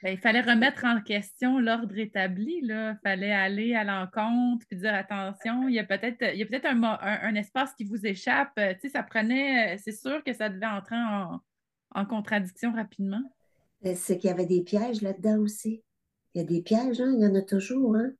Ben, 0.02 0.14
il 0.14 0.18
fallait 0.18 0.40
remettre 0.40 0.84
en 0.84 1.00
question 1.00 1.60
l'ordre 1.60 1.96
établi. 1.96 2.60
Il 2.62 2.98
fallait 3.04 3.32
aller 3.32 3.74
à 3.74 3.84
l'encontre 3.84 4.66
puis 4.66 4.76
dire 4.76 4.94
attention, 4.94 5.68
il 5.68 5.74
y 5.74 5.78
a 5.78 5.84
peut-être 5.84 6.18
peut 6.18 6.68
un, 6.68 6.82
un, 6.82 7.34
espace 7.36 7.72
qui 7.74 7.84
vous 7.84 8.04
échappe. 8.04 8.50
Euh, 8.58 8.74
tu 8.80 8.90
ça 8.90 9.04
prenait, 9.04 9.74
euh, 9.74 9.78
c'est 9.82 9.92
sûr 9.92 10.24
que 10.24 10.32
ça 10.32 10.48
devait 10.48 10.66
entrer 10.66 10.96
en, 10.96 12.06
contradiction 12.06 12.72
rapidement. 12.72 13.22
Euh, 13.86 13.92
c'est 13.94 14.18
qu'il 14.18 14.28
y 14.28 14.32
avait 14.32 14.46
des 14.46 14.62
pièges 14.62 15.02
là-dedans 15.02 15.38
aussi. 15.38 15.84
Il 16.34 16.40
y 16.40 16.44
a 16.44 16.46
des 16.48 16.62
pièges, 16.62 17.00
hein? 17.00 17.14
il 17.16 17.22
y 17.22 17.26
en 17.26 17.34
a 17.36 17.42
toujours. 17.42 17.94
Hein? 17.94 18.10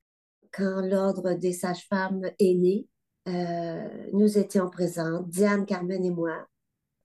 Quand 0.52 0.82
l'ordre 0.82 1.34
des 1.34 1.52
sages-femmes 1.52 2.30
est 2.38 2.54
né, 2.54 2.86
nous 3.26 4.38
étions 4.38 4.68
présentes, 4.68 5.28
Diane, 5.28 5.66
Carmen 5.66 6.04
et 6.04 6.10
moi. 6.10 6.46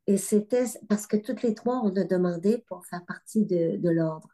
Et 0.07 0.17
c'était 0.17 0.65
parce 0.87 1.05
que 1.05 1.17
toutes 1.17 1.41
les 1.41 1.53
trois, 1.53 1.81
on 1.83 1.95
a 1.95 2.03
demandé 2.03 2.63
pour 2.67 2.85
faire 2.85 3.05
partie 3.05 3.45
de 3.45 3.89
l'ordre 3.89 4.29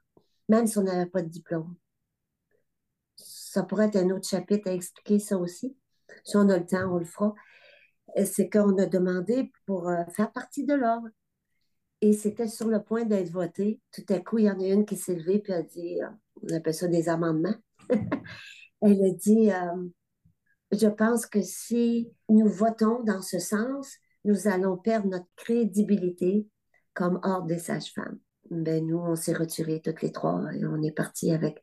même 0.49 0.67
si 0.67 0.77
on 0.77 0.83
n'avait 0.83 1.09
pas 1.09 1.21
de 1.21 1.29
diplôme. 1.29 1.75
Ça 3.15 3.63
pourrait 3.63 3.87
être 3.87 3.97
un 3.97 4.09
autre 4.09 4.27
chapitre 4.27 4.69
à 4.69 4.73
expliquer 4.73 5.19
ça 5.19 5.37
aussi. 5.37 5.75
Si 6.23 6.35
on 6.37 6.49
a 6.49 6.57
le 6.57 6.65
temps, 6.65 6.93
on 6.93 6.97
le 6.97 7.05
fera. 7.05 7.33
C'est 8.25 8.49
qu'on 8.49 8.77
a 8.77 8.85
demandé 8.85 9.51
pour 9.65 9.89
euh, 9.89 10.03
faire 10.15 10.31
partie 10.31 10.65
de 10.65 10.73
l'ordre. 10.73 11.07
Et 12.01 12.13
c'était 12.13 12.47
sur 12.47 12.67
le 12.67 12.83
point 12.83 13.05
d'être 13.05 13.31
voté. 13.31 13.79
Tout 13.91 14.05
à 14.09 14.19
coup, 14.19 14.37
il 14.39 14.45
y 14.45 14.51
en 14.51 14.59
a 14.59 14.67
une 14.67 14.85
qui 14.85 14.97
s'est 14.97 15.15
levée 15.15 15.39
puis 15.39 15.53
a 15.53 15.63
dit, 15.63 16.01
euh, 16.01 16.09
on 16.43 16.53
appelle 16.55 16.73
ça 16.73 16.87
des 16.87 17.09
amendements. 17.09 17.55
Elle 18.81 19.03
a 19.03 19.09
dit, 19.11 19.51
euh, 19.51 19.87
je 20.73 20.87
pense 20.87 21.25
que 21.25 21.41
si 21.41 22.11
nous 22.29 22.47
votons 22.47 23.03
dans 23.03 23.21
ce 23.21 23.39
sens, 23.39 23.95
nous 24.25 24.47
allons 24.47 24.77
perdre 24.77 25.07
notre 25.07 25.27
crédibilité 25.35 26.47
comme 26.93 27.19
ordre 27.23 27.47
des 27.47 27.59
sages-femmes 27.59 28.19
ben 28.49 28.85
nous, 28.85 28.97
on 28.97 29.15
s'est 29.15 29.33
retirés 29.33 29.81
toutes 29.81 30.01
les 30.01 30.11
trois 30.11 30.41
et 30.53 30.65
on 30.65 30.81
est 30.81 30.91
parti 30.91 31.31
avec, 31.31 31.61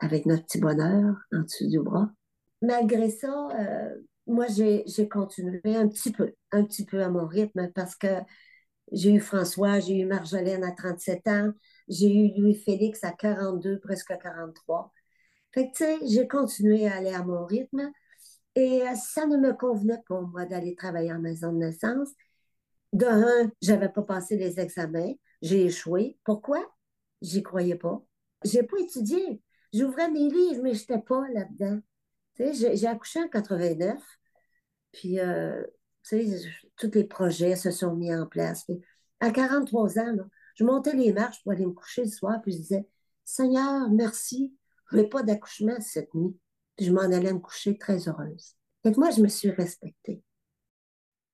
avec 0.00 0.26
notre 0.26 0.44
petit 0.44 0.60
bonheur 0.60 1.16
en 1.32 1.42
dessous 1.42 1.68
du 1.68 1.80
bras. 1.80 2.10
Malgré 2.60 3.10
ça, 3.10 3.48
euh, 3.58 3.94
moi, 4.26 4.46
j'ai 4.48 5.08
continué 5.08 5.60
un 5.64 5.88
petit 5.88 6.12
peu, 6.12 6.32
un 6.52 6.64
petit 6.64 6.84
peu 6.84 7.02
à 7.02 7.10
mon 7.10 7.26
rythme 7.26 7.70
parce 7.74 7.96
que 7.96 8.08
j'ai 8.92 9.12
eu 9.12 9.20
François, 9.20 9.80
j'ai 9.80 9.98
eu 9.98 10.06
Marjolaine 10.06 10.64
à 10.64 10.72
37 10.72 11.28
ans, 11.28 11.52
j'ai 11.88 12.14
eu 12.14 12.40
Louis-Félix 12.40 13.02
à 13.04 13.12
42, 13.12 13.80
presque 13.80 14.12
43. 14.22 14.92
Fait 15.52 15.70
que, 15.70 15.84
j'ai 16.06 16.28
continué 16.28 16.86
à 16.86 16.96
aller 16.96 17.12
à 17.12 17.22
mon 17.22 17.44
rythme 17.44 17.90
et 18.54 18.82
euh, 18.82 18.94
ça 18.94 19.26
ne 19.26 19.36
me 19.36 19.52
convenait 19.52 20.02
pas, 20.08 20.20
moi, 20.20 20.44
d'aller 20.44 20.74
travailler 20.74 21.12
en 21.12 21.18
maison 21.18 21.52
de 21.52 21.58
naissance. 21.58 22.10
De 22.92 23.06
un, 23.06 23.50
je 23.62 23.72
n'avais 23.72 23.88
pas 23.88 24.02
passé 24.02 24.36
les 24.36 24.60
examens. 24.60 25.12
J'ai 25.40 25.66
échoué. 25.66 26.18
Pourquoi? 26.24 26.62
J'y 27.22 27.42
croyais 27.42 27.76
pas. 27.76 28.02
J'ai 28.44 28.62
pas 28.62 28.78
étudié. 28.78 29.40
J'ouvrais 29.72 30.10
mes 30.10 30.28
livres, 30.28 30.62
mais 30.62 30.74
je 30.74 30.80
n'étais 30.80 31.00
pas 31.00 31.26
là-dedans. 31.28 31.80
J'ai 32.38 32.86
accouché 32.86 33.20
en 33.22 33.28
89. 33.28 34.02
Puis, 34.92 35.18
euh, 35.20 35.62
tous 36.76 36.90
les 36.94 37.04
projets 37.04 37.56
se 37.56 37.70
sont 37.70 37.94
mis 37.94 38.14
en 38.14 38.26
place. 38.26 38.66
à 39.20 39.30
43 39.30 39.98
ans, 39.98 40.16
je 40.56 40.64
montais 40.64 40.94
les 40.94 41.12
marches 41.12 41.42
pour 41.42 41.52
aller 41.52 41.66
me 41.66 41.72
coucher 41.72 42.04
le 42.04 42.10
soir, 42.10 42.40
puis 42.42 42.52
je 42.52 42.58
disais 42.58 42.86
Seigneur, 43.24 43.88
merci, 43.90 44.54
je 44.90 44.96
n'ai 44.96 45.08
pas 45.08 45.22
d'accouchement 45.22 45.80
cette 45.80 46.12
nuit. 46.14 46.36
Puis 46.82 46.88
je 46.88 46.92
m'en 46.92 47.02
allais 47.02 47.32
me 47.32 47.38
coucher 47.38 47.78
très 47.78 48.08
heureuse. 48.08 48.56
Et 48.84 48.90
moi, 48.96 49.10
je 49.10 49.22
me 49.22 49.28
suis 49.28 49.50
respectée. 49.50 50.20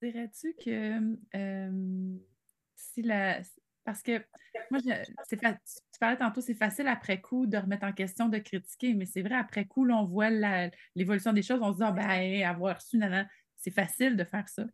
Dirais-tu 0.02 0.54
que 0.62 1.16
euh, 1.34 2.18
si 2.76 3.00
la, 3.00 3.40
parce 3.82 4.02
que 4.02 4.22
moi, 4.70 4.80
tu 4.82 5.38
parlais 5.98 6.18
tantôt, 6.18 6.42
c'est 6.42 6.52
facile 6.52 6.86
après 6.86 7.22
coup 7.22 7.46
de 7.46 7.56
remettre 7.56 7.86
en 7.86 7.94
question, 7.94 8.28
de 8.28 8.36
critiquer, 8.36 8.92
mais 8.92 9.06
c'est 9.06 9.22
vrai, 9.22 9.36
après 9.36 9.64
coup, 9.64 9.86
l'on 9.86 10.04
voit 10.04 10.28
l'évolution 10.94 11.32
des 11.32 11.40
choses, 11.40 11.60
on 11.62 11.72
se 11.72 11.78
dit, 11.78 11.84
ah, 11.84 11.92
ben, 11.92 12.42
avoir 12.42 12.76
reçu, 12.76 13.00
c'est 13.56 13.70
facile 13.70 14.18
de 14.18 14.24
faire 14.24 14.46
ça. 14.50 14.66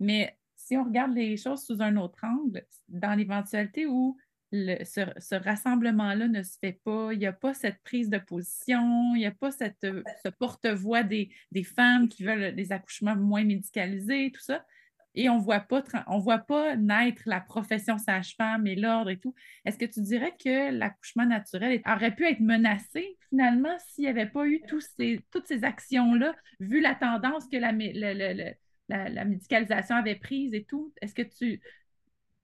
Mais 0.00 0.38
si 0.56 0.78
on 0.78 0.84
regarde 0.84 1.12
les 1.12 1.36
choses 1.36 1.62
sous 1.62 1.82
un 1.82 1.98
autre 1.98 2.24
angle, 2.24 2.64
dans 2.88 3.14
l'éventualité 3.14 3.84
où 3.84 4.16
ce, 4.52 5.34
rassemblement-là 5.34 6.28
ne 6.28 6.42
se 6.42 6.58
fait 6.58 6.78
pas, 6.84 7.12
il 7.12 7.18
n'y 7.18 7.26
a 7.26 7.32
pas 7.32 7.54
cette 7.54 7.82
prise 7.82 8.10
de 8.10 8.18
position, 8.18 9.14
il 9.14 9.20
n'y 9.20 9.26
a 9.26 9.32
pas 9.32 9.50
cette, 9.50 9.86
ce 10.24 10.28
porte-voix 10.28 11.02
des, 11.02 11.30
femmes 11.64 12.08
qui 12.08 12.24
veulent 12.24 12.54
des 12.54 12.72
accouchements 12.72 13.16
moins 13.16 13.44
médicalisés, 13.44 14.30
tout 14.32 14.40
ça. 14.40 14.64
Et 15.14 15.28
on 15.28 15.38
ne 15.38 15.42
voit 15.42 16.38
pas 16.38 16.76
naître 16.76 17.22
la 17.26 17.40
profession 17.40 17.98
sage-femme 17.98 18.66
et 18.66 18.76
l'ordre 18.76 19.10
et 19.10 19.18
tout. 19.18 19.34
Est-ce 19.66 19.76
que 19.78 19.84
tu 19.84 20.00
dirais 20.00 20.34
que 20.42 20.70
l'accouchement 20.70 21.26
naturel 21.26 21.82
aurait 21.86 22.14
pu 22.14 22.24
être 22.26 22.40
menacé 22.40 23.18
finalement 23.28 23.76
s'il 23.78 24.04
n'y 24.04 24.10
avait 24.10 24.26
pas 24.26 24.46
eu 24.46 24.62
toutes 24.68 24.86
ces 25.46 25.64
actions-là, 25.64 26.34
vu 26.60 26.80
la 26.80 26.94
tendance 26.94 27.46
que 27.46 27.58
la 27.58 27.72
médicalisation 29.24 29.96
avait 29.96 30.16
prise 30.16 30.54
et 30.54 30.64
tout? 30.64 30.94
Est-ce 31.02 31.14
que 31.14 31.22
tu, 31.22 31.60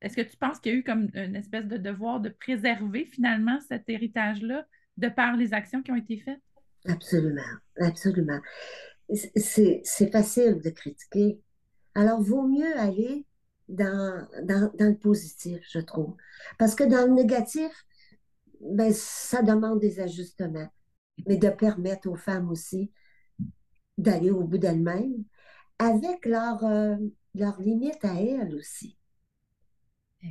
est-ce 0.01 0.17
que 0.17 0.23
tu 0.23 0.37
penses 0.37 0.61
qu'il 0.61 0.73
y 0.73 0.75
a 0.77 0.79
eu 0.79 0.85
comme 0.85 1.09
une 1.15 1.37
espèce 1.37 1.67
de 1.67 1.77
devoir 1.77 2.21
de 2.21 2.29
préserver 2.29 3.07
finalement 3.07 3.59
cet 3.69 3.89
héritage-là 3.89 4.67
de 4.97 5.09
par 5.09 5.37
les 5.37 5.55
actions 5.55 5.83
qui 5.83 5.91
ont 5.91 5.97
été 5.97 6.19
faites? 6.19 6.41
Absolument, 6.87 7.43
absolument. 7.81 8.41
C'est 9.37 10.11
facile 10.13 10.61
de 10.63 10.71
critiquer. 10.71 11.41
Alors, 11.95 12.21
vaut 12.21 12.47
mieux 12.47 12.79
aller 12.79 13.27
dans, 13.69 14.27
dans, 14.43 14.71
le 14.79 14.97
positif, 14.97 15.59
je 15.71 15.81
trouve. 15.81 16.15
Parce 16.59 16.75
que 16.75 16.85
dans 16.85 17.07
le 17.07 17.13
négatif, 17.13 17.73
ben, 18.61 18.93
ça 18.93 19.43
demande 19.43 19.81
des 19.81 20.01
ajustements, 20.01 20.69
mais 21.27 21.37
de 21.37 21.49
permettre 21.49 22.09
aux 22.09 22.17
femmes 22.17 22.51
aussi 22.51 22.93
d'aller 23.97 24.31
au 24.31 24.45
bout 24.45 24.59
d'elles-mêmes 24.59 25.25
avec 25.79 26.25
leurs 26.25 26.65
euh, 26.65 26.97
leur 27.35 27.61
limites 27.61 28.05
à 28.05 28.15
elles 28.15 28.55
aussi. 28.55 28.98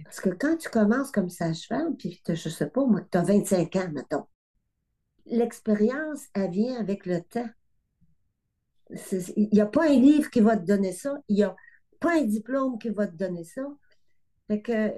Parce 0.04 0.20
que 0.20 0.30
quand 0.30 0.58
tu 0.58 0.70
commences 0.70 1.12
comme 1.12 1.30
sage-femme, 1.30 1.96
puis 1.96 2.22
je 2.28 2.50
sais 2.50 2.70
pas, 2.70 2.86
moi, 2.86 3.02
tu 3.10 3.18
as 3.18 3.24
25 3.24 3.76
ans, 3.78 3.90
mettons, 3.94 4.26
l'expérience, 5.26 6.26
elle 6.34 6.52
vient 6.52 6.80
avec 6.80 7.06
le 7.06 7.22
temps. 7.22 7.50
Il 9.36 9.50
n'y 9.52 9.62
a 9.62 9.66
pas 9.66 9.86
un 9.90 10.00
livre 10.00 10.30
qui 10.30 10.40
va 10.40 10.58
te 10.58 10.66
donner 10.66 10.92
ça, 10.92 11.18
il 11.28 11.36
n'y 11.36 11.44
a 11.44 11.56
pas 12.00 12.20
un 12.20 12.24
diplôme 12.24 12.78
qui 12.80 12.90
va 12.90 13.08
te 13.08 13.16
donner 13.16 13.44
ça. 13.44 13.64
Fait 14.48 14.62
que 14.62 14.94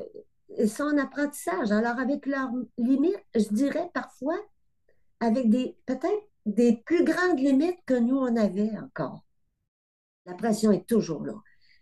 sont 0.67 0.83
en 0.83 0.97
apprentissage. 0.97 1.71
Alors, 1.71 1.99
avec 1.99 2.25
leurs 2.25 2.51
limites, 2.77 3.23
je 3.35 3.47
dirais 3.49 3.89
parfois, 3.93 4.39
avec 5.19 5.49
des 5.49 5.77
peut-être 5.85 6.27
des 6.45 6.77
plus 6.85 7.03
grandes 7.03 7.39
limites 7.39 7.79
que 7.85 7.93
nous, 7.93 8.17
on 8.17 8.35
avait 8.35 8.71
encore. 8.77 9.23
La 10.25 10.33
pression 10.33 10.71
est 10.71 10.87
toujours 10.87 11.25
là. 11.25 11.33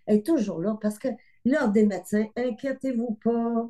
Elle 0.06 0.18
est 0.18 0.26
toujours 0.26 0.62
là 0.62 0.78
parce 0.82 1.00
que 1.00 1.10
L'ordre 1.48 1.72
des 1.72 1.86
médecins, 1.86 2.26
inquiétez-vous 2.36 3.18
pas, 3.24 3.70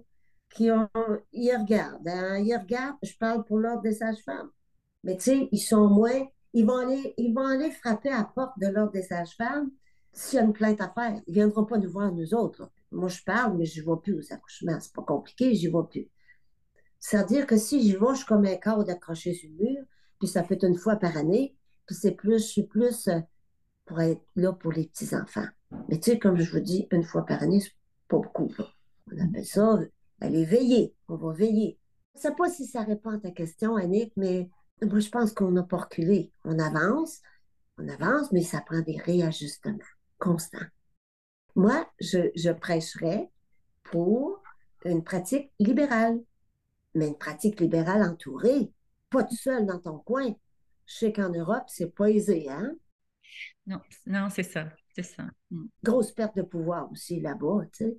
qui 0.50 0.72
ont, 0.72 0.90
ils 1.32 1.56
regardent, 1.56 2.08
hein, 2.08 2.38
ils 2.40 2.56
regardent, 2.56 2.98
je 3.04 3.14
parle 3.20 3.44
pour 3.44 3.60
l'ordre 3.60 3.84
des 3.84 3.94
sages-femmes. 3.94 4.50
Mais 5.04 5.16
tu 5.18 5.24
sais, 5.24 5.50
ils 5.52 5.60
sont 5.60 5.88
moins, 5.88 6.26
ils 6.54 6.66
vont 6.66 6.78
aller, 6.78 7.14
ils 7.18 7.34
vont 7.36 7.46
aller 7.46 7.70
frapper 7.70 8.10
à 8.10 8.20
la 8.20 8.24
porte 8.24 8.58
de 8.60 8.68
l'ordre 8.68 8.94
des 8.94 9.04
sages-femmes 9.04 9.70
s'il 10.12 10.38
y 10.38 10.42
a 10.42 10.46
une 10.46 10.54
plainte 10.54 10.82
à 10.82 10.90
faire. 10.90 11.22
Ils 11.28 11.34
viendront 11.36 11.66
pas 11.66 11.78
nous 11.78 11.92
voir, 11.92 12.12
nous 12.12 12.34
autres. 12.34 12.72
Moi, 12.92 13.10
je 13.10 13.22
parle, 13.24 13.56
mais 13.58 13.66
je 13.66 13.80
ne 13.80 13.86
vais 13.86 14.02
plus 14.02 14.18
aux 14.18 14.34
accouchements. 14.34 14.80
C'est 14.80 14.94
pas 14.94 15.04
compliqué, 15.04 15.54
je 15.54 15.68
n'y 15.68 15.74
vais 15.74 15.88
plus. 15.88 16.10
C'est-à-dire 17.00 17.46
que 17.46 17.58
si 17.58 17.84
j'y 17.84 17.94
vais, 17.94 18.08
je 18.12 18.16
suis 18.16 18.26
comme 18.26 18.46
un 18.46 18.56
corps 18.56 18.84
d'accrocher 18.84 19.34
sur 19.36 19.50
le 19.52 19.56
mur, 19.64 19.84
puis 20.18 20.28
ça 20.28 20.44
fait 20.44 20.64
une 20.64 20.78
fois 20.78 20.96
par 20.96 21.16
année, 21.16 21.56
puis 21.86 21.96
c'est 21.96 22.14
plus, 22.14 22.40
je 22.40 22.48
suis 22.48 22.64
plus 22.64 23.08
euh, 23.08 23.20
pour 23.86 24.02
être 24.02 24.24
là 24.36 24.52
pour 24.52 24.72
les 24.72 24.88
petits-enfants. 24.88 25.46
Mais 25.90 26.00
tu 26.00 26.12
sais, 26.12 26.20
comme 26.20 26.38
je 26.38 26.52
vous 26.52 26.60
dis, 26.60 26.88
une 26.92 27.04
fois 27.04 27.26
par 27.26 27.44
année, 27.44 27.60
c'est 27.60 27.74
pas 28.08 28.18
beaucoup. 28.18 28.52
On 29.12 29.20
appelle 29.20 29.46
ça 29.46 29.80
aller 30.22 30.46
veiller. 30.46 30.94
On 31.08 31.16
va 31.16 31.34
veiller. 31.34 31.78
Je 32.14 32.20
ne 32.20 32.22
sais 32.24 32.36
pas 32.36 32.50
si 32.50 32.66
ça 32.66 32.84
répond 32.84 33.12
à 33.12 33.20
ta 33.20 33.32
question, 33.32 33.76
Annick, 33.76 34.12
mais 34.18 34.50
moi, 34.82 35.00
je 35.00 35.10
pense 35.10 35.34
qu'on 35.34 35.52
n'a 35.52 35.64
pas 35.64 35.78
reculé. 35.78 36.32
On 36.44 36.58
avance, 36.60 37.22
on 37.78 37.88
avance, 37.88 38.32
mais 38.32 38.42
ça 38.42 38.62
prend 38.62 38.82
des 38.82 38.98
réajustements 38.98 39.78
constants. 40.18 40.66
Moi, 41.56 41.88
je, 42.00 42.30
je 42.36 42.52
prêcherais 42.52 43.30
pour 43.84 44.42
une 44.86 45.04
pratique 45.04 45.52
libérale, 45.60 46.20
mais 46.94 47.08
une 47.08 47.18
pratique 47.18 47.60
libérale 47.60 48.04
entourée, 48.04 48.72
pas 49.10 49.24
tout 49.24 49.36
seul 49.36 49.66
dans 49.66 49.80
ton 49.80 50.00
coin. 50.00 50.34
Je 50.86 50.96
sais 50.96 51.14
qu'en 51.14 51.30
Europe, 51.30 51.66
c'est 51.68 51.94
pas 51.94 52.10
aisé, 52.10 52.50
hein? 52.50 52.74
Non, 53.66 53.82
non, 54.06 54.30
c'est 54.30 54.44
ça. 54.44 54.70
C'est 54.98 55.04
ça. 55.04 55.26
Mm. 55.52 55.66
Grosse 55.84 56.12
perte 56.12 56.36
de 56.36 56.42
pouvoir 56.42 56.92
aussi 56.92 57.20
là-bas, 57.20 57.66
tu 57.72 57.86
sais. 57.86 57.98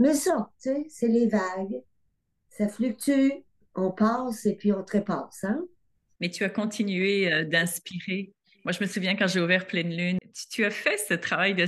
Mais 0.00 0.14
ça, 0.14 0.50
tu 0.60 0.70
sais, 0.70 0.86
c'est 0.88 1.08
les 1.08 1.28
vagues. 1.28 1.80
Ça 2.48 2.68
fluctue, 2.68 3.30
on 3.76 3.92
passe 3.92 4.44
et 4.46 4.56
puis 4.56 4.72
on 4.72 4.82
trépasse, 4.82 5.44
hein? 5.44 5.64
Mais 6.20 6.30
tu 6.30 6.42
as 6.42 6.48
continué 6.48 7.32
euh, 7.32 7.44
d'inspirer. 7.44 8.32
Moi, 8.64 8.72
je 8.72 8.82
me 8.82 8.88
souviens 8.88 9.14
quand 9.14 9.28
j'ai 9.28 9.40
ouvert 9.40 9.66
Pleine 9.66 9.94
Lune, 9.94 10.18
tu, 10.50 10.64
as 10.64 10.70
fait 10.70 10.96
ce 10.96 11.14
travail 11.14 11.54
de 11.54 11.66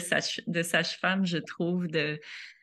sage-femme, 0.63 1.27
je 1.27 1.39
trouve, 1.39 1.87
de, 1.89 2.19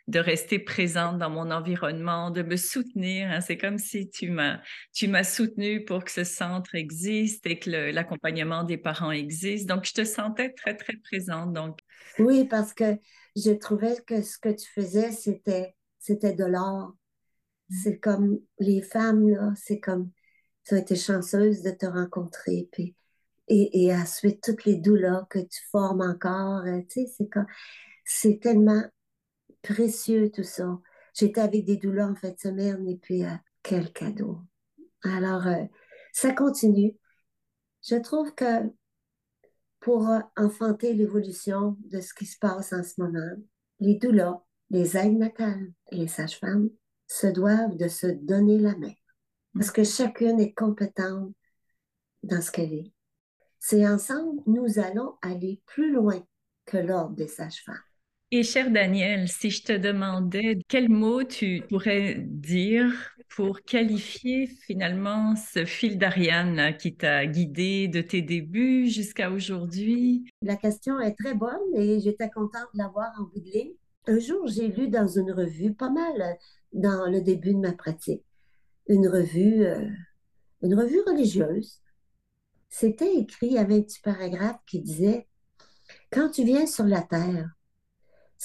de 0.08 0.20
rester 0.20 0.60
présente 0.60 1.18
dans 1.18 1.30
mon 1.30 1.50
environnement, 1.50 2.30
de 2.30 2.44
me 2.44 2.58
soutenir. 2.58 3.30
Hein. 3.32 3.42
C'est 3.42 3.58
comme 3.58 3.78
si 3.78 4.10
tu 4.10 4.30
m'as, 4.30 4.60
tu 4.94 5.08
m'as 5.08 5.24
soutenu 5.24 5.86
pour 5.86 6.04
que 6.04 6.12
ce 6.12 6.24
centre 6.24 6.76
existe 6.76 7.46
et 7.46 7.58
que 7.58 7.70
l'accompagnement 7.70 8.64
des 8.64 8.78
parents 8.78 9.12
existe. 9.12 9.68
Donc, 9.68 9.86
je 9.86 9.94
te 9.94 10.04
sentais 10.04 10.52
très, 10.52 10.76
très 10.76 10.98
présente. 10.98 11.54
Donc... 11.54 11.80
Oui, 12.20 12.46
parce 12.46 12.74
que 12.74 12.98
je 13.36 13.52
trouvais 13.52 13.96
que 14.06 14.22
ce 14.22 14.38
que 14.38 14.50
tu 14.50 14.70
faisais, 14.74 15.12
c'était, 15.12 15.74
c'était 16.00 16.34
de 16.34 16.46
l'or. 16.46 16.94
C'est 17.70 17.98
comme 17.98 18.40
les 18.60 18.82
femmes, 18.82 19.30
là, 19.30 19.54
c'est 19.56 19.80
comme, 19.80 20.12
tu 20.66 20.76
as 20.76 20.80
été 20.80 20.98
chanceuse 20.98 21.62
de 21.62 21.72
te 21.72 21.86
rencontrer. 21.86 22.68
Puis, 22.74 22.94
et, 23.48 23.86
et 23.86 23.96
ensuite, 23.96 24.44
toutes 24.44 24.66
les 24.66 24.76
douleurs 24.76 25.28
que 25.30 25.40
tu 25.40 25.62
formes 25.72 26.02
encore, 26.02 26.62
hein, 26.66 26.82
tu 26.90 27.06
sais, 27.06 27.14
c'est 27.18 27.30
comme, 27.30 27.48
c'est 28.04 28.40
tellement 28.42 28.84
précieux 29.64 30.30
tout 30.32 30.44
ça. 30.44 30.80
J'étais 31.16 31.42
avec 31.42 31.66
des 31.66 31.78
douleurs 31.78 32.10
en 32.10 32.16
fin 32.16 32.30
de 32.30 32.40
semaine 32.40 32.88
et 32.88 32.98
puis 32.98 33.26
euh, 33.26 33.34
quel 33.64 33.92
cadeau. 33.92 34.40
Alors, 35.04 35.48
euh, 35.48 35.64
ça 36.12 36.34
continue. 36.34 36.96
Je 37.82 37.96
trouve 37.96 38.34
que 38.36 38.70
pour 39.80 40.10
euh, 40.10 40.20
enfanter 40.38 40.94
l'évolution 40.94 41.78
de 41.92 42.00
ce 42.00 42.14
qui 42.14 42.26
se 42.26 42.38
passe 42.38 42.74
en 42.74 42.84
ce 42.84 43.02
moment, 43.02 43.36
les 43.80 43.96
douleurs, 43.96 44.46
les 44.70 44.96
aides 44.98 45.18
natales, 45.18 45.72
les 45.92 46.08
sages-femmes 46.08 46.70
se 47.08 47.28
doivent 47.28 47.76
de 47.78 47.88
se 47.88 48.08
donner 48.08 48.60
la 48.60 48.76
main 48.78 48.94
parce 49.54 49.72
que 49.72 49.84
chacune 49.84 50.40
est 50.40 50.54
compétente 50.54 51.34
dans 52.24 52.42
ce 52.42 52.52
qu'elle 52.52 52.74
est. 52.74 52.92
C'est 53.60 53.88
ensemble, 53.88 54.42
nous 54.48 54.80
allons 54.80 55.16
aller 55.22 55.62
plus 55.68 55.94
loin 55.94 56.26
que 56.66 56.78
l'ordre 56.78 57.16
des 57.16 57.28
sages-femmes. 57.28 57.76
Et 58.36 58.42
cher 58.42 58.72
Daniel, 58.72 59.28
si 59.30 59.52
je 59.52 59.62
te 59.62 59.74
demandais 59.74 60.58
quel 60.68 60.90
mot 60.90 61.24
tu 61.24 61.62
pourrais 61.70 62.16
dire 62.18 62.92
pour 63.30 63.62
qualifier 63.62 64.48
finalement 64.48 65.36
ce 65.36 65.66
fil 65.66 66.00
d'Ariane 66.00 66.76
qui 66.78 66.96
t'a 66.96 67.28
guidé 67.28 67.88
de 67.88 68.02
tes 68.02 68.24
débuts 68.24 68.90
jusqu'à 68.90 69.30
aujourd'hui? 69.30 70.26
La 70.42 70.56
question 70.56 71.00
est 71.00 71.14
très 71.14 71.36
bonne 71.36 71.62
et 71.76 72.00
j'étais 72.00 72.32
contente 72.32 72.70
de 72.74 72.80
l'avoir 72.80 73.12
en 73.20 73.26
bout 73.26 73.40
de 73.40 73.52
ligne. 73.52 73.74
Un 74.08 74.18
jour, 74.18 74.48
j'ai 74.48 74.68
lu 74.68 74.88
dans 74.88 75.06
une 75.06 75.32
revue, 75.32 75.76
pas 75.76 75.92
mal 75.92 76.40
dans 76.72 77.08
le 77.12 77.22
début 77.22 77.54
de 77.54 77.60
ma 77.60 77.74
pratique, 77.74 78.24
une 78.88 79.08
revue, 79.08 79.64
euh, 79.64 79.88
une 80.64 80.74
revue 80.74 81.02
religieuse. 81.06 81.82
C'était 82.72 83.14
écrit, 83.14 83.46
il 83.46 83.54
y 83.54 83.58
avait 83.60 83.78
un 83.78 83.86
paragraphe 84.04 84.60
qui 84.66 84.80
disait 84.80 85.28
Quand 86.12 86.32
tu 86.32 86.44
viens 86.44 86.66
sur 86.66 86.86
la 86.86 87.04
terre, 87.04 87.52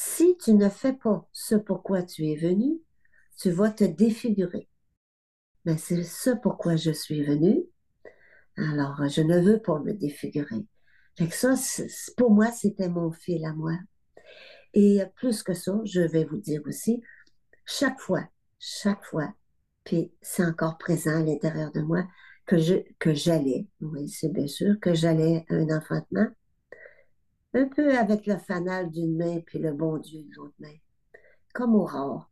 si 0.01 0.36
tu 0.36 0.55
ne 0.55 0.68
fais 0.68 0.92
pas 0.92 1.28
ce 1.32 1.57
pourquoi 1.57 2.05
tu 2.05 2.24
es 2.28 2.36
venu, 2.36 2.78
tu 3.36 3.51
vas 3.51 3.70
te 3.70 3.82
défigurer. 3.82 4.68
Mais 5.64 5.76
c'est 5.76 6.05
ce 6.05 6.30
pourquoi 6.30 6.76
je 6.76 6.92
suis 6.92 7.24
venu. 7.24 7.64
Alors, 8.57 9.09
je 9.09 9.22
ne 9.22 9.40
veux 9.40 9.59
pas 9.59 9.80
me 9.80 9.92
défigurer. 9.92 10.64
Fait 11.16 11.30
ça, 11.30 11.55
pour 12.16 12.30
moi, 12.30 12.53
c'était 12.53 12.88
mon 12.88 13.11
fil 13.11 13.44
à 13.44 13.53
moi. 13.53 13.72
Et 14.72 15.01
plus 15.16 15.42
que 15.42 15.53
ça, 15.53 15.80
je 15.84 16.03
vais 16.03 16.24
vous 16.24 16.38
dire 16.38 16.62
aussi, 16.66 17.03
chaque 17.66 17.99
fois, 17.99 18.24
chaque 18.61 19.05
fois, 19.05 19.34
puis 19.82 20.12
c'est 20.22 20.44
encore 20.44 20.78
présent 20.78 21.16
à 21.16 21.24
l'intérieur 21.24 21.72
de 21.72 21.80
moi, 21.80 22.05
que 22.46 22.57
je 22.59 22.74
que 23.01 23.14
j'allais, 23.14 23.66
oui, 23.80 24.09
c'est 24.09 24.32
bien 24.32 24.46
sûr, 24.46 24.76
que 24.80 24.94
j'allais 24.94 25.44
à 25.49 25.55
un 25.55 25.76
enfantement, 25.76 26.28
un 27.55 27.66
peu 27.66 27.96
avec 27.96 28.26
le 28.26 28.38
fanal 28.38 28.90
d'une 28.90 29.16
main 29.16 29.40
puis 29.40 29.59
le 29.59 29.72
bon 29.72 29.99
Dieu 29.99 30.22
de 30.22 30.34
l'autre 30.34 30.55
main, 30.59 30.74
comme 31.55 31.74
Aurore. 31.74 32.30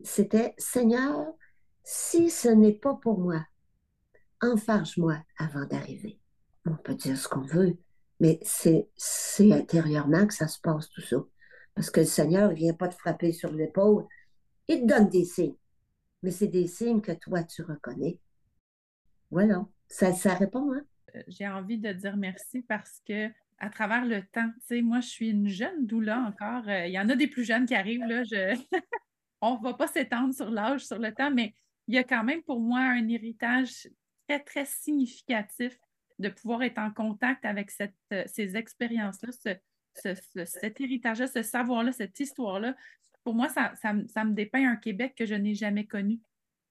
C'était 0.00 0.54
Seigneur, 0.58 1.26
si 1.82 2.30
ce 2.30 2.48
n'est 2.48 2.74
pas 2.74 2.94
pour 2.94 3.18
moi, 3.18 3.44
enfarge-moi 4.40 5.16
avant 5.38 5.64
d'arriver. 5.66 6.20
On 6.66 6.76
peut 6.76 6.94
dire 6.94 7.16
ce 7.16 7.28
qu'on 7.28 7.40
veut, 7.40 7.76
mais 8.20 8.38
c'est, 8.42 8.88
c'est 8.96 9.52
intérieurement 9.52 10.26
que 10.26 10.34
ça 10.34 10.48
se 10.48 10.60
passe 10.60 10.88
tout 10.90 11.00
ça. 11.00 11.16
Parce 11.74 11.90
que 11.90 12.00
le 12.00 12.06
Seigneur 12.06 12.50
ne 12.50 12.54
vient 12.54 12.74
pas 12.74 12.88
te 12.88 12.94
frapper 12.94 13.32
sur 13.32 13.52
l'épaule, 13.52 14.06
il 14.68 14.82
te 14.82 14.86
donne 14.86 15.08
des 15.08 15.24
signes. 15.24 15.56
mais 16.22 16.30
c'est 16.30 16.48
des 16.48 16.66
signes 16.66 17.00
que 17.00 17.12
toi, 17.12 17.42
tu 17.42 17.62
reconnais. 17.62 18.18
Voilà, 19.30 19.66
ça, 19.88 20.12
ça 20.12 20.34
répond, 20.34 20.72
hein? 20.72 20.82
Euh, 21.14 21.22
j'ai 21.28 21.48
envie 21.48 21.78
de 21.78 21.92
dire 21.92 22.16
merci 22.16 22.62
parce 22.62 23.00
que 23.06 23.28
à 23.58 23.70
travers 23.70 24.04
le 24.04 24.22
temps, 24.22 24.48
tu 24.60 24.66
sais, 24.66 24.82
moi, 24.82 25.00
je 25.00 25.08
suis 25.08 25.30
une 25.30 25.48
jeune 25.48 25.86
doula 25.86 26.20
encore. 26.20 26.68
Euh, 26.68 26.86
il 26.86 26.92
y 26.92 26.98
en 26.98 27.08
a 27.08 27.16
des 27.16 27.26
plus 27.26 27.44
jeunes 27.44 27.66
qui 27.66 27.74
arrivent, 27.74 28.06
là. 28.06 28.22
Je... 28.24 28.56
On 29.40 29.58
ne 29.58 29.62
va 29.62 29.74
pas 29.74 29.86
s'étendre 29.86 30.34
sur 30.34 30.50
l'âge, 30.50 30.86
sur 30.86 30.98
le 30.98 31.12
temps, 31.12 31.30
mais 31.30 31.54
il 31.86 31.94
y 31.94 31.98
a 31.98 32.04
quand 32.04 32.24
même 32.24 32.42
pour 32.42 32.60
moi 32.60 32.80
un 32.80 33.08
héritage 33.08 33.88
très, 34.28 34.40
très 34.40 34.64
significatif 34.64 35.78
de 36.18 36.28
pouvoir 36.28 36.62
être 36.62 36.78
en 36.78 36.90
contact 36.90 37.44
avec 37.44 37.70
cette, 37.70 37.94
euh, 38.12 38.24
ces 38.26 38.56
expériences-là, 38.56 39.30
cet 40.44 40.80
héritage-là, 40.80 41.26
ce 41.26 41.42
savoir-là, 41.42 41.92
cette 41.92 42.18
histoire-là. 42.18 42.76
Pour 43.24 43.34
moi, 43.34 43.48
ça, 43.48 43.74
ça, 43.76 43.92
me 43.92 44.32
dépeint 44.32 44.70
un 44.70 44.76
Québec 44.76 45.14
que 45.16 45.26
je 45.26 45.34
n'ai 45.34 45.54
jamais 45.54 45.86
connu. 45.86 46.20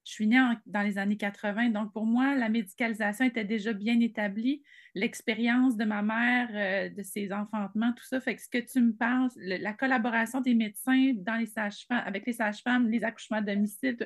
Je 0.08 0.14
suis 0.14 0.28
née 0.28 0.42
dans 0.66 0.84
les 0.84 0.98
années 0.98 1.18
80, 1.18 1.72
donc 1.72 1.92
pour 1.92 2.06
moi, 2.06 2.34
la 2.34 2.48
médicalisation 2.48 3.26
était 3.26 3.44
déjà 3.44 3.74
bien 3.74 4.00
établie. 4.00 4.64
L'expérience 4.96 5.76
de 5.76 5.84
ma 5.84 6.02
mère, 6.02 6.48
euh, 6.54 6.90
de 6.90 7.04
ses 7.04 7.34
enfantements, 7.34 7.92
tout 7.92 8.06
ça, 8.06 8.22
fait 8.22 8.38
que 8.38 8.42
ce 8.42 8.48
que 8.48 8.58
tu 8.60 8.80
me 8.80 8.94
parles, 8.94 9.30
la 9.36 9.74
collaboration 9.74 10.40
des 10.40 10.56
médecins 10.56 11.12
dans 11.14 11.36
les 11.36 11.46
sages-femmes, 11.46 12.04
avec 12.06 12.26
les 12.26 12.32
sages-femmes, 12.32 12.90
les 12.90 13.04
accouchements 13.04 13.40
à 13.40 13.42
domicile, 13.42 13.98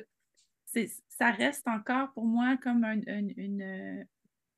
ça 1.08 1.30
reste 1.30 1.68
encore 1.68 2.12
pour 2.14 2.24
moi 2.24 2.56
comme 2.56 2.82
une, 2.84 3.62
euh, 3.62 4.04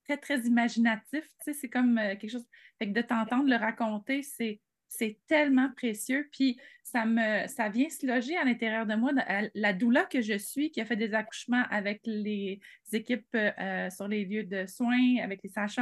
très, 0.05 0.17
très 0.17 0.41
imaginatif. 0.47 1.29
c'est 1.41 1.69
comme 1.69 1.99
euh, 1.99 2.17
quelque 2.17 2.31
chose. 2.31 2.47
Fait 2.79 2.89
que 2.89 2.95
de 2.95 3.03
t'entendre 3.03 3.51
le 3.51 3.57
raconter, 3.57 4.23
c'est 4.23 4.63
c'est 4.97 5.19
tellement 5.27 5.71
précieux. 5.77 6.29
Puis 6.33 6.59
ça 6.83 7.05
me 7.05 7.47
ça 7.49 7.69
vient 7.69 7.89
se 7.91 8.07
loger 8.07 8.37
à 8.37 8.45
l'intérieur 8.45 8.87
de 8.87 8.95
moi. 8.95 9.11
La 9.55 9.73
doula 9.73 10.05
que 10.05 10.21
je 10.21 10.39
suis, 10.39 10.71
qui 10.71 10.81
a 10.81 10.85
fait 10.85 10.97
des 10.97 11.15
accouchements 11.15 11.65
avec 11.71 12.01
les 12.05 12.61
équipes 12.93 13.35
euh, 13.35 13.91
sur 13.91 14.09
les 14.09 14.25
lieux 14.25 14.45
de 14.45 14.67
soins, 14.67 15.17
avec 15.23 15.43
les 15.43 15.51
sages 15.51 15.81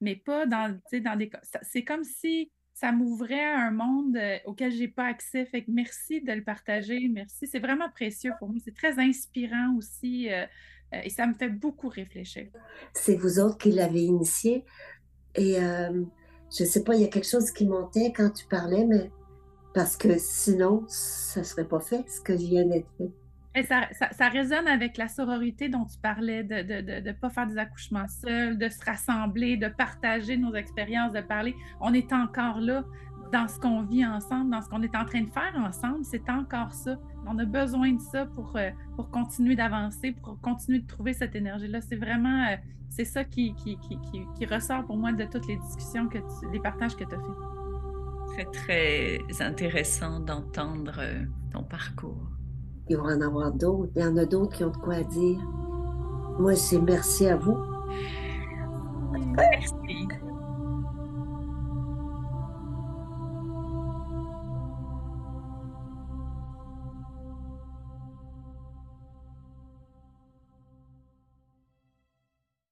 mais 0.00 0.16
pas 0.16 0.46
dans, 0.46 0.78
dans 0.92 1.16
des 1.16 1.30
C'est 1.62 1.84
comme 1.84 2.02
si 2.02 2.50
ça 2.74 2.90
m'ouvrait 2.90 3.44
à 3.44 3.60
un 3.60 3.70
monde 3.70 4.16
euh, 4.16 4.38
auquel 4.46 4.72
je 4.72 4.80
n'ai 4.80 4.88
pas 4.88 5.06
accès. 5.06 5.46
Fait 5.46 5.62
que 5.62 5.70
merci 5.70 6.20
de 6.20 6.32
le 6.32 6.42
partager. 6.42 7.08
Merci. 7.08 7.46
C'est 7.46 7.60
vraiment 7.60 7.88
précieux 7.90 8.32
pour 8.38 8.48
moi. 8.48 8.58
C'est 8.64 8.74
très 8.74 8.98
inspirant 8.98 9.76
aussi. 9.76 10.32
Euh, 10.32 10.44
et 11.04 11.08
ça 11.08 11.26
me 11.26 11.34
fait 11.34 11.48
beaucoup 11.48 11.88
réfléchir. 11.88 12.48
C'est 12.92 13.14
vous 13.14 13.38
autres 13.38 13.58
qui 13.58 13.70
l'avez 13.70 14.02
initié. 14.02 14.64
Et 15.36 15.56
je 16.56 16.64
sais 16.64 16.84
pas, 16.84 16.94
il 16.94 17.02
y 17.02 17.04
a 17.04 17.08
quelque 17.08 17.28
chose 17.28 17.50
qui 17.50 17.66
montait 17.66 18.12
quand 18.14 18.30
tu 18.30 18.46
parlais, 18.46 18.84
mais 18.84 19.10
parce 19.74 19.96
que 19.96 20.18
sinon, 20.18 20.84
ça 20.88 21.44
serait 21.44 21.66
pas 21.66 21.80
fait 21.80 22.04
ce 22.08 22.20
que 22.20 22.34
je 22.34 22.44
viens 22.44 22.66
d'être 22.66 22.88
fait. 22.98 23.10
Et 23.54 23.64
ça, 23.64 23.88
ça, 23.92 24.28
résonne 24.28 24.66
avec 24.66 24.96
la 24.96 25.08
sororité 25.08 25.68
dont 25.68 25.84
tu 25.84 25.98
parlais, 25.98 26.42
de 26.42 26.54
ne 26.54 26.80
de, 26.80 27.00
de, 27.00 27.12
pas 27.12 27.28
faire 27.28 27.46
des 27.46 27.58
accouchements 27.58 28.08
seuls, 28.08 28.56
de 28.56 28.68
se 28.70 28.82
rassembler, 28.82 29.58
de 29.58 29.68
partager 29.68 30.38
nos 30.38 30.54
expériences, 30.54 31.12
de 31.12 31.20
parler. 31.20 31.54
On 31.80 31.92
est 31.92 32.14
encore 32.14 32.60
là 32.60 32.82
dans 33.32 33.48
ce 33.48 33.58
qu'on 33.58 33.82
vit 33.82 34.04
ensemble, 34.04 34.50
dans 34.50 34.60
ce 34.60 34.68
qu'on 34.68 34.82
est 34.82 34.94
en 34.94 35.04
train 35.04 35.22
de 35.22 35.30
faire 35.30 35.52
ensemble. 35.56 36.04
C'est 36.04 36.28
encore 36.28 36.72
ça. 36.72 36.96
On 37.26 37.38
a 37.38 37.44
besoin 37.44 37.92
de 37.92 38.00
ça 38.00 38.26
pour, 38.26 38.54
euh, 38.56 38.70
pour 38.94 39.10
continuer 39.10 39.56
d'avancer, 39.56 40.12
pour 40.12 40.38
continuer 40.40 40.80
de 40.80 40.86
trouver 40.86 41.14
cette 41.14 41.34
énergie-là. 41.34 41.80
C'est 41.80 41.96
vraiment, 41.96 42.46
euh, 42.50 42.56
c'est 42.90 43.06
ça 43.06 43.24
qui, 43.24 43.54
qui, 43.54 43.78
qui, 43.78 43.98
qui, 44.34 44.46
ressort 44.46 44.84
pour 44.84 44.96
moi 44.96 45.12
de 45.12 45.24
toutes 45.24 45.46
les 45.46 45.56
discussions, 45.56 46.08
que 46.08 46.18
les 46.52 46.60
partages 46.60 46.94
que 46.94 47.04
tu 47.04 47.14
as 47.14 47.18
fait. 47.18 48.44
Très, 48.50 49.18
très 49.30 49.42
intéressant 49.42 50.20
d'entendre 50.20 50.94
euh, 50.98 51.24
ton 51.50 51.64
parcours. 51.64 52.28
Il 52.88 52.96
va 52.96 53.04
en 53.04 53.20
avoir 53.20 53.52
d'autres. 53.52 53.92
Il 53.96 54.02
y 54.02 54.04
en 54.04 54.16
a 54.16 54.26
d'autres 54.26 54.56
qui 54.56 54.64
ont 54.64 54.70
de 54.70 54.76
quoi 54.76 55.02
dire. 55.02 55.40
Moi, 56.38 56.54
c'est 56.54 56.80
merci 56.80 57.26
à 57.28 57.36
vous. 57.36 57.58
Merci 59.34 60.08